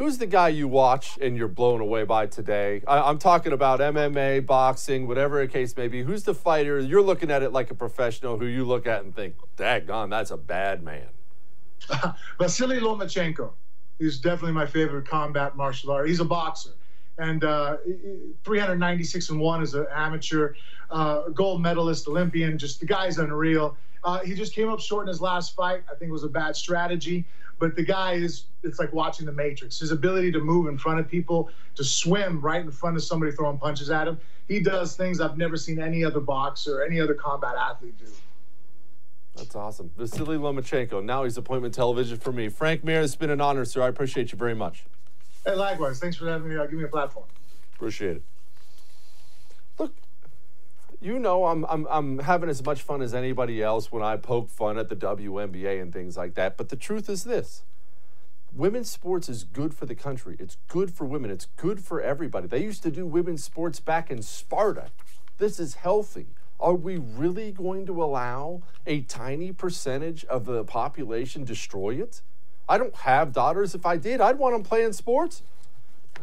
who's 0.00 0.16
the 0.16 0.26
guy 0.26 0.48
you 0.48 0.66
watch 0.66 1.18
and 1.20 1.36
you're 1.36 1.46
blown 1.46 1.82
away 1.82 2.04
by 2.04 2.26
today? 2.26 2.82
I, 2.88 3.10
am 3.10 3.18
talking 3.18 3.52
about 3.52 3.80
MMA, 3.80 4.46
boxing, 4.46 5.06
whatever 5.06 5.42
the 5.42 5.52
case 5.52 5.76
may 5.76 5.88
be. 5.88 6.02
Who's 6.02 6.22
the 6.22 6.32
fighter? 6.32 6.80
You're 6.80 7.02
looking 7.02 7.30
at 7.30 7.42
it 7.42 7.52
like 7.52 7.70
a 7.70 7.74
professional 7.74 8.38
who 8.38 8.46
you 8.46 8.64
look 8.64 8.86
at 8.86 9.04
and 9.04 9.14
think, 9.14 9.34
daggone, 9.58 10.08
that's 10.08 10.30
a 10.30 10.38
bad 10.38 10.82
man. 10.82 11.08
Vasily 12.38 12.80
Lomachenko. 12.80 13.52
is 13.98 14.18
definitely 14.20 14.52
my 14.52 14.64
favorite 14.64 15.06
combat 15.06 15.54
martial 15.54 15.90
art. 15.90 16.08
He's 16.08 16.20
a 16.20 16.24
boxer. 16.24 16.70
And 17.18 17.44
uh, 17.44 17.76
396 18.44 19.28
and 19.28 19.38
1 19.38 19.62
as 19.62 19.74
an 19.74 19.86
amateur, 19.92 20.54
uh, 20.90 21.28
gold 21.28 21.60
medalist, 21.60 22.08
Olympian. 22.08 22.56
Just 22.56 22.80
the 22.80 22.86
guy's 22.86 23.18
unreal. 23.18 23.76
Uh, 24.02 24.20
he 24.20 24.34
just 24.34 24.54
came 24.54 24.68
up 24.68 24.80
short 24.80 25.04
in 25.04 25.08
his 25.08 25.20
last 25.20 25.54
fight. 25.54 25.82
I 25.90 25.94
think 25.94 26.08
it 26.08 26.12
was 26.12 26.24
a 26.24 26.28
bad 26.28 26.56
strategy. 26.56 27.24
But 27.58 27.76
the 27.76 27.82
guy 27.82 28.14
is, 28.14 28.44
it's 28.62 28.78
like 28.78 28.92
watching 28.94 29.26
the 29.26 29.32
Matrix. 29.32 29.78
His 29.80 29.90
ability 29.90 30.32
to 30.32 30.40
move 30.40 30.66
in 30.66 30.78
front 30.78 30.98
of 30.98 31.08
people, 31.08 31.50
to 31.74 31.84
swim 31.84 32.40
right 32.40 32.62
in 32.62 32.70
front 32.70 32.96
of 32.96 33.04
somebody 33.04 33.32
throwing 33.32 33.58
punches 33.58 33.90
at 33.90 34.08
him. 34.08 34.18
He 34.48 34.60
does 34.60 34.96
things 34.96 35.20
I've 35.20 35.36
never 35.36 35.56
seen 35.56 35.78
any 35.80 36.02
other 36.02 36.20
boxer, 36.20 36.80
or 36.80 36.84
any 36.84 37.00
other 37.00 37.14
combat 37.14 37.56
athlete 37.56 37.98
do. 37.98 38.06
That's 39.36 39.54
awesome. 39.54 39.90
Vasily 39.96 40.38
Lomachenko. 40.38 41.04
Now 41.04 41.24
he's 41.24 41.36
appointment 41.36 41.74
television 41.74 42.18
for 42.18 42.32
me. 42.32 42.48
Frank 42.48 42.82
Mir, 42.82 43.00
it's 43.02 43.14
been 43.14 43.30
an 43.30 43.40
honor, 43.40 43.64
sir. 43.64 43.82
I 43.82 43.88
appreciate 43.88 44.32
you 44.32 44.38
very 44.38 44.54
much. 44.54 44.84
Hey, 45.44 45.54
likewise. 45.54 45.98
Thanks 45.98 46.16
for 46.16 46.28
having 46.28 46.48
me. 46.48 46.56
Uh, 46.56 46.64
give 46.64 46.78
me 46.78 46.84
a 46.84 46.88
platform. 46.88 47.26
Appreciate 47.74 48.16
it. 48.16 48.22
You 51.02 51.18
know 51.18 51.46
I'm, 51.46 51.64
I'm, 51.64 51.86
I'm 51.88 52.18
having 52.18 52.50
as 52.50 52.62
much 52.62 52.82
fun 52.82 53.00
as 53.00 53.14
anybody 53.14 53.62
else 53.62 53.90
when 53.90 54.02
I 54.02 54.16
poke 54.16 54.50
fun 54.50 54.76
at 54.76 54.90
the 54.90 54.96
WNBA 54.96 55.80
and 55.80 55.92
things 55.92 56.16
like 56.16 56.34
that. 56.34 56.58
But 56.58 56.68
the 56.68 56.76
truth 56.76 57.08
is 57.08 57.24
this 57.24 57.64
women's 58.52 58.90
sports 58.90 59.28
is 59.28 59.44
good 59.44 59.72
for 59.72 59.86
the 59.86 59.94
country. 59.94 60.36
It's 60.38 60.58
good 60.68 60.92
for 60.92 61.06
women. 61.06 61.30
It's 61.30 61.46
good 61.56 61.80
for 61.80 62.02
everybody. 62.02 62.48
They 62.48 62.62
used 62.62 62.82
to 62.82 62.90
do 62.90 63.06
women's 63.06 63.42
sports 63.42 63.80
back 63.80 64.10
in 64.10 64.20
Sparta. 64.20 64.90
This 65.38 65.58
is 65.58 65.76
healthy. 65.76 66.26
Are 66.58 66.74
we 66.74 66.98
really 66.98 67.52
going 67.52 67.86
to 67.86 68.02
allow 68.02 68.60
a 68.86 69.00
tiny 69.00 69.52
percentage 69.52 70.26
of 70.26 70.44
the 70.44 70.64
population 70.64 71.44
destroy 71.44 71.94
it? 71.94 72.20
I 72.68 72.76
don't 72.76 72.94
have 72.94 73.32
daughters. 73.32 73.74
If 73.74 73.86
I 73.86 73.96
did, 73.96 74.20
I'd 74.20 74.38
want 74.38 74.54
them 74.54 74.62
playing 74.62 74.92
sports. 74.92 75.42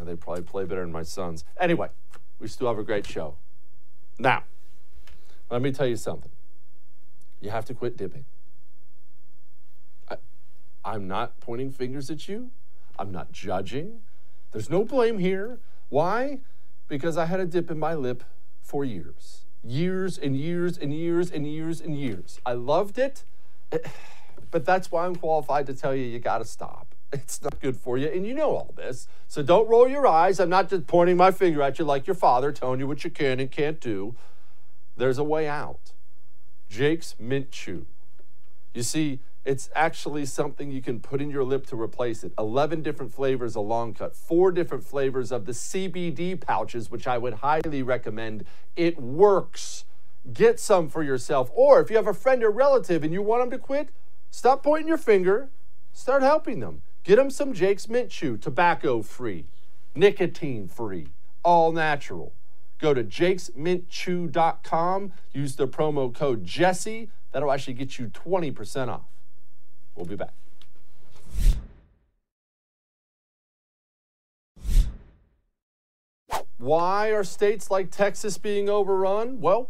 They'd 0.03 0.19
probably 0.19 0.43
play 0.43 0.65
better 0.65 0.81
than 0.81 0.91
my 0.91 1.01
sons. 1.01 1.43
Anyway, 1.59 1.89
we 2.39 2.47
still 2.47 2.67
have 2.67 2.77
a 2.77 2.83
great 2.83 3.07
show. 3.07 3.37
Now, 4.19 4.43
let 5.49 5.61
me 5.61 5.71
tell 5.71 5.87
you 5.87 5.95
something. 5.95 6.31
You 7.39 7.49
have 7.51 7.65
to 7.65 7.73
quit 7.73 7.97
dipping. 7.97 8.25
I, 10.09 10.17
I'm 10.83 11.07
not 11.07 11.39
pointing 11.39 11.71
fingers 11.71 12.09
at 12.09 12.27
you. 12.27 12.51
I'm 12.99 13.11
not 13.11 13.31
judging. 13.31 14.01
There's 14.51 14.69
no 14.69 14.83
blame 14.83 15.19
here. 15.19 15.59
Why? 15.89 16.39
Because 16.87 17.17
I 17.17 17.25
had 17.25 17.39
a 17.39 17.45
dip 17.45 17.69
in 17.69 17.77
my 17.79 17.93
lip 17.93 18.23
for 18.61 18.83
years. 18.83 19.45
Years 19.63 20.17
and 20.17 20.35
years 20.35 20.77
and 20.77 20.93
years 20.93 21.31
and 21.31 21.47
years 21.47 21.81
and 21.81 21.97
years. 21.97 22.39
I 22.45 22.53
loved 22.53 22.97
it, 22.97 23.23
but 24.51 24.65
that's 24.65 24.91
why 24.91 25.05
I'm 25.05 25.15
qualified 25.15 25.65
to 25.67 25.73
tell 25.73 25.95
you 25.95 26.03
you 26.03 26.19
got 26.19 26.39
to 26.39 26.45
stop. 26.45 26.93
It's 27.13 27.41
not 27.41 27.61
good 27.61 27.77
for 27.77 27.97
you, 27.97 28.09
and 28.09 28.27
you 28.27 28.33
know 28.33 28.49
all 28.49 28.73
this. 28.75 29.07
So 29.29 29.41
don't 29.41 29.67
roll 29.69 29.87
your 29.87 30.05
eyes. 30.05 30.41
I'm 30.41 30.49
not 30.49 30.69
just 30.69 30.87
pointing 30.87 31.15
my 31.15 31.31
finger 31.31 31.61
at 31.61 31.79
you 31.79 31.85
like 31.85 32.05
your 32.05 32.15
father, 32.15 32.51
telling 32.51 32.81
you 32.81 32.87
what 32.87 33.05
you 33.05 33.09
can 33.09 33.39
and 33.39 33.49
can't 33.49 33.79
do. 33.79 34.13
There's 34.97 35.19
a 35.19 35.23
way 35.23 35.47
out. 35.47 35.93
Jake's 36.69 37.15
Mint 37.19 37.51
Chew. 37.51 37.85
You 38.73 38.83
see, 38.83 39.19
it's 39.45 39.69
actually 39.73 40.25
something 40.25 40.71
you 40.71 40.81
can 40.81 40.99
put 40.99 41.21
in 41.21 41.29
your 41.29 41.43
lip 41.43 41.65
to 41.67 41.79
replace 41.79 42.23
it. 42.23 42.33
11 42.37 42.81
different 42.81 43.13
flavors 43.13 43.55
of 43.55 43.65
long 43.65 43.93
cut, 43.93 44.15
four 44.15 44.51
different 44.51 44.83
flavors 44.83 45.31
of 45.31 45.45
the 45.45 45.53
CBD 45.53 46.39
pouches, 46.39 46.91
which 46.91 47.07
I 47.07 47.17
would 47.17 47.35
highly 47.35 47.81
recommend. 47.81 48.43
It 48.75 48.99
works. 48.99 49.85
Get 50.33 50.59
some 50.59 50.89
for 50.89 51.03
yourself. 51.03 51.49
Or 51.53 51.79
if 51.79 51.89
you 51.89 51.95
have 51.95 52.07
a 52.07 52.13
friend 52.13 52.43
or 52.43 52.51
relative 52.51 53.03
and 53.03 53.13
you 53.13 53.21
want 53.21 53.43
them 53.43 53.51
to 53.51 53.57
quit, 53.57 53.89
stop 54.31 54.63
pointing 54.63 54.87
your 54.87 54.97
finger, 54.97 55.49
start 55.93 56.23
helping 56.23 56.59
them. 56.59 56.81
Get 57.03 57.15
them 57.15 57.29
some 57.29 57.53
Jake's 57.53 57.87
Mint 57.87 58.09
Chew, 58.09 58.35
tobacco 58.35 59.01
free, 59.01 59.45
nicotine 59.95 60.67
free, 60.67 61.07
all 61.43 61.71
natural. 61.71 62.33
Go 62.79 62.93
to 62.93 63.03
jakesmintchew.com, 63.03 65.13
use 65.33 65.55
the 65.55 65.67
promo 65.67 66.13
code 66.13 66.43
Jesse. 66.43 67.09
That'll 67.31 67.51
actually 67.51 67.73
get 67.73 67.97
you 67.97 68.07
20% 68.07 68.89
off. 68.89 69.01
We'll 69.95 70.05
be 70.05 70.15
back. 70.15 70.33
Why 76.57 77.09
are 77.09 77.23
states 77.23 77.69
like 77.69 77.91
Texas 77.91 78.37
being 78.37 78.67
overrun? 78.67 79.39
Well, 79.39 79.69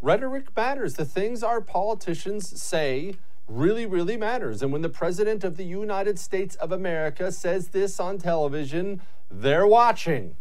rhetoric 0.00 0.56
matters. 0.56 0.94
The 0.94 1.04
things 1.04 1.42
our 1.42 1.60
politicians 1.60 2.60
say 2.60 3.16
really, 3.48 3.86
really 3.86 4.16
matters. 4.16 4.62
And 4.62 4.72
when 4.72 4.82
the 4.82 4.88
President 4.88 5.42
of 5.42 5.56
the 5.56 5.64
United 5.64 6.18
States 6.18 6.54
of 6.56 6.70
America 6.70 7.32
says 7.32 7.68
this 7.68 7.98
on 7.98 8.18
television, 8.18 9.00
they're 9.30 9.66
watching. 9.66 10.36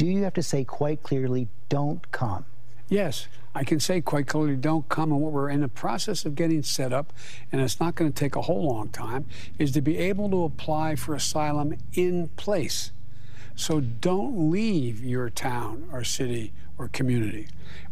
Do 0.00 0.06
you 0.06 0.22
have 0.22 0.32
to 0.32 0.42
say 0.42 0.64
quite 0.64 1.02
clearly, 1.02 1.48
don't 1.68 2.10
come? 2.10 2.46
Yes, 2.88 3.28
I 3.54 3.64
can 3.64 3.80
say 3.80 4.00
quite 4.00 4.26
clearly, 4.26 4.56
don't 4.56 4.88
come. 4.88 5.12
And 5.12 5.20
what 5.20 5.30
we're 5.30 5.50
in 5.50 5.60
the 5.60 5.68
process 5.68 6.24
of 6.24 6.34
getting 6.34 6.62
set 6.62 6.90
up, 6.90 7.12
and 7.52 7.60
it's 7.60 7.78
not 7.80 7.96
going 7.96 8.10
to 8.10 8.18
take 8.18 8.34
a 8.34 8.40
whole 8.40 8.66
long 8.66 8.88
time, 8.88 9.26
is 9.58 9.72
to 9.72 9.82
be 9.82 9.98
able 9.98 10.30
to 10.30 10.44
apply 10.44 10.96
for 10.96 11.14
asylum 11.14 11.76
in 11.92 12.28
place. 12.28 12.92
So 13.54 13.80
don't 13.80 14.50
leave 14.50 15.04
your 15.04 15.28
town 15.28 15.86
or 15.92 16.02
city 16.02 16.54
or 16.80 16.88
community. 16.88 17.46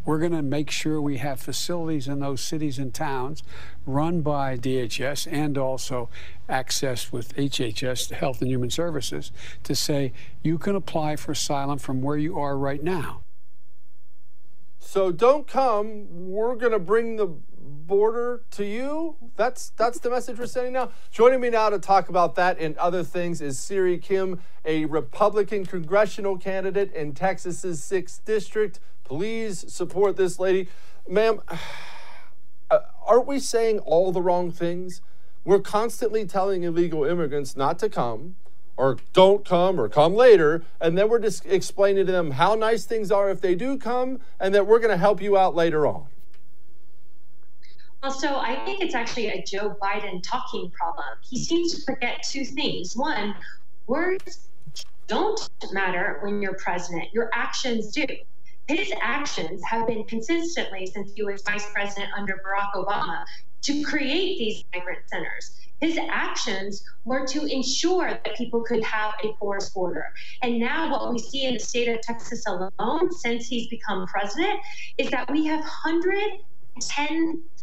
We're 0.06 0.18
going 0.18 0.32
to 0.32 0.40
make 0.40 0.70
sure 0.70 1.00
we 1.00 1.18
have 1.18 1.40
facilities 1.40 2.08
in 2.08 2.20
those 2.20 2.40
cities 2.40 2.78
and 2.78 2.94
towns 2.94 3.42
run 3.84 4.22
by 4.22 4.56
DHS 4.56 5.30
and 5.30 5.58
also 5.58 6.08
accessed 6.48 7.12
with 7.12 7.36
HHS, 7.36 8.12
Health 8.12 8.40
and 8.40 8.50
Human 8.50 8.70
Services, 8.70 9.30
to 9.64 9.74
say 9.74 10.14
you 10.42 10.56
can 10.56 10.74
apply 10.74 11.16
for 11.16 11.32
asylum 11.32 11.78
from 11.78 12.00
where 12.00 12.16
you 12.16 12.38
are 12.38 12.56
right 12.56 12.82
now. 12.82 13.20
So 14.78 15.12
don't 15.12 15.46
come. 15.46 16.30
We're 16.30 16.56
going 16.56 16.72
to 16.72 16.78
bring 16.78 17.16
the 17.16 17.28
border 17.68 18.42
to 18.52 18.64
you. 18.64 19.16
That's 19.36 19.70
that's 19.76 19.98
the 19.98 20.10
message 20.10 20.38
we're 20.38 20.46
sending 20.46 20.72
now. 20.72 20.90
Joining 21.10 21.40
me 21.40 21.50
now 21.50 21.70
to 21.70 21.78
talk 21.78 22.08
about 22.08 22.34
that 22.36 22.58
and 22.58 22.76
other 22.78 23.02
things 23.02 23.40
is 23.40 23.58
Sery 23.58 24.00
Kim, 24.00 24.40
a 24.64 24.84
Republican 24.86 25.66
congressional 25.66 26.36
candidate 26.36 26.92
in 26.92 27.12
Texas's 27.12 27.80
6th 27.80 28.24
district. 28.24 28.80
Please 29.04 29.72
support 29.72 30.16
this 30.16 30.38
lady. 30.38 30.68
Ma'am, 31.08 31.40
uh, 32.70 32.78
aren't 33.06 33.26
we 33.26 33.38
saying 33.38 33.78
all 33.80 34.12
the 34.12 34.22
wrong 34.22 34.50
things? 34.50 35.00
We're 35.44 35.60
constantly 35.60 36.26
telling 36.26 36.64
illegal 36.64 37.04
immigrants 37.04 37.56
not 37.56 37.78
to 37.78 37.88
come 37.88 38.36
or 38.76 38.96
don't 39.12 39.44
come 39.44 39.80
or 39.80 39.88
come 39.88 40.14
later. 40.14 40.62
And 40.80 40.96
then 40.96 41.08
we're 41.08 41.18
just 41.18 41.44
explaining 41.46 42.06
to 42.06 42.12
them 42.12 42.32
how 42.32 42.54
nice 42.54 42.84
things 42.84 43.10
are 43.10 43.28
if 43.30 43.40
they 43.40 43.54
do 43.54 43.76
come 43.76 44.20
and 44.38 44.54
that 44.54 44.66
we're 44.66 44.78
going 44.78 44.90
to 44.90 44.96
help 44.96 45.20
you 45.20 45.36
out 45.36 45.54
later 45.54 45.86
on. 45.86 46.06
Well, 48.02 48.12
so 48.12 48.38
I 48.38 48.64
think 48.64 48.80
it's 48.80 48.94
actually 48.94 49.28
a 49.28 49.42
Joe 49.42 49.76
Biden 49.82 50.22
talking 50.22 50.70
problem. 50.70 51.18
He 51.20 51.42
seems 51.42 51.74
to 51.74 51.82
forget 51.82 52.22
two 52.22 52.44
things. 52.44 52.96
One, 52.96 53.34
words 53.88 54.48
don't 55.08 55.48
matter 55.72 56.18
when 56.22 56.40
you're 56.40 56.54
president, 56.54 57.12
your 57.12 57.28
actions 57.32 57.90
do. 57.90 58.06
His 58.68 58.92
actions 59.02 59.62
have 59.64 59.86
been 59.86 60.04
consistently, 60.04 60.86
since 60.86 61.12
he 61.14 61.24
was 61.24 61.42
vice 61.42 61.68
president 61.72 62.10
under 62.16 62.34
Barack 62.34 62.74
Obama, 62.74 63.24
to 63.62 63.82
create 63.82 64.38
these 64.38 64.64
migrant 64.72 65.00
centers. 65.08 65.58
His 65.80 65.98
actions 66.10 66.84
were 67.04 67.26
to 67.26 67.46
ensure 67.46 68.10
that 68.10 68.36
people 68.36 68.62
could 68.62 68.84
have 68.84 69.14
a 69.24 69.32
porous 69.34 69.70
border. 69.70 70.12
And 70.42 70.60
now, 70.60 70.90
what 70.90 71.12
we 71.12 71.18
see 71.18 71.46
in 71.46 71.54
the 71.54 71.60
state 71.60 71.88
of 71.88 72.00
Texas 72.02 72.44
alone, 72.46 73.12
since 73.12 73.46
he's 73.46 73.68
become 73.68 74.06
president, 74.06 74.60
is 74.98 75.10
that 75.10 75.30
we 75.30 75.46
have 75.46 75.64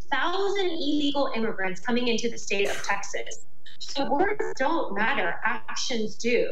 110,000 0.10 0.66
illegal 0.72 1.32
immigrants 1.36 1.82
coming 1.82 2.08
into 2.08 2.30
the 2.30 2.38
state 2.38 2.70
of 2.70 2.82
Texas. 2.84 3.45
So 3.80 4.10
words 4.10 4.41
don't 4.58 4.95
matter, 4.95 5.36
actions 5.43 6.16
do. 6.16 6.49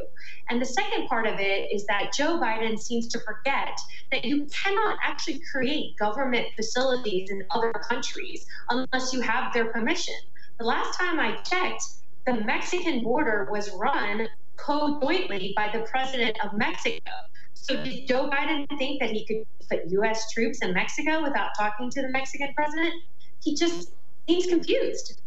And 0.49 0.61
the 0.61 0.65
second 0.65 1.07
part 1.07 1.25
of 1.25 1.39
it 1.39 1.69
is 1.73 1.85
that 1.85 2.13
Joe 2.15 2.39
Biden 2.39 2.77
seems 2.77 3.07
to 3.09 3.19
forget 3.19 3.79
that 4.11 4.25
you 4.25 4.45
cannot 4.45 4.97
actually 5.03 5.41
create 5.51 5.97
government 5.97 6.47
facilities 6.55 7.29
in 7.29 7.43
other 7.51 7.71
countries 7.71 8.45
unless 8.69 9.13
you 9.13 9.21
have 9.21 9.53
their 9.53 9.65
permission. 9.65 10.15
The 10.59 10.65
last 10.65 10.97
time 10.97 11.19
I 11.19 11.37
checked, 11.41 11.83
the 12.25 12.33
Mexican 12.33 13.03
border 13.03 13.47
was 13.51 13.71
run 13.71 14.27
co-jointly 14.57 15.53
by 15.55 15.69
the 15.73 15.81
president 15.81 16.37
of 16.43 16.53
Mexico. 16.53 17.11
So 17.53 17.81
did 17.83 18.07
Joe 18.07 18.29
Biden 18.29 18.67
think 18.77 18.99
that 18.99 19.11
he 19.11 19.25
could 19.25 19.45
put 19.69 19.89
U.S. 19.91 20.31
troops 20.31 20.59
in 20.59 20.73
Mexico 20.73 21.23
without 21.23 21.49
talking 21.57 21.89
to 21.89 22.01
the 22.01 22.09
Mexican 22.09 22.53
president? 22.53 22.93
He 23.43 23.55
just 23.55 23.91
seems 24.27 24.45
confused. 24.47 25.19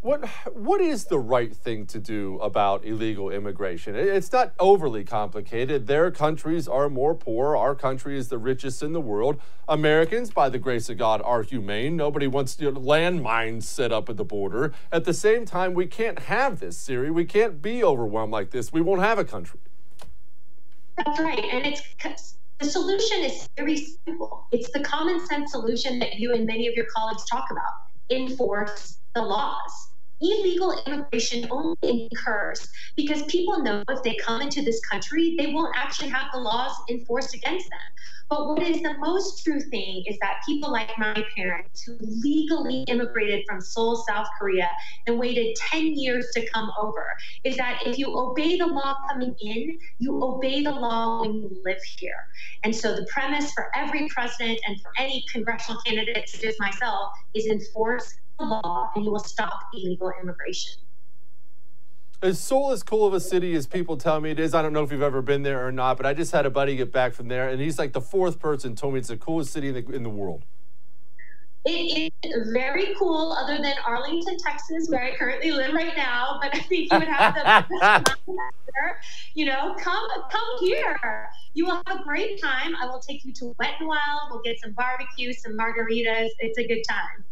What 0.00 0.28
what 0.52 0.80
is 0.80 1.06
the 1.06 1.18
right 1.18 1.54
thing 1.54 1.86
to 1.86 1.98
do 1.98 2.38
about 2.38 2.84
illegal 2.84 3.30
immigration? 3.30 3.96
It's 3.96 4.30
not 4.30 4.54
overly 4.58 5.02
complicated. 5.04 5.86
Their 5.86 6.10
countries 6.10 6.68
are 6.68 6.88
more 6.88 7.14
poor. 7.14 7.56
Our 7.56 7.74
country 7.74 8.16
is 8.16 8.28
the 8.28 8.38
richest 8.38 8.82
in 8.82 8.92
the 8.92 9.00
world. 9.00 9.40
Americans, 9.66 10.30
by 10.30 10.48
the 10.48 10.58
grace 10.58 10.88
of 10.88 10.98
God, 10.98 11.22
are 11.22 11.42
humane. 11.42 11.96
Nobody 11.96 12.26
wants 12.26 12.60
you 12.60 12.70
know, 12.70 12.80
landmines 12.80 13.64
set 13.64 13.90
up 13.90 14.08
at 14.08 14.16
the 14.16 14.24
border. 14.24 14.72
At 14.92 15.04
the 15.04 15.14
same 15.14 15.44
time, 15.44 15.74
we 15.74 15.86
can't 15.86 16.20
have 16.20 16.60
this, 16.60 16.76
Sery. 16.78 17.12
We 17.12 17.24
can't 17.24 17.60
be 17.60 17.82
overwhelmed 17.82 18.32
like 18.32 18.50
this. 18.50 18.72
We 18.72 18.80
won't 18.80 19.00
have 19.00 19.18
a 19.18 19.24
country. 19.24 19.60
That's 20.96 21.18
right, 21.18 21.44
and 21.52 21.66
it's 21.66 21.82
the 22.58 22.66
solution 22.66 23.24
is 23.24 23.48
very 23.56 23.76
simple. 24.06 24.46
It's 24.52 24.70
the 24.70 24.80
common 24.80 25.24
sense 25.26 25.52
solution 25.52 25.98
that 25.98 26.18
you 26.18 26.32
and 26.32 26.46
many 26.46 26.66
of 26.66 26.74
your 26.74 26.86
colleagues 26.94 27.24
talk 27.30 27.46
about. 27.50 27.72
Enforce 28.10 28.98
the 29.14 29.22
laws 29.22 29.72
illegal 30.20 30.80
immigration 30.86 31.46
only 31.50 32.08
occurs 32.12 32.68
because 32.96 33.22
people 33.24 33.62
know 33.62 33.82
if 33.90 34.02
they 34.02 34.14
come 34.16 34.40
into 34.40 34.62
this 34.62 34.80
country, 34.80 35.34
they 35.38 35.48
won't 35.48 35.74
actually 35.76 36.08
have 36.08 36.26
the 36.32 36.38
laws 36.38 36.72
enforced 36.88 37.34
against 37.34 37.68
them. 37.70 37.80
But 38.28 38.48
what 38.48 38.62
is 38.62 38.82
the 38.82 38.94
most 38.98 39.44
true 39.44 39.60
thing 39.60 40.02
is 40.08 40.18
that 40.20 40.40
people 40.44 40.72
like 40.72 40.90
my 40.98 41.24
parents 41.36 41.82
who 41.82 41.96
legally 42.00 42.82
immigrated 42.88 43.44
from 43.48 43.60
Seoul, 43.60 44.04
South 44.08 44.26
Korea, 44.36 44.68
and 45.06 45.16
waited 45.16 45.54
10 45.70 45.94
years 45.94 46.26
to 46.34 46.44
come 46.50 46.72
over, 46.80 47.06
is 47.44 47.56
that 47.56 47.82
if 47.86 47.98
you 47.98 48.12
obey 48.18 48.58
the 48.58 48.66
law 48.66 48.96
coming 49.08 49.34
in, 49.40 49.78
you 49.98 50.24
obey 50.24 50.64
the 50.64 50.72
law 50.72 51.20
when 51.20 51.34
you 51.34 51.62
live 51.64 51.78
here. 51.98 52.26
And 52.64 52.74
so 52.74 52.96
the 52.96 53.06
premise 53.12 53.52
for 53.52 53.68
every 53.76 54.08
president 54.08 54.58
and 54.66 54.80
for 54.80 54.90
any 54.98 55.24
congressional 55.32 55.80
candidate, 55.82 56.28
such 56.28 56.44
as 56.44 56.56
myself, 56.58 57.12
is 57.34 57.46
enforce 57.46 58.12
the 58.38 58.44
law 58.44 58.90
and 58.94 59.04
you 59.04 59.10
will 59.10 59.18
stop 59.18 59.68
illegal 59.74 60.12
immigration. 60.20 60.74
As 62.22 62.40
Seoul 62.40 62.70
as 62.70 62.82
cool 62.82 63.06
of 63.06 63.12
a 63.12 63.20
city 63.20 63.54
as 63.54 63.66
people 63.66 63.96
tell 63.96 64.20
me 64.20 64.30
it 64.30 64.40
is? 64.40 64.54
I 64.54 64.62
don't 64.62 64.72
know 64.72 64.82
if 64.82 64.90
you've 64.90 65.02
ever 65.02 65.20
been 65.20 65.42
there 65.42 65.66
or 65.66 65.70
not, 65.70 65.98
but 65.98 66.06
I 66.06 66.14
just 66.14 66.32
had 66.32 66.46
a 66.46 66.50
buddy 66.50 66.74
get 66.74 66.90
back 66.90 67.12
from 67.12 67.28
there, 67.28 67.48
and 67.48 67.60
he's 67.60 67.78
like 67.78 67.92
the 67.92 68.00
fourth 68.00 68.38
person 68.38 68.74
told 68.74 68.94
me 68.94 69.00
it's 69.00 69.08
the 69.08 69.18
coolest 69.18 69.52
city 69.52 69.68
in 69.68 69.74
the, 69.74 69.94
in 69.94 70.02
the 70.02 70.08
world. 70.08 70.42
It 71.68 72.12
is 72.22 72.52
very 72.52 72.94
cool, 72.96 73.32
other 73.32 73.60
than 73.60 73.74
Arlington, 73.84 74.36
Texas, 74.38 74.88
where 74.88 75.02
I 75.02 75.16
currently 75.16 75.50
live 75.50 75.74
right 75.74 75.96
now. 75.96 76.38
But 76.40 76.54
I 76.54 76.60
think 76.60 76.92
you 76.92 76.98
would 76.98 77.08
have 77.08 77.34
the 77.34 77.42
best 77.42 78.26
there. 78.26 79.00
You 79.34 79.46
know, 79.46 79.74
come 79.78 80.06
come 80.30 80.42
here. 80.60 81.28
You 81.54 81.66
will 81.66 81.82
have 81.86 82.00
a 82.00 82.02
great 82.04 82.40
time. 82.40 82.76
I 82.80 82.86
will 82.86 83.00
take 83.00 83.24
you 83.24 83.32
to 83.34 83.54
Wet 83.58 83.74
and 83.80 83.88
Wild. 83.88 84.30
We'll 84.30 84.42
get 84.42 84.60
some 84.60 84.72
barbecue, 84.72 85.32
some 85.32 85.58
margaritas. 85.58 86.28
It's 86.38 86.56
a 86.56 86.66
good 86.66 86.82
time. 86.88 87.24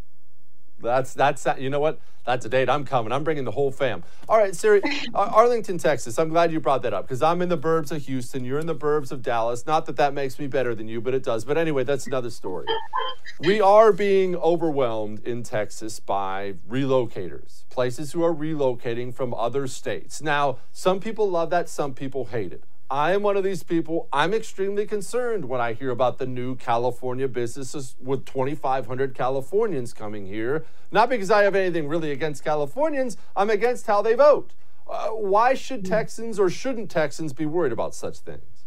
That's 0.84 1.14
that's 1.14 1.42
that. 1.44 1.60
You 1.60 1.70
know 1.70 1.80
what? 1.80 1.98
That's 2.24 2.46
a 2.46 2.48
date. 2.48 2.70
I'm 2.70 2.84
coming. 2.84 3.12
I'm 3.12 3.22
bringing 3.22 3.44
the 3.44 3.50
whole 3.50 3.70
fam. 3.70 4.02
All 4.28 4.38
right, 4.38 4.52
Sery, 4.52 4.80
Arlington, 5.14 5.76
Texas. 5.76 6.18
I'm 6.18 6.30
glad 6.30 6.52
you 6.52 6.60
brought 6.60 6.82
that 6.82 6.94
up 6.94 7.04
because 7.04 7.20
I'm 7.20 7.42
in 7.42 7.50
the 7.50 7.58
burbs 7.58 7.92
of 7.92 8.02
Houston. 8.06 8.44
You're 8.44 8.58
in 8.58 8.66
the 8.66 8.74
burbs 8.74 9.12
of 9.12 9.22
Dallas. 9.22 9.66
Not 9.66 9.84
that 9.86 9.96
that 9.96 10.14
makes 10.14 10.38
me 10.38 10.46
better 10.46 10.74
than 10.74 10.88
you, 10.88 11.02
but 11.02 11.12
it 11.12 11.22
does. 11.22 11.44
But 11.44 11.58
anyway, 11.58 11.84
that's 11.84 12.06
another 12.06 12.30
story. 12.30 12.66
we 13.40 13.60
are 13.60 13.92
being 13.92 14.36
overwhelmed 14.36 15.26
in 15.26 15.42
Texas 15.42 16.00
by 16.00 16.54
relocators, 16.68 17.64
places 17.68 18.12
who 18.12 18.22
are 18.22 18.34
relocating 18.34 19.12
from 19.12 19.34
other 19.34 19.66
states. 19.66 20.22
Now, 20.22 20.58
some 20.72 21.00
people 21.00 21.28
love 21.28 21.50
that. 21.50 21.68
Some 21.68 21.92
people 21.92 22.26
hate 22.26 22.52
it. 22.52 22.64
I 22.90 23.12
am 23.12 23.22
one 23.22 23.36
of 23.36 23.44
these 23.44 23.62
people. 23.62 24.08
I'm 24.12 24.34
extremely 24.34 24.86
concerned 24.86 25.46
when 25.46 25.60
I 25.60 25.72
hear 25.72 25.90
about 25.90 26.18
the 26.18 26.26
new 26.26 26.54
California 26.54 27.26
businesses 27.28 27.96
with 27.98 28.26
2,500 28.26 29.14
Californians 29.14 29.94
coming 29.94 30.26
here. 30.26 30.66
Not 30.92 31.08
because 31.08 31.30
I 31.30 31.44
have 31.44 31.54
anything 31.54 31.88
really 31.88 32.12
against 32.12 32.44
Californians, 32.44 33.16
I'm 33.34 33.48
against 33.48 33.86
how 33.86 34.02
they 34.02 34.14
vote. 34.14 34.52
Uh, 34.86 35.08
why 35.08 35.54
should 35.54 35.80
hmm. 35.80 35.92
Texans 35.92 36.38
or 36.38 36.50
shouldn't 36.50 36.90
Texans 36.90 37.32
be 37.32 37.46
worried 37.46 37.72
about 37.72 37.94
such 37.94 38.18
things? 38.18 38.64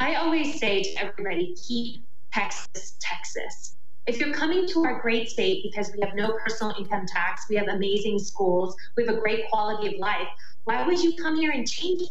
I 0.00 0.16
always 0.16 0.60
say 0.60 0.82
to 0.82 1.02
everybody 1.02 1.56
keep 1.56 2.04
Texas, 2.32 2.96
Texas. 3.00 3.74
If 4.06 4.20
you're 4.20 4.34
coming 4.34 4.66
to 4.68 4.84
our 4.84 5.00
great 5.00 5.28
state 5.28 5.62
because 5.62 5.90
we 5.94 6.00
have 6.06 6.14
no 6.14 6.32
personal 6.44 6.74
income 6.78 7.06
tax, 7.06 7.46
we 7.48 7.56
have 7.56 7.68
amazing 7.68 8.18
schools, 8.18 8.76
we 8.96 9.04
have 9.04 9.16
a 9.16 9.20
great 9.20 9.48
quality 9.50 9.94
of 9.94 9.98
life, 9.98 10.28
why 10.64 10.86
would 10.86 11.02
you 11.02 11.14
come 11.16 11.36
here 11.36 11.50
and 11.50 11.66
change 11.66 12.02
it? 12.02 12.08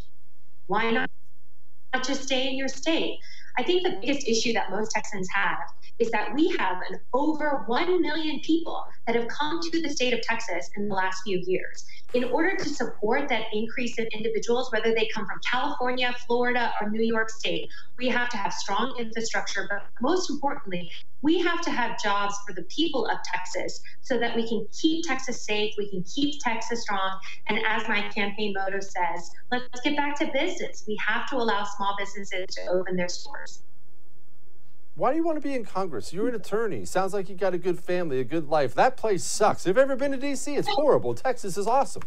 Why 0.68 0.92
not, 0.92 1.10
just 2.04 2.24
stay 2.24 2.48
in 2.48 2.58
your 2.58 2.68
state? 2.68 3.20
I 3.58 3.64
think 3.64 3.84
the 3.84 3.98
biggest 4.02 4.28
issue 4.28 4.54
that 4.54 4.70
most 4.70 4.92
Texans 4.92 5.28
have 5.34 5.60
is 6.00 6.12
that 6.12 6.34
we 6.36 6.50
have 6.58 6.78
an 6.90 7.00
over 7.14 7.64
1 7.68 8.02
million 8.02 8.40
people 8.42 8.86
that 9.06 9.16
have 9.16 9.28
come 9.28 9.60
to 9.62 9.82
the 9.82 9.90
state 9.90 10.14
of 10.14 10.22
Texas 10.22 10.70
in 10.76 10.88
the 10.88 10.96
last 10.96 11.22
few 11.24 11.42
years. 11.46 11.86
In 12.14 12.26
order 12.26 12.56
to 12.56 12.70
support 12.70 13.28
that 13.30 13.46
increase 13.54 13.98
of 14.00 14.06
individuals, 14.14 14.72
whether 14.72 14.94
they 14.94 15.10
come 15.14 15.26
from 15.26 15.40
California, 15.50 16.14
Florida, 16.26 16.74
or 16.80 16.90
New 16.90 17.04
York 17.04 17.30
State, 17.30 17.70
we 17.98 18.08
have 18.08 18.30
to 18.30 18.38
have 18.38 18.54
strong 18.54 18.96
infrastructure. 18.98 19.68
But 19.70 19.86
most 20.02 20.30
importantly, 20.30 20.92
we 21.22 21.40
have 21.40 21.62
to 21.62 21.72
have 21.72 22.02
jobs 22.02 22.36
for 22.46 22.54
the 22.54 22.64
people 22.64 23.08
of 23.08 23.18
Texas 23.24 23.82
so 24.02 24.20
that 24.20 24.36
we 24.36 24.48
can 24.48 24.66
keep 24.72 25.06
Texas 25.06 25.44
safe, 25.44 25.74
we 25.78 25.90
can 25.90 26.04
keep 26.04 26.40
Texas 26.42 26.82
strong. 26.82 27.20
And 27.48 27.60
as 27.68 27.88
my 27.88 28.08
campaign 28.10 28.54
motto 28.56 28.80
says, 28.80 29.32
let's 29.52 29.82
get 29.84 29.98
back 29.98 30.18
to 30.20 30.30
business. 30.32 30.86
We 30.88 30.98
have 31.06 31.28
to 31.30 31.38
allow 31.38 31.64
small 31.64 31.96
businesses 31.98 32.46
to 32.56 32.68
open 32.68 32.96
their 32.96 33.10
stores. 33.10 33.64
Why 34.98 35.12
do 35.12 35.18
you 35.18 35.24
want 35.24 35.38
to 35.38 35.48
be 35.48 35.54
in 35.54 35.64
Congress? 35.64 36.12
You're 36.12 36.28
an 36.28 36.34
attorney. 36.34 36.84
Sounds 36.84 37.14
like 37.14 37.30
you 37.30 37.36
got 37.36 37.54
a 37.54 37.60
good 37.60 37.80
family, 37.80 38.20
a 38.20 38.24
good 38.24 38.50
life. 38.50 38.74
That 38.74 38.98
place 38.98 39.24
sucks. 39.24 39.66
Have 39.66 39.78
you 39.78 39.84
ever 39.84 39.96
been 39.96 40.10
to 40.10 40.18
D.C.? 40.18 40.56
It's 40.56 40.68
horrible. 40.68 41.14
Texas 41.14 41.56
is 41.56 41.68
awesome. 41.68 42.02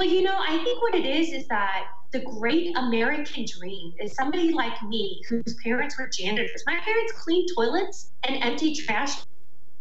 Well, 0.00 0.08
you 0.08 0.22
know, 0.22 0.36
I 0.36 0.58
think 0.64 0.82
what 0.82 0.96
it 0.96 1.06
is 1.06 1.32
is 1.32 1.46
that 1.46 1.84
the 2.10 2.18
great 2.18 2.76
American 2.76 3.44
dream 3.46 3.94
is 4.00 4.16
somebody 4.16 4.52
like 4.52 4.82
me 4.82 5.22
whose 5.28 5.54
parents 5.62 5.96
were 5.96 6.08
janitors. 6.08 6.64
My 6.66 6.80
parents 6.80 7.12
cleaned 7.12 7.48
toilets 7.54 8.10
and 8.24 8.42
emptied 8.42 8.74
trash 8.74 9.20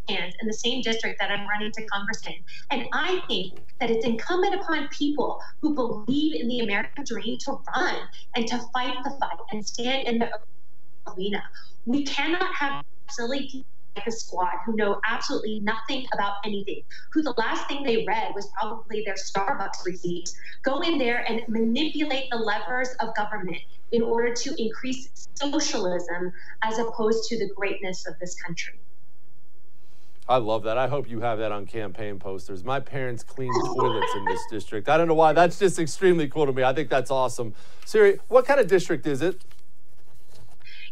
cans 0.07 0.35
in 0.41 0.47
the 0.47 0.53
same 0.53 0.83
district 0.83 1.19
that 1.19 1.31
I'm 1.31 1.47
running 1.47 1.71
to 1.71 1.85
Congress 1.87 2.21
in. 2.27 2.35
And 2.69 2.87
I 2.93 3.19
think 3.27 3.59
that 3.79 3.89
it's 3.89 4.05
incumbent 4.05 4.53
upon 4.53 4.89
people 4.89 5.41
who 5.59 5.73
believe 5.73 6.39
in 6.39 6.47
the 6.47 6.59
American 6.59 7.03
dream 7.03 7.39
to 7.39 7.59
run 7.75 7.95
and 8.35 8.45
to 8.47 8.59
fight 8.71 8.95
the 9.03 9.09
fight 9.19 9.37
and 9.51 9.65
stand 9.65 10.07
in 10.07 10.19
the 10.19 10.29
We 11.85 12.03
cannot 12.03 12.53
have 12.55 12.83
silly 13.09 13.65
like 13.95 14.07
a 14.07 14.11
squad 14.11 14.53
who 14.65 14.75
know 14.75 14.99
absolutely 15.05 15.59
nothing 15.59 16.05
about 16.13 16.35
anything, 16.45 16.81
who 17.11 17.21
the 17.21 17.33
last 17.37 17.67
thing 17.67 17.83
they 17.83 18.05
read 18.05 18.33
was 18.33 18.47
probably 18.57 19.03
their 19.05 19.15
Starbucks 19.15 19.85
receipt, 19.85 20.29
go 20.63 20.79
in 20.81 20.97
there 20.97 21.25
and 21.29 21.41
manipulate 21.47 22.29
the 22.31 22.37
levers 22.37 22.89
of 22.99 23.13
government 23.15 23.57
in 23.91 24.01
order 24.01 24.33
to 24.33 24.55
increase 24.61 25.27
socialism 25.33 26.31
as 26.61 26.79
opposed 26.79 27.27
to 27.29 27.37
the 27.37 27.49
greatness 27.55 28.07
of 28.07 28.17
this 28.19 28.35
country. 28.35 28.79
I 30.29 30.37
love 30.37 30.63
that. 30.63 30.77
I 30.77 30.87
hope 30.87 31.09
you 31.09 31.19
have 31.19 31.39
that 31.39 31.51
on 31.51 31.65
campaign 31.65 32.17
posters. 32.17 32.63
My 32.63 32.79
parents 32.79 33.23
clean 33.23 33.51
toilets 33.75 34.13
in 34.15 34.23
this 34.25 34.39
district. 34.49 34.87
I 34.87 34.95
don't 34.95 35.09
know 35.09 35.15
why. 35.15 35.33
That's 35.33 35.59
just 35.59 35.77
extremely 35.77 36.29
cool 36.29 36.45
to 36.45 36.53
me. 36.53 36.63
I 36.63 36.73
think 36.73 36.89
that's 36.89 37.11
awesome. 37.11 37.53
Sery, 37.85 38.19
what 38.29 38.45
kind 38.45 38.61
of 38.61 38.67
district 38.67 39.05
is 39.07 39.21
it? 39.21 39.41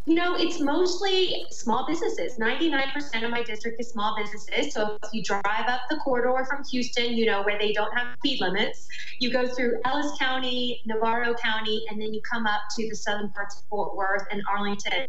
You 0.05 0.15
know, 0.15 0.35
it's 0.35 0.59
mostly 0.59 1.45
small 1.51 1.85
businesses. 1.85 2.37
99% 2.39 3.23
of 3.23 3.29
my 3.29 3.43
district 3.43 3.79
is 3.79 3.89
small 3.89 4.15
businesses. 4.19 4.73
So 4.73 4.97
if 5.03 5.09
you 5.13 5.23
drive 5.23 5.67
up 5.67 5.81
the 5.89 5.97
corridor 5.97 6.45
from 6.49 6.63
Houston, 6.71 7.13
you 7.13 7.25
know, 7.25 7.43
where 7.43 7.59
they 7.59 7.73
don't 7.73 7.95
have 7.95 8.15
speed 8.17 8.41
limits, 8.41 8.87
you 9.19 9.31
go 9.31 9.47
through 9.47 9.79
Ellis 9.85 10.17
County, 10.17 10.81
Navarro 10.85 11.35
County, 11.35 11.85
and 11.89 12.01
then 12.01 12.13
you 12.13 12.21
come 12.21 12.47
up 12.47 12.61
to 12.77 12.89
the 12.89 12.95
southern 12.95 13.29
parts 13.31 13.59
of 13.59 13.63
Fort 13.69 13.95
Worth 13.95 14.25
and 14.31 14.41
Arlington. 14.49 15.05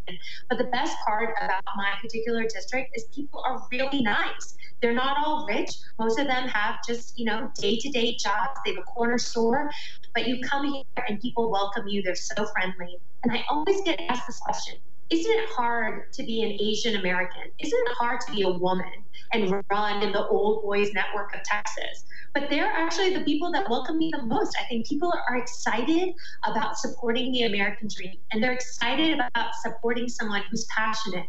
But 0.48 0.58
the 0.58 0.64
best 0.64 0.96
part 1.06 1.34
about 1.40 1.62
my 1.76 1.92
particular 2.02 2.42
district 2.42 2.90
is 2.94 3.04
people 3.14 3.42
are 3.46 3.62
really 3.72 4.02
nice. 4.02 4.56
They're 4.80 4.94
not 4.94 5.16
all 5.24 5.46
rich. 5.46 5.70
Most 5.98 6.18
of 6.18 6.26
them 6.26 6.48
have 6.48 6.76
just, 6.86 7.18
you 7.18 7.26
know, 7.26 7.50
day 7.58 7.76
to 7.78 7.90
day 7.90 8.16
jobs. 8.16 8.58
They 8.64 8.72
have 8.72 8.80
a 8.80 8.82
corner 8.82 9.18
store, 9.18 9.70
but 10.14 10.26
you 10.26 10.40
come 10.48 10.64
here 10.72 10.84
and 11.08 11.20
people 11.20 11.50
welcome 11.50 11.86
you. 11.86 12.02
They're 12.02 12.14
so 12.14 12.46
friendly. 12.46 12.98
And 13.22 13.32
I 13.32 13.44
always 13.50 13.82
get 13.82 14.00
asked 14.08 14.26
this 14.26 14.38
question 14.38 14.76
Isn't 15.10 15.30
it 15.30 15.48
hard 15.50 16.12
to 16.14 16.22
be 16.22 16.42
an 16.42 16.56
Asian 16.60 16.96
American? 16.96 17.42
Isn't 17.58 17.78
it 17.78 17.94
hard 17.98 18.20
to 18.22 18.32
be 18.32 18.42
a 18.42 18.50
woman 18.50 18.92
and 19.32 19.62
run 19.70 20.02
in 20.02 20.12
the 20.12 20.26
old 20.26 20.62
boys 20.62 20.92
network 20.94 21.34
of 21.34 21.42
Texas? 21.44 22.04
But 22.32 22.48
they're 22.48 22.72
actually 22.72 23.12
the 23.12 23.24
people 23.24 23.50
that 23.52 23.68
welcome 23.68 23.98
me 23.98 24.10
the 24.16 24.22
most. 24.22 24.56
I 24.58 24.64
think 24.64 24.86
people 24.86 25.12
are 25.28 25.36
excited 25.36 26.14
about 26.46 26.78
supporting 26.78 27.32
the 27.32 27.42
American 27.42 27.88
dream, 27.94 28.16
and 28.32 28.42
they're 28.42 28.52
excited 28.52 29.14
about 29.18 29.50
supporting 29.62 30.08
someone 30.08 30.42
who's 30.48 30.64
passionate 30.66 31.26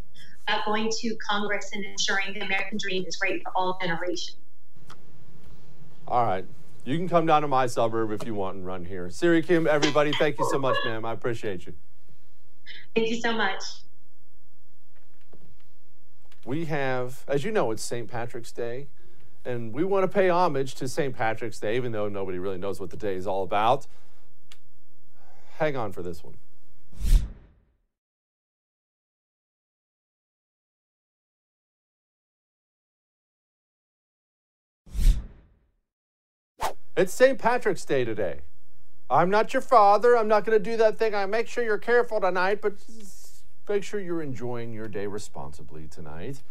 about 0.51 0.65
going 0.65 0.89
to 0.89 1.15
Congress 1.15 1.71
and 1.73 1.83
ensuring 1.85 2.33
the 2.33 2.41
American 2.41 2.77
dream 2.77 3.05
is 3.05 3.15
great 3.15 3.43
for 3.43 3.51
all 3.55 3.77
generations. 3.81 4.37
All 6.07 6.25
right. 6.25 6.45
You 6.83 6.97
can 6.97 7.07
come 7.07 7.25
down 7.25 7.43
to 7.43 7.47
my 7.47 7.67
suburb 7.67 8.11
if 8.11 8.25
you 8.25 8.33
want 8.33 8.57
and 8.57 8.65
run 8.65 8.83
here. 8.83 9.07
Sery 9.07 9.45
Kim, 9.45 9.67
everybody, 9.67 10.11
thank 10.13 10.39
you 10.39 10.47
so 10.49 10.57
much, 10.57 10.75
ma'am. 10.83 11.05
I 11.05 11.13
appreciate 11.13 11.65
you. 11.65 11.73
Thank 12.95 13.09
you 13.09 13.21
so 13.21 13.33
much. 13.33 13.63
We 16.43 16.65
have, 16.65 17.23
as 17.27 17.43
you 17.43 17.51
know, 17.51 17.69
it's 17.69 17.83
St. 17.83 18.09
Patrick's 18.09 18.51
Day, 18.51 18.87
and 19.45 19.71
we 19.71 19.83
want 19.83 20.03
to 20.03 20.07
pay 20.07 20.29
homage 20.29 20.73
to 20.75 20.87
St. 20.87 21.15
Patrick's 21.15 21.59
Day, 21.59 21.75
even 21.75 21.91
though 21.91 22.09
nobody 22.09 22.39
really 22.39 22.57
knows 22.57 22.79
what 22.79 22.89
the 22.89 22.97
day 22.97 23.15
is 23.15 23.27
all 23.27 23.43
about. 23.43 23.85
Hang 25.59 25.77
on 25.77 25.91
for 25.91 26.01
this 26.01 26.23
one. 26.23 26.33
It's 36.97 37.13
St. 37.13 37.39
Patrick's 37.39 37.85
Day 37.85 38.03
today. 38.03 38.41
I'm 39.09 39.29
not 39.29 39.53
your 39.53 39.61
father. 39.61 40.17
I'm 40.17 40.27
not 40.27 40.43
going 40.43 40.61
to 40.61 40.71
do 40.71 40.75
that 40.75 40.99
thing. 40.99 41.15
I 41.15 41.25
make 41.25 41.47
sure 41.47 41.63
you're 41.63 41.77
careful 41.77 42.19
tonight, 42.19 42.61
but 42.61 42.73
make 43.69 43.85
sure 43.85 44.01
you're 44.01 44.21
enjoying 44.21 44.73
your 44.73 44.89
day 44.89 45.07
responsibly 45.07 45.87
tonight. 45.87 46.41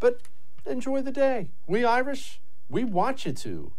But 0.00 0.22
enjoy 0.64 1.02
the 1.02 1.12
day. 1.12 1.50
We 1.66 1.84
Irish, 1.84 2.40
we 2.70 2.82
want 2.82 3.26
you 3.26 3.32
to. 3.32 3.72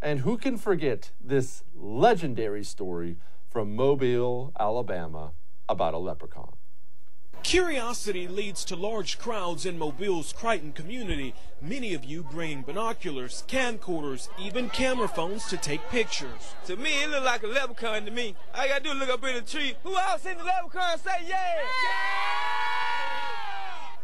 And 0.00 0.20
who 0.20 0.36
can 0.36 0.56
forget 0.56 1.12
this 1.22 1.62
legendary 1.76 2.64
story 2.64 3.14
from 3.48 3.76
Mobile, 3.76 4.52
Alabama 4.58 5.30
about 5.68 5.94
a 5.94 5.98
leprechaun? 5.98 6.54
Curiosity 7.42 8.28
leads 8.28 8.64
to 8.64 8.76
large 8.76 9.18
crowds 9.18 9.66
in 9.66 9.78
Mobile's 9.78 10.32
Crichton 10.32 10.72
community, 10.72 11.34
many 11.60 11.92
of 11.92 12.04
you 12.04 12.22
bringing 12.22 12.62
binoculars, 12.62 13.42
camcorders, 13.48 14.28
even 14.40 14.70
camera 14.70 15.08
phones 15.08 15.46
to 15.46 15.56
take 15.56 15.86
pictures. 15.90 16.54
To 16.66 16.76
me, 16.76 17.02
it 17.02 17.10
look 17.10 17.24
like 17.24 17.42
a 17.42 17.48
leprechaun 17.48 18.04
to 18.06 18.10
me. 18.10 18.36
I 18.54 18.68
gotta 18.68 18.84
do 18.84 18.92
is 18.92 18.96
look 18.96 19.08
up 19.08 19.24
in 19.24 19.34
the 19.34 19.42
tree. 19.42 19.74
Who 19.82 19.96
else 19.96 20.22
seen 20.22 20.38
the 20.38 20.44
leprechaun 20.44 20.98
say 20.98 21.26
yeah? 21.26 21.62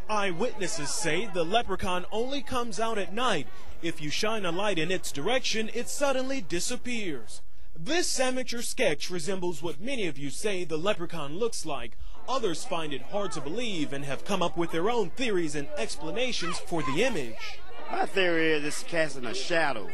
Eyewitnesses 0.09 0.89
say 0.89 1.27
the 1.33 1.45
leprechaun 1.45 2.05
only 2.11 2.41
comes 2.41 2.79
out 2.79 2.97
at 2.97 3.13
night. 3.13 3.47
If 3.81 4.01
you 4.01 4.09
shine 4.09 4.45
a 4.45 4.51
light 4.51 4.77
in 4.77 4.91
its 4.91 5.11
direction, 5.11 5.69
it 5.73 5.87
suddenly 5.87 6.41
disappears. 6.41 7.41
This 7.81 8.19
amateur 8.19 8.61
sketch 8.61 9.09
resembles 9.09 9.63
what 9.63 9.79
many 9.79 10.05
of 10.07 10.17
you 10.17 10.29
say 10.29 10.65
the 10.65 10.77
leprechaun 10.77 11.39
looks 11.39 11.65
like. 11.65 11.95
Others 12.29 12.63
find 12.63 12.93
it 12.93 13.01
hard 13.01 13.31
to 13.31 13.41
believe 13.41 13.91
and 13.91 14.05
have 14.05 14.23
come 14.23 14.43
up 14.43 14.55
with 14.55 14.71
their 14.71 14.91
own 14.91 15.09
theories 15.09 15.55
and 15.55 15.67
explanations 15.77 16.59
for 16.59 16.83
the 16.83 17.03
image. 17.03 17.59
My 17.91 18.05
theory 18.05 18.51
is 18.51 18.63
it's 18.63 18.83
casting 18.83 19.25
a 19.25 19.33
shadow 19.33 19.89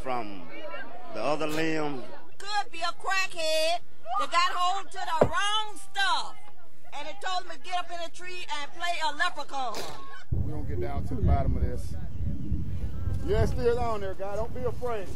from 0.00 0.42
the 1.14 1.20
other 1.20 1.48
limb. 1.48 2.04
Could 2.38 2.70
be 2.70 2.78
a 2.78 2.94
crackhead 3.04 3.80
that 4.20 4.30
got 4.30 4.52
hold 4.54 4.88
to 4.92 4.98
the 4.98 5.26
wrong 5.26 5.76
stuff. 5.90 6.36
And 6.96 7.08
it 7.08 7.16
told 7.20 7.42
him 7.42 7.50
to 7.50 7.58
get 7.68 7.80
up 7.80 7.90
in 7.90 8.06
a 8.06 8.10
tree 8.10 8.46
and 8.62 8.72
play 8.74 8.94
a 9.04 9.16
leprechaun. 9.16 9.82
We're 10.30 10.52
going 10.52 10.64
to 10.64 10.76
get 10.76 10.80
down 10.80 11.08
to 11.08 11.14
the 11.16 11.22
bottom 11.22 11.56
of 11.56 11.62
this. 11.64 11.92
Yeah, 13.26 13.42
it's 13.42 13.50
still 13.50 13.80
on 13.80 14.00
there, 14.00 14.14
guy. 14.14 14.36
Don't 14.36 14.54
be 14.54 14.62
afraid. 14.62 15.08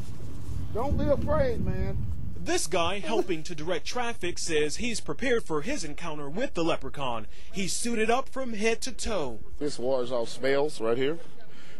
Don't 0.74 0.98
be 0.98 1.04
afraid, 1.04 1.64
man. 1.64 1.96
This 2.44 2.66
guy 2.66 2.98
helping 2.98 3.44
to 3.44 3.54
direct 3.54 3.86
traffic 3.86 4.36
says 4.36 4.78
he's 4.78 4.98
prepared 4.98 5.44
for 5.44 5.62
his 5.62 5.84
encounter 5.84 6.28
with 6.28 6.54
the 6.54 6.64
leprechaun. 6.64 7.28
He's 7.52 7.72
suited 7.72 8.10
up 8.10 8.28
from 8.28 8.54
head 8.54 8.80
to 8.80 8.90
toe. 8.90 9.38
This 9.60 9.78
wars 9.78 10.10
off 10.10 10.28
smells 10.28 10.80
right 10.80 10.98
here. 10.98 11.20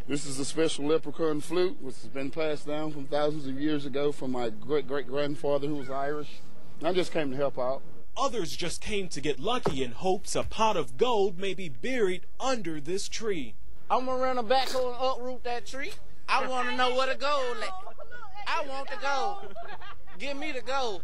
This 0.07 0.25
is 0.25 0.39
a 0.39 0.45
special 0.45 0.85
leprechaun 0.85 1.41
flute, 1.41 1.83
which 1.83 1.97
has 1.97 2.07
been 2.07 2.31
passed 2.31 2.65
down 2.65 2.93
from 2.93 3.07
thousands 3.07 3.49
of 3.49 3.61
years 3.61 3.87
ago 3.87 4.13
from 4.13 4.31
my 4.31 4.51
great 4.51 4.87
great 4.87 5.09
grandfather 5.09 5.67
who 5.67 5.75
was 5.75 5.91
Irish. 5.91 6.29
I 6.81 6.93
just 6.93 7.11
came 7.11 7.33
to 7.33 7.37
help 7.37 7.59
out. 7.59 7.83
Others 8.17 8.55
just 8.55 8.81
came 8.81 9.09
to 9.09 9.21
get 9.21 9.41
lucky 9.41 9.83
in 9.83 9.91
hopes 9.91 10.37
a 10.37 10.45
pot 10.45 10.77
of 10.77 10.97
gold 10.97 11.41
may 11.41 11.55
be 11.55 11.71
buried 11.71 12.23
under 12.39 12.81
this 12.81 13.09
tree. 13.09 13.57
I'm 13.91 14.07
gonna 14.07 14.23
run 14.23 14.39
a 14.39 14.45
backhoe 14.45 14.95
and 14.95 14.97
uproot 15.01 15.43
that 15.43 15.67
tree. 15.67 15.95
I 16.29 16.47
want 16.47 16.69
to 16.69 16.77
know 16.77 16.95
where 16.95 17.09
the 17.09 17.19
gold 17.19 17.57
at. 17.61 17.75
I 18.47 18.65
want 18.67 18.89
the 18.89 18.97
gold. 19.03 19.57
Give 20.19 20.37
me 20.37 20.53
the 20.53 20.61
gold. 20.63 21.03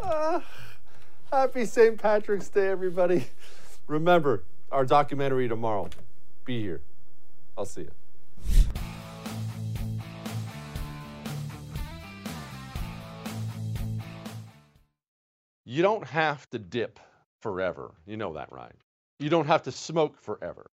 uh, 0.00 0.40
happy 1.32 1.64
St. 1.64 1.98
Patrick's 1.98 2.48
Day, 2.48 2.68
everybody. 2.68 3.26
Remember, 3.86 4.42
our 4.72 4.84
documentary 4.84 5.48
tomorrow. 5.48 5.88
Be 6.44 6.60
here. 6.60 6.80
I'll 7.56 7.64
see 7.64 7.82
you. 7.82 7.90
You 15.64 15.82
don't 15.82 16.06
have 16.06 16.48
to 16.50 16.58
dip 16.58 17.00
forever. 17.40 17.92
You 18.06 18.16
know 18.16 18.34
that, 18.34 18.52
right? 18.52 18.72
You 19.18 19.28
don't 19.28 19.46
have 19.46 19.62
to 19.64 19.72
smoke 19.72 20.16
forever. 20.20 20.70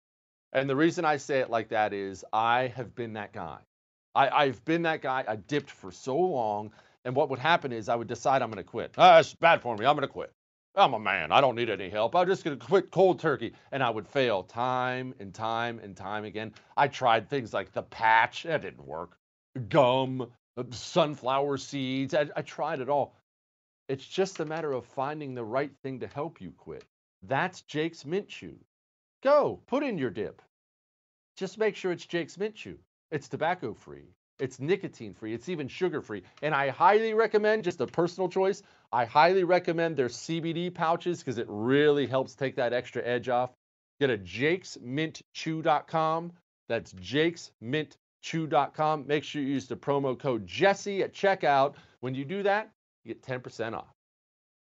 And 0.54 0.70
the 0.70 0.76
reason 0.76 1.06
I 1.06 1.18
say 1.18 1.39
it 1.39 1.50
like 1.50 1.70
that 1.70 1.93
is 1.93 2.24
I 2.32 2.68
have 2.76 2.95
been 2.95 3.14
that 3.14 3.34
guy. 3.34 3.58
I, 4.16 4.30
I've 4.30 4.64
been 4.66 4.82
that 4.84 5.02
guy. 5.02 5.24
I 5.28 5.36
dipped 5.36 5.70
for 5.70 5.91
so 5.91 6.18
long. 6.18 6.72
And 7.06 7.16
what 7.16 7.30
would 7.30 7.39
happen 7.39 7.72
is 7.72 7.89
I 7.89 7.95
would 7.95 8.08
decide 8.08 8.41
I'm 8.41 8.50
going 8.50 8.64
to 8.64 8.70
quit. 8.70 8.93
Ah, 8.98 9.20
it's 9.20 9.34
bad 9.34 9.62
for 9.62 9.76
me. 9.78 9.86
I'm 9.86 9.95
going 9.95 10.08
to 10.08 10.12
quit. 10.12 10.32
I'm 10.76 10.93
a 10.93 11.00
man. 11.00 11.32
I 11.32 11.41
don't 11.41 11.56
need 11.56 11.70
any 11.70 11.89
help. 11.89 12.16
I'm 12.16 12.28
just 12.28 12.43
going 12.43 12.58
to 12.58 12.66
quit 12.66 12.91
cold 12.91 13.20
turkey. 13.20 13.54
And 13.72 13.82
I 13.82 13.89
would 13.89 14.08
fail 14.08 14.43
time 14.43 15.14
and 15.20 15.34
time 15.34 15.80
and 15.80 15.95
time 15.95 16.24
again. 16.24 16.54
I 16.76 16.88
tried 16.88 17.30
things 17.30 17.54
like 17.54 17.72
the 17.72 17.84
patch. 17.84 18.43
That 18.43 18.62
didn't 18.62 18.86
work. 18.86 19.18
Gum, 19.70 20.28
uh, 20.56 20.64
sunflower 20.72 21.58
seeds. 21.58 22.14
I, 22.14 22.28
I 22.36 22.41
tried 22.41 22.80
it 22.80 22.89
all. 22.89 23.16
It's 23.89 24.06
just 24.06 24.39
a 24.39 24.45
matter 24.45 24.74
of 24.74 24.86
finding 24.86 25.34
the 25.34 25.43
right 25.43 25.72
thing 25.82 26.00
to 26.02 26.08
help 26.08 26.41
you 26.41 26.52
quit. 26.58 26.84
That's 27.24 27.62
Jake's 27.62 28.06
Mint 28.06 28.28
Chew. 28.28 28.58
Go, 29.24 29.61
put 29.68 29.84
in 29.84 29.97
your 29.97 30.11
dip. 30.11 30.41
Just 31.36 31.57
make 31.57 31.76
sure 31.76 31.91
it's 31.91 32.05
Jake's 32.05 32.38
Mint 32.38 32.55
Chew. 32.55 32.78
It's 33.11 33.28
tobacco 33.28 33.74
free. 33.74 34.13
It's 34.39 34.59
nicotine 34.59 35.15
free. 35.15 35.34
It's 35.34 35.49
even 35.49 35.68
sugar 35.68 35.99
free. 36.01 36.22
And 36.43 36.53
I 36.53 36.70
highly 36.70 37.15
recommend, 37.15 37.63
just 37.63 37.82
a 37.82 37.88
personal 37.88 38.30
choice, 38.30 38.61
I 38.91 39.05
highly 39.05 39.43
recommend 39.43 39.97
their 39.97 40.09
CBD 40.09 40.72
pouches 40.74 41.20
because 41.20 41.38
it 41.39 41.47
really 41.49 42.05
helps 42.05 42.36
take 42.36 42.55
that 42.57 42.74
extra 42.74 43.03
edge 43.03 43.30
off. 43.30 43.49
Get 43.99 44.11
a 44.11 44.18
jakesmintchew.com. 44.18 46.34
That's 46.70 46.93
jakesmintchew.com. 46.93 49.07
Make 49.07 49.24
sure 49.24 49.41
you 49.41 49.47
use 49.47 49.68
the 49.68 49.76
promo 49.76 50.20
code 50.20 50.45
Jesse 50.45 51.01
at 51.01 51.13
checkout. 51.13 51.74
When 52.01 52.13
you 52.13 52.26
do 52.26 52.43
that, 52.43 52.70
you 53.03 53.15
get 53.15 53.24
10% 53.24 53.74
off. 53.74 53.97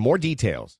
more 0.00 0.18
details. 0.18 0.79